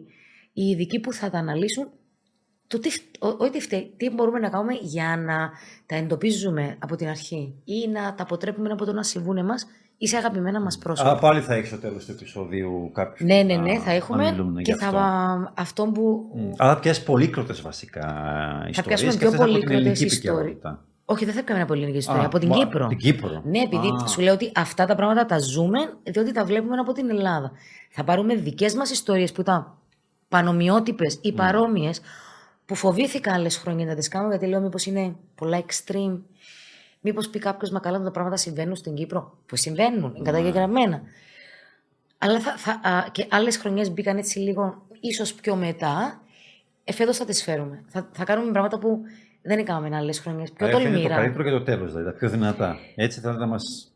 οι 0.53 0.63
ειδικοί 0.63 1.01
που 1.01 1.13
θα 1.13 1.31
τα 1.31 1.39
αναλύσουν 1.39 1.89
το 2.67 2.79
τι, 2.79 2.91
ό,τι 3.19 3.61
φταίει, 3.61 3.95
τι 3.97 4.11
μπορούμε 4.11 4.39
να 4.39 4.49
κάνουμε 4.49 4.73
για 4.81 5.17
να 5.17 5.51
τα 5.87 5.97
εντοπίζουμε 5.97 6.77
από 6.79 6.97
την 6.97 7.09
αρχή 7.09 7.55
ή 7.65 7.89
να 7.89 8.15
τα 8.15 8.23
αποτρέπουμε 8.23 8.71
από 8.71 8.85
το 8.85 8.93
να 8.93 9.03
συμβούν 9.03 9.37
εμάς 9.37 9.67
ή 9.97 10.09
σε 10.09 10.17
αγαπημένα 10.17 10.61
μας 10.61 10.79
πρόσωπα. 10.79 11.11
Α, 11.11 11.19
πάλι 11.19 11.41
θα 11.41 11.55
έχεις 11.55 11.69
στο 11.69 11.79
τέλος 11.79 12.05
του 12.05 12.13
επεισοδίου 12.13 12.91
κάποιο. 12.95 13.27
Ναι, 13.27 13.43
ναι, 13.43 13.57
ναι, 13.57 13.79
θα 13.79 13.91
έχουμε. 13.91 14.37
Και 14.63 14.75
θα 14.75 15.53
αυτό. 15.57 15.85
που. 15.85 16.31
Mm. 16.37 16.55
Αλλά 16.57 16.79
πιάσει 16.79 17.05
πολύκροτες 17.05 17.61
βασικά 17.61 18.07
ιστορίε. 18.69 18.73
Θα 18.73 18.83
πιάσουμε 18.83 19.15
πιο 19.15 19.31
πολύκροτες 19.31 20.01
ιστορίε. 20.01 20.57
Όχι, 21.11 21.25
δεν 21.25 21.35
θα 21.35 21.45
πιάσουμε 21.45 21.67
πολύ 21.67 21.81
ελληνική 21.81 21.99
ιστορία. 21.99 22.27
από 22.27 22.39
την 22.39 22.49
μα, 22.49 22.57
Κύπρο. 22.57 22.87
Την 22.87 22.99
Κύπρο. 22.99 23.43
Ναι, 23.45 23.59
επειδή 23.59 23.89
Α. 23.89 24.07
σου 24.07 24.21
λέω 24.21 24.35
ότι 24.35 24.53
αυτά 24.55 24.87
τα 24.87 24.95
πράγματα 24.95 25.27
τα 25.27 25.39
ζούμε, 25.39 25.79
διότι 26.03 26.33
τα 26.33 26.45
βλέπουμε 26.45 26.77
από 26.77 26.93
την 26.93 27.11
Ελλάδα. 27.11 27.53
Θα 27.91 28.05
πάρουμε 28.05 28.35
δικές 28.35 28.75
μας 28.75 28.91
ιστορίες 28.91 29.33
που 29.33 29.41
ήταν 29.41 29.75
πανομοιότυπες 30.29 31.19
ή 31.23 31.33
παρόμοιες, 31.33 32.01
που 32.67 32.75
φοβήθηκα 32.75 33.33
άλλες 33.33 33.57
χρόνια 33.57 33.87
να 33.87 33.95
τις 33.95 34.09
κάνω, 34.09 34.29
γιατί 34.29 34.47
λέω 34.47 34.61
μήπως 34.61 34.87
είναι 34.87 35.17
πολλά 35.35 35.65
extreme 35.67 36.19
Μήπως 37.01 37.29
πει 37.29 37.39
κάποιος, 37.39 37.71
μα 37.71 37.81
καλά, 37.81 38.03
τα 38.03 38.11
πράγματα 38.11 38.37
συμβαίνουν 38.37 38.77
στην 38.77 38.95
Κύπρο. 38.95 39.39
Που 39.47 39.57
συμβαίνουν, 39.57 40.13
είναι 40.15 40.25
καταγεγραμμένα. 40.25 41.03
Αλλά 42.19 42.41
θα, 42.41 42.57
θα, 42.57 42.81
α, 42.91 43.09
και 43.13 43.27
άλλες 43.31 43.57
χρονιές 43.57 43.91
μπήκαν 43.91 44.17
έτσι 44.17 44.39
λίγο, 44.39 44.83
ίσως 45.01 45.35
πιο 45.35 45.57
μετά. 45.57 46.21
Εφέτο 46.85 47.15
θα 47.15 47.25
τις 47.25 47.43
φέρουμε. 47.43 47.85
Θα, 47.89 48.09
θα 48.13 48.25
κάνουμε 48.25 48.53
πράγματα 48.53 48.79
που 48.79 49.01
δεν 49.43 49.59
έκαναμε 49.59 49.97
άλλες 49.97 50.21
χρονιές. 50.21 50.53
Πιο 50.53 50.69
τολμήρα. 50.69 50.99
Είναι 50.99 51.09
το 51.09 51.15
καλύτερο 51.15 51.45
και 51.45 51.51
το 51.51 51.63
τέλος, 51.63 51.93
δηλαδή, 51.93 52.05
τα 52.05 52.13
πιο 52.13 52.29
δυνατά. 52.29 52.77
Έτσι 52.95 53.21
θα 53.21 53.33
να 53.33 53.47
μας 53.47 53.93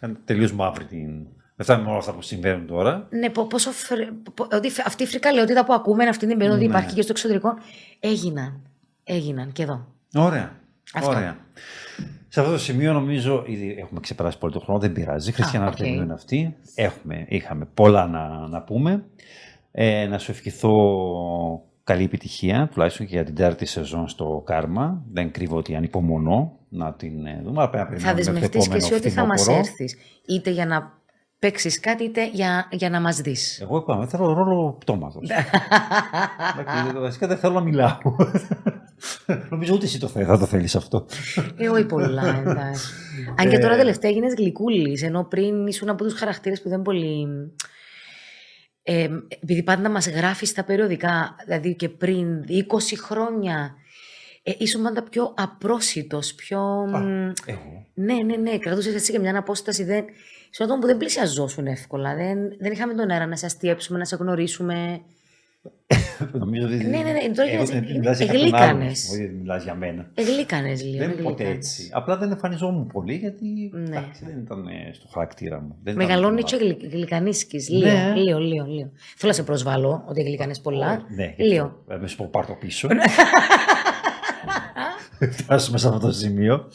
κάνει 0.00 0.14
τελείως 0.24 0.52
μαύρη 0.52 0.84
την. 0.84 1.26
Δεν 1.56 1.66
φτάνει 1.66 1.88
όλα 1.88 1.98
αυτά 1.98 2.12
που 2.12 2.22
συμβαίνουν 2.22 2.66
τώρα. 2.66 3.08
Ναι, 3.10 3.30
πόσο 3.30 3.70
φρε... 3.70 4.08
ότι 4.52 4.70
αυτή 4.84 5.02
η 5.02 5.06
φρικαλαιότητα 5.06 5.64
που 5.64 5.72
ακούμε 5.72 6.04
αυτή 6.04 6.26
την 6.26 6.38
περίοδο 6.38 6.58
ναι. 6.58 6.64
υπάρχει 6.64 6.94
και 6.94 7.02
στο 7.02 7.12
εξωτερικό 7.12 7.54
έγιναν. 8.00 8.60
Έγιναν 9.04 9.52
και 9.52 9.62
εδώ. 9.62 9.86
Ωραία. 10.14 10.60
Ωραία. 11.02 11.36
Σε 12.28 12.40
αυτό 12.40 12.52
το 12.52 12.58
σημείο 12.58 12.92
νομίζω 12.92 13.44
ήδη 13.46 13.76
έχουμε 13.78 14.00
ξεπεράσει 14.00 14.38
πολύ 14.38 14.52
το 14.52 14.60
χρόνο, 14.60 14.80
δεν 14.80 14.92
πειράζει. 14.92 15.32
Χριστιανά 15.32 15.72
okay. 15.72 15.84
είναι 15.84 16.12
αυτή. 16.12 16.56
Έχουμε, 16.74 17.24
είχαμε 17.28 17.68
πολλά 17.74 18.06
να, 18.06 18.48
να 18.48 18.62
πούμε. 18.62 19.04
Ε, 19.72 20.06
να 20.06 20.18
σου 20.18 20.30
ευχηθώ 20.30 20.72
καλή 21.86 22.04
επιτυχία, 22.04 22.68
τουλάχιστον 22.72 23.06
και 23.06 23.14
για 23.14 23.24
την 23.24 23.34
τέταρτη 23.34 23.66
σεζόν 23.66 24.08
στο 24.08 24.42
Κάρμα. 24.46 25.02
Δεν 25.12 25.30
κρύβω 25.30 25.56
ότι 25.56 25.74
ανυπομονώ 25.74 26.58
να 26.68 26.94
την 26.94 27.26
ε, 27.26 27.40
δούμε. 27.44 27.70
Θα 27.96 28.14
δεσμευτείς 28.14 28.68
και 28.68 28.76
εσύ 28.76 28.94
ότι 28.94 29.10
θα 29.10 29.26
μας 29.26 29.48
έρθεις. 29.48 29.96
Είτε 30.28 30.50
για 30.50 30.66
να 30.66 30.92
παίξεις 31.38 31.80
κάτι, 31.80 32.04
είτε 32.04 32.28
για, 32.28 32.68
για 32.70 32.90
να 32.90 33.00
μας 33.00 33.20
δεις. 33.20 33.60
Εγώ 33.60 33.76
είπα, 33.76 34.06
θέλω 34.06 34.32
ρόλο 34.32 34.76
πτώματος. 34.80 35.28
Βασικά 37.00 37.26
δεν 37.26 37.36
θέλω 37.36 37.52
να 37.52 37.60
μιλάω. 37.60 37.98
Νομίζω 39.50 39.74
ούτε 39.74 39.84
εσύ 39.84 40.00
το 40.00 40.08
θέλεις, 40.08 40.28
θα 40.28 40.38
το 40.38 40.46
θέλεις 40.46 40.76
αυτό. 40.76 41.06
Ε, 41.56 41.68
όχι 41.68 41.86
πολλά, 41.86 42.42
εντάξει. 42.46 42.92
Αν 43.36 43.50
και 43.50 43.58
τώρα 43.58 43.74
ε. 43.74 43.76
τελευταία 43.76 44.10
έγινε 44.10 44.26
γλυκούλης, 44.38 45.02
ενώ 45.02 45.24
πριν 45.24 45.66
ήσουν 45.66 45.88
από 45.88 46.04
τους 46.04 46.14
χαρακτήρες 46.14 46.62
που 46.62 46.68
δεν 46.68 46.82
πολύ. 46.82 47.26
Ε, 48.88 49.08
επειδή 49.28 49.62
πάντα 49.62 49.88
μας 49.88 50.08
γράφεις 50.08 50.48
στα 50.48 50.64
περιοδικά, 50.64 51.36
δηλαδή 51.44 51.74
και 51.74 51.88
πριν 51.88 52.44
20 52.48 52.54
χρόνια, 52.96 53.74
ε, 54.42 54.52
ήσουν 54.58 54.82
πάντα 54.82 55.02
πιο 55.02 55.34
απρόσιτος, 55.36 56.34
πιο. 56.34 56.60
Α, 56.60 57.32
εγώ. 57.44 57.86
Ναι, 57.94 58.14
ναι, 58.14 58.36
ναι. 58.36 58.58
Κρατούσες 58.58 58.94
έτσι 58.94 59.12
και 59.12 59.18
μια 59.18 59.38
απόσταση. 59.38 59.84
Δεν... 59.84 60.04
Σε 60.50 60.62
άτομο 60.62 60.80
που 60.80 60.86
δεν 60.86 60.96
πλησιαζόσουν 60.96 61.66
εύκολα. 61.66 62.14
Δεν, 62.14 62.38
δεν 62.58 62.72
είχαμε 62.72 62.94
τον 62.94 63.10
αέρα 63.10 63.26
να 63.26 63.36
σε 63.36 63.46
αστείεψουμε, 63.46 63.98
να 63.98 64.04
σε 64.04 64.16
γνωρίσουμε. 64.16 65.00
Νομίζω 66.32 66.66
ότι. 66.66 66.76
Ναι, 66.76 66.98
ναι, 66.98 67.12
ναι. 67.12 67.34
Τώρα 67.34 68.18
εγλίκανε. 68.18 68.86
Όχι, 68.86 69.30
μιλάς 69.40 69.62
για 69.62 69.74
μένα. 69.74 70.10
Εγλίκανε 70.14 70.74
λίγο. 70.74 70.98
Δεν 70.98 71.10
είναι 71.10 71.22
ποτέ 71.22 71.44
έτσι. 71.48 71.90
Απλά 71.92 72.16
δεν 72.16 72.30
εμφανιζόμουν 72.30 72.86
πολύ 72.86 73.14
γιατί 73.14 73.70
ναι. 73.72 73.82
εντάξει, 73.82 74.24
δεν 74.24 74.38
ήταν 74.38 74.66
ε, 74.66 74.92
στο 74.92 75.06
χαρακτήρα 75.12 75.60
μου. 75.60 75.76
Μεγαλώνει 75.94 76.42
και 76.42 76.76
γλυκανίσκης. 76.90 77.68
Λίγο, 77.68 77.90
ναι. 77.90 78.12
λίγο, 78.14 78.38
λίγο, 78.38 78.66
λίγο. 78.66 78.90
Θέλω 79.16 79.30
να 79.30 79.32
σε 79.32 79.42
προσβάλλω 79.42 80.04
ότι 80.08 80.22
γλυκάνε 80.22 80.54
πολλά. 80.62 81.06
Ναι, 81.16 81.34
λίγο. 81.36 81.84
Ε, 81.88 81.96
με 81.96 82.08
σου 82.08 82.28
πάρ 82.30 82.46
το 82.46 82.56
πίσω. 82.60 82.88
Φτάσουμε 85.30 85.78
σε 85.78 85.88
αυτό 85.88 86.00
το 86.00 86.12
σημείο. 86.12 86.68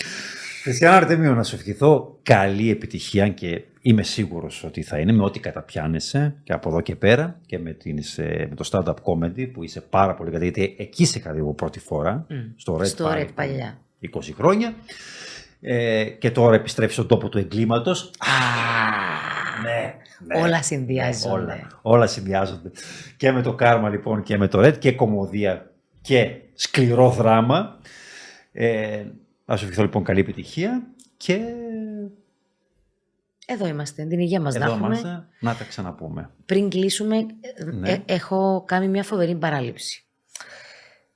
Χριστιανά 0.63 0.95
Αρτεμίου, 0.95 1.33
να 1.33 1.43
σου 1.43 1.55
ευχηθώ 1.55 2.19
καλή 2.23 2.69
επιτυχία 2.69 3.29
και 3.29 3.61
είμαι 3.81 4.03
σίγουρος 4.03 4.63
ότι 4.63 4.81
θα 4.81 4.99
είναι 4.99 5.11
με 5.11 5.23
ό,τι 5.23 5.39
καταπιάνεσαι 5.39 6.35
και 6.43 6.53
από 6.53 6.69
εδώ 6.69 6.81
και 6.81 6.95
πέρα 6.95 7.39
και 7.45 7.59
με, 7.59 7.71
την, 7.71 7.99
με 8.49 8.55
το 8.55 8.69
stand-up 8.71 8.93
comedy 8.93 9.51
που 9.51 9.63
είσαι 9.63 9.81
πάρα 9.81 10.13
πολύ 10.13 10.31
καλή 10.31 10.43
γιατί 10.43 10.75
εκεί 10.77 11.05
σε 11.05 11.19
είχα 11.19 11.35
εγώ 11.35 11.53
πρώτη 11.53 11.79
φορά 11.79 12.25
στο 12.55 12.77
Red, 12.77 12.85
στο 12.85 13.11
Red 13.13 13.27
παλιά. 13.35 13.77
20 14.15 14.19
χρόνια 14.35 14.73
ε, 15.61 16.05
και 16.05 16.31
τώρα 16.31 16.55
επιστρέφεις 16.55 16.93
στον 16.93 17.07
τόπο 17.07 17.29
του 17.29 17.37
εγκλήματος. 17.37 18.11
ναι, 19.63 19.95
ναι, 20.27 20.41
όλα 20.41 20.63
συνδυάζονται. 20.63 21.35
Ναι, 21.35 21.51
όλα, 21.51 21.67
όλα 21.81 22.07
συνδυάζονται. 22.07 22.71
Και 23.17 23.31
με 23.31 23.41
το 23.41 23.53
κάρμα 23.53 23.89
λοιπόν 23.89 24.23
και 24.23 24.37
με 24.37 24.47
το 24.47 24.67
Red 24.67 24.77
και 24.79 24.91
κομμωδία 24.91 25.71
και 26.01 26.35
σκληρό 26.53 27.09
δράμα. 27.09 27.79
Ε, 28.51 29.03
να 29.45 29.57
σου 29.57 29.63
ευχηθώ 29.63 29.81
λοιπόν 29.81 30.03
καλή 30.03 30.19
επιτυχία 30.19 30.83
και... 31.17 31.39
Εδώ 33.51 33.67
είμαστε, 33.67 34.05
την 34.05 34.19
υγεία 34.19 34.41
μας 34.41 34.55
Εδώ 34.55 34.65
να 34.65 34.71
έχουμε. 34.71 34.85
Είμαστε, 34.85 35.27
να 35.39 35.55
τα 35.55 35.63
ξαναπούμε. 35.63 36.29
Πριν 36.45 36.69
κλείσουμε, 36.69 37.25
ναι. 37.73 37.91
ε, 37.91 38.01
έχω 38.05 38.63
κάνει 38.67 38.87
μια 38.87 39.03
φοβερή 39.03 39.35
παράληψη. 39.35 40.05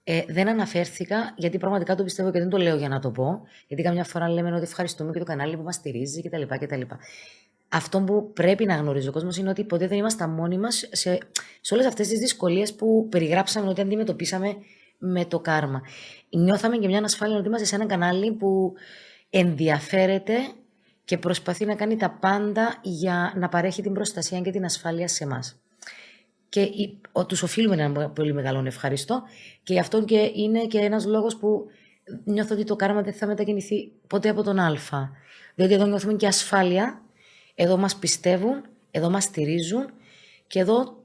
Ε, 0.04 0.22
δεν 0.28 0.48
αναφέρθηκα, 0.48 1.34
γιατί 1.38 1.58
πραγματικά 1.58 1.96
το 1.96 2.04
πιστεύω 2.04 2.32
και 2.32 2.40
δεν 2.40 2.50
το 2.50 2.58
λέω 2.58 2.76
για 2.76 2.90
να 2.90 3.00
το 3.00 3.12
πω. 3.12 3.42
Γιατί 3.68 3.84
καμιά 3.84 4.04
φορά 4.04 4.30
λέμε 4.30 4.52
ότι 4.52 4.64
ευχαριστούμε 4.64 5.12
και 5.12 5.20
το 5.20 5.26
κανάλι 5.26 5.58
που 5.58 5.64
μας 5.64 5.76
στηρίζει 5.76 6.22
κτλ. 6.22 6.42
κτλ. 6.60 6.82
Αυτό 7.70 8.02
που 8.02 8.32
πρέπει 8.34 8.66
να 8.66 8.76
γνωρίζει 8.76 9.08
ο 9.08 9.12
κόσμος 9.12 9.38
είναι 9.38 9.50
ότι 9.50 9.64
ποτέ 9.64 9.88
δεν 9.88 9.98
ήμασταν 9.98 10.30
μόνοι 10.30 10.58
μας 10.58 10.88
σε, 10.92 11.18
σε 11.62 11.74
όλες 11.74 11.86
αυτές 11.86 12.08
τις 12.08 12.20
δυσκολίες 12.20 12.74
που 12.74 13.08
περιγράψαμε 13.10 13.70
ότι 13.70 13.82
αντιμετωπίσαμε 13.82 14.56
με 14.98 15.26
το 15.26 15.40
κάρμα. 15.40 15.82
Νιώθαμε 16.30 16.78
και 16.78 16.88
μια 16.88 16.98
ανασφάλεια 16.98 17.38
ότι 17.38 17.48
είμαστε 17.48 17.66
σε 17.66 17.76
ένα 17.76 17.86
κανάλι 17.86 18.32
που 18.32 18.74
ενδιαφέρεται 19.30 20.34
και 21.06 21.18
προσπαθεί 21.18 21.66
να 21.66 21.76
κάνει 21.76 21.96
τα 21.96 22.10
πάντα 22.10 22.80
για 22.82 23.34
να 23.36 23.50
παρέχει 23.50 23.82
την 23.82 23.94
προστασία 23.94 24.42
και 24.42 24.52
την 24.52 24.66
ασφάλεια 24.66 25.08
σε 25.08 25.24
εμάς. 25.24 25.60
Και 26.50 26.70
τους 27.28 27.44
οφείλουμε 27.44 27.76
ένα 27.76 28.10
πολύ 28.10 28.34
μεγάλο 28.34 28.64
ευχαριστώ 28.66 29.24
και 29.64 29.74
γι' 29.74 29.80
αυτό 29.80 30.04
και 30.04 30.32
είναι 30.36 30.66
και 30.66 30.80
ένας 30.80 31.06
λόγος 31.06 31.38
που 31.38 31.66
νιώθω 32.24 32.56
ότι 32.56 32.64
το 32.64 32.76
κάρμα 32.76 33.02
δεν 33.02 33.14
θα 33.14 33.28
μετακινηθεί 33.28 33.92
ποτέ 34.08 34.30
από 34.30 34.44
τον 34.44 34.60
Α. 34.60 34.78
Διότι 35.56 35.74
εδώ 35.74 35.86
νιώθουμε 35.86 36.14
και 36.14 36.28
ασφάλεια, 36.28 37.02
εδώ 37.56 37.78
μας 37.78 37.96
πιστεύουν, 37.96 38.64
εδώ 38.92 39.10
μας 39.10 39.24
στηρίζουν 39.24 39.92
και 40.48 40.60
εδώ 40.60 41.04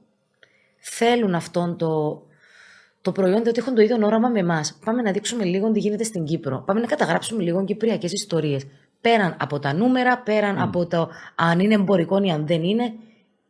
θέλουν 0.77 1.35
αυτόν 1.35 1.77
το 1.77 2.23
το 3.01 3.11
προϊόν, 3.11 3.43
διότι 3.43 3.59
έχουν 3.59 3.75
το 3.75 3.81
ίδιο 3.81 4.05
όραμα 4.05 4.29
με 4.29 4.39
εμάς. 4.39 4.79
Πάμε 4.85 5.01
να 5.01 5.11
δείξουμε 5.11 5.43
λίγο 5.43 5.71
τι 5.71 5.79
γίνεται 5.79 6.03
στην 6.03 6.23
Κύπρο. 6.23 6.63
Πάμε 6.65 6.79
να 6.79 6.87
καταγράψουμε 6.87 7.43
λίγο 7.43 7.63
κυπριακές 7.63 8.11
ιστορίες. 8.11 8.65
Πέραν 9.01 9.35
από 9.39 9.59
τα 9.59 9.73
νούμερα, 9.73 10.17
πέραν 10.17 10.59
από 10.59 10.87
το 10.87 11.09
αν 11.35 11.59
είναι 11.59 11.73
εμπορικό 11.73 12.23
ή 12.23 12.31
αν 12.31 12.47
δεν 12.47 12.63
είναι. 12.63 12.93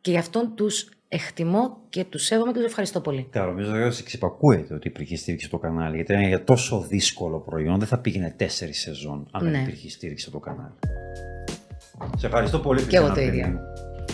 Και 0.00 0.10
γι' 0.10 0.18
αυτόν 0.18 0.52
τους 0.54 0.88
εκτιμώ 1.08 1.76
και 1.88 2.04
τους 2.04 2.24
σέβομαι 2.24 2.52
και 2.52 2.58
τους 2.58 2.66
ευχαριστώ 2.66 3.00
πολύ. 3.00 3.26
Καλά, 3.30 3.46
νομίζω 3.46 3.86
ότι 3.86 4.02
ξυπακούεται 4.02 4.74
ότι 4.74 4.88
υπήρχε 4.88 5.16
στήριξη 5.16 5.46
στο 5.46 5.58
κανάλι. 5.58 5.94
Γιατί 5.94 6.12
είναι 6.12 6.28
για 6.28 6.44
τόσο 6.44 6.80
δύσκολο 6.80 7.38
προϊόν 7.38 7.78
δεν 7.78 7.88
θα 7.88 7.98
πήγαινε 7.98 8.34
τέσσερις 8.36 8.80
σεζόν 8.80 9.28
αν 9.30 9.42
δεν 9.42 9.50
ναι. 9.50 9.58
υπήρχε 9.58 9.88
στήριξη 9.88 10.26
στο 10.26 10.38
κανάλι. 10.38 10.74
Σε 12.16 12.26
ευχαριστώ 12.26 12.58
πολύ, 12.58 12.82
Και 12.82 12.96
εγώ 12.96 13.12
το 13.12 13.20
ίδιο. 13.20 13.60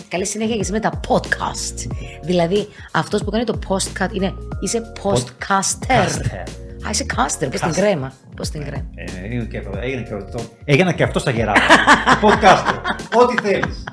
Καλή 0.09 0.27
συνέχεια 0.27 0.55
και 0.55 0.61
εσύ 0.61 0.73
με 0.73 0.81
τα 0.81 1.01
podcast. 1.09 1.89
Δηλαδή, 2.23 2.67
αυτός 2.93 3.25
που 3.25 3.31
κάνει 3.31 3.45
το 3.45 3.59
podcast 3.69 4.13
είναι. 4.13 4.33
Είσαι 4.61 4.93
podcaster. 5.03 6.07
Α, 6.89 6.91
είσαι 6.91 7.05
κάστερ; 7.05 7.49
πες 7.49 7.61
την 7.61 7.73
κρέμα. 7.73 8.13
Πώ 8.37 8.43
την 8.43 8.65
κρέμα. 8.65 8.85
Ε, 8.95 9.03
ε, 9.03 9.25
έγινε, 9.25 9.45
και, 9.45 9.63
έγινε, 9.81 10.03
και, 10.03 10.15
αυτό, 10.15 10.41
έγινε 10.65 10.93
και 10.93 11.03
αυτό 11.03 11.19
στα 11.19 11.31
γεράκια. 11.31 11.63
Podcast. 12.23 12.75
Ό,τι 13.23 13.43
θέλεις. 13.43 13.85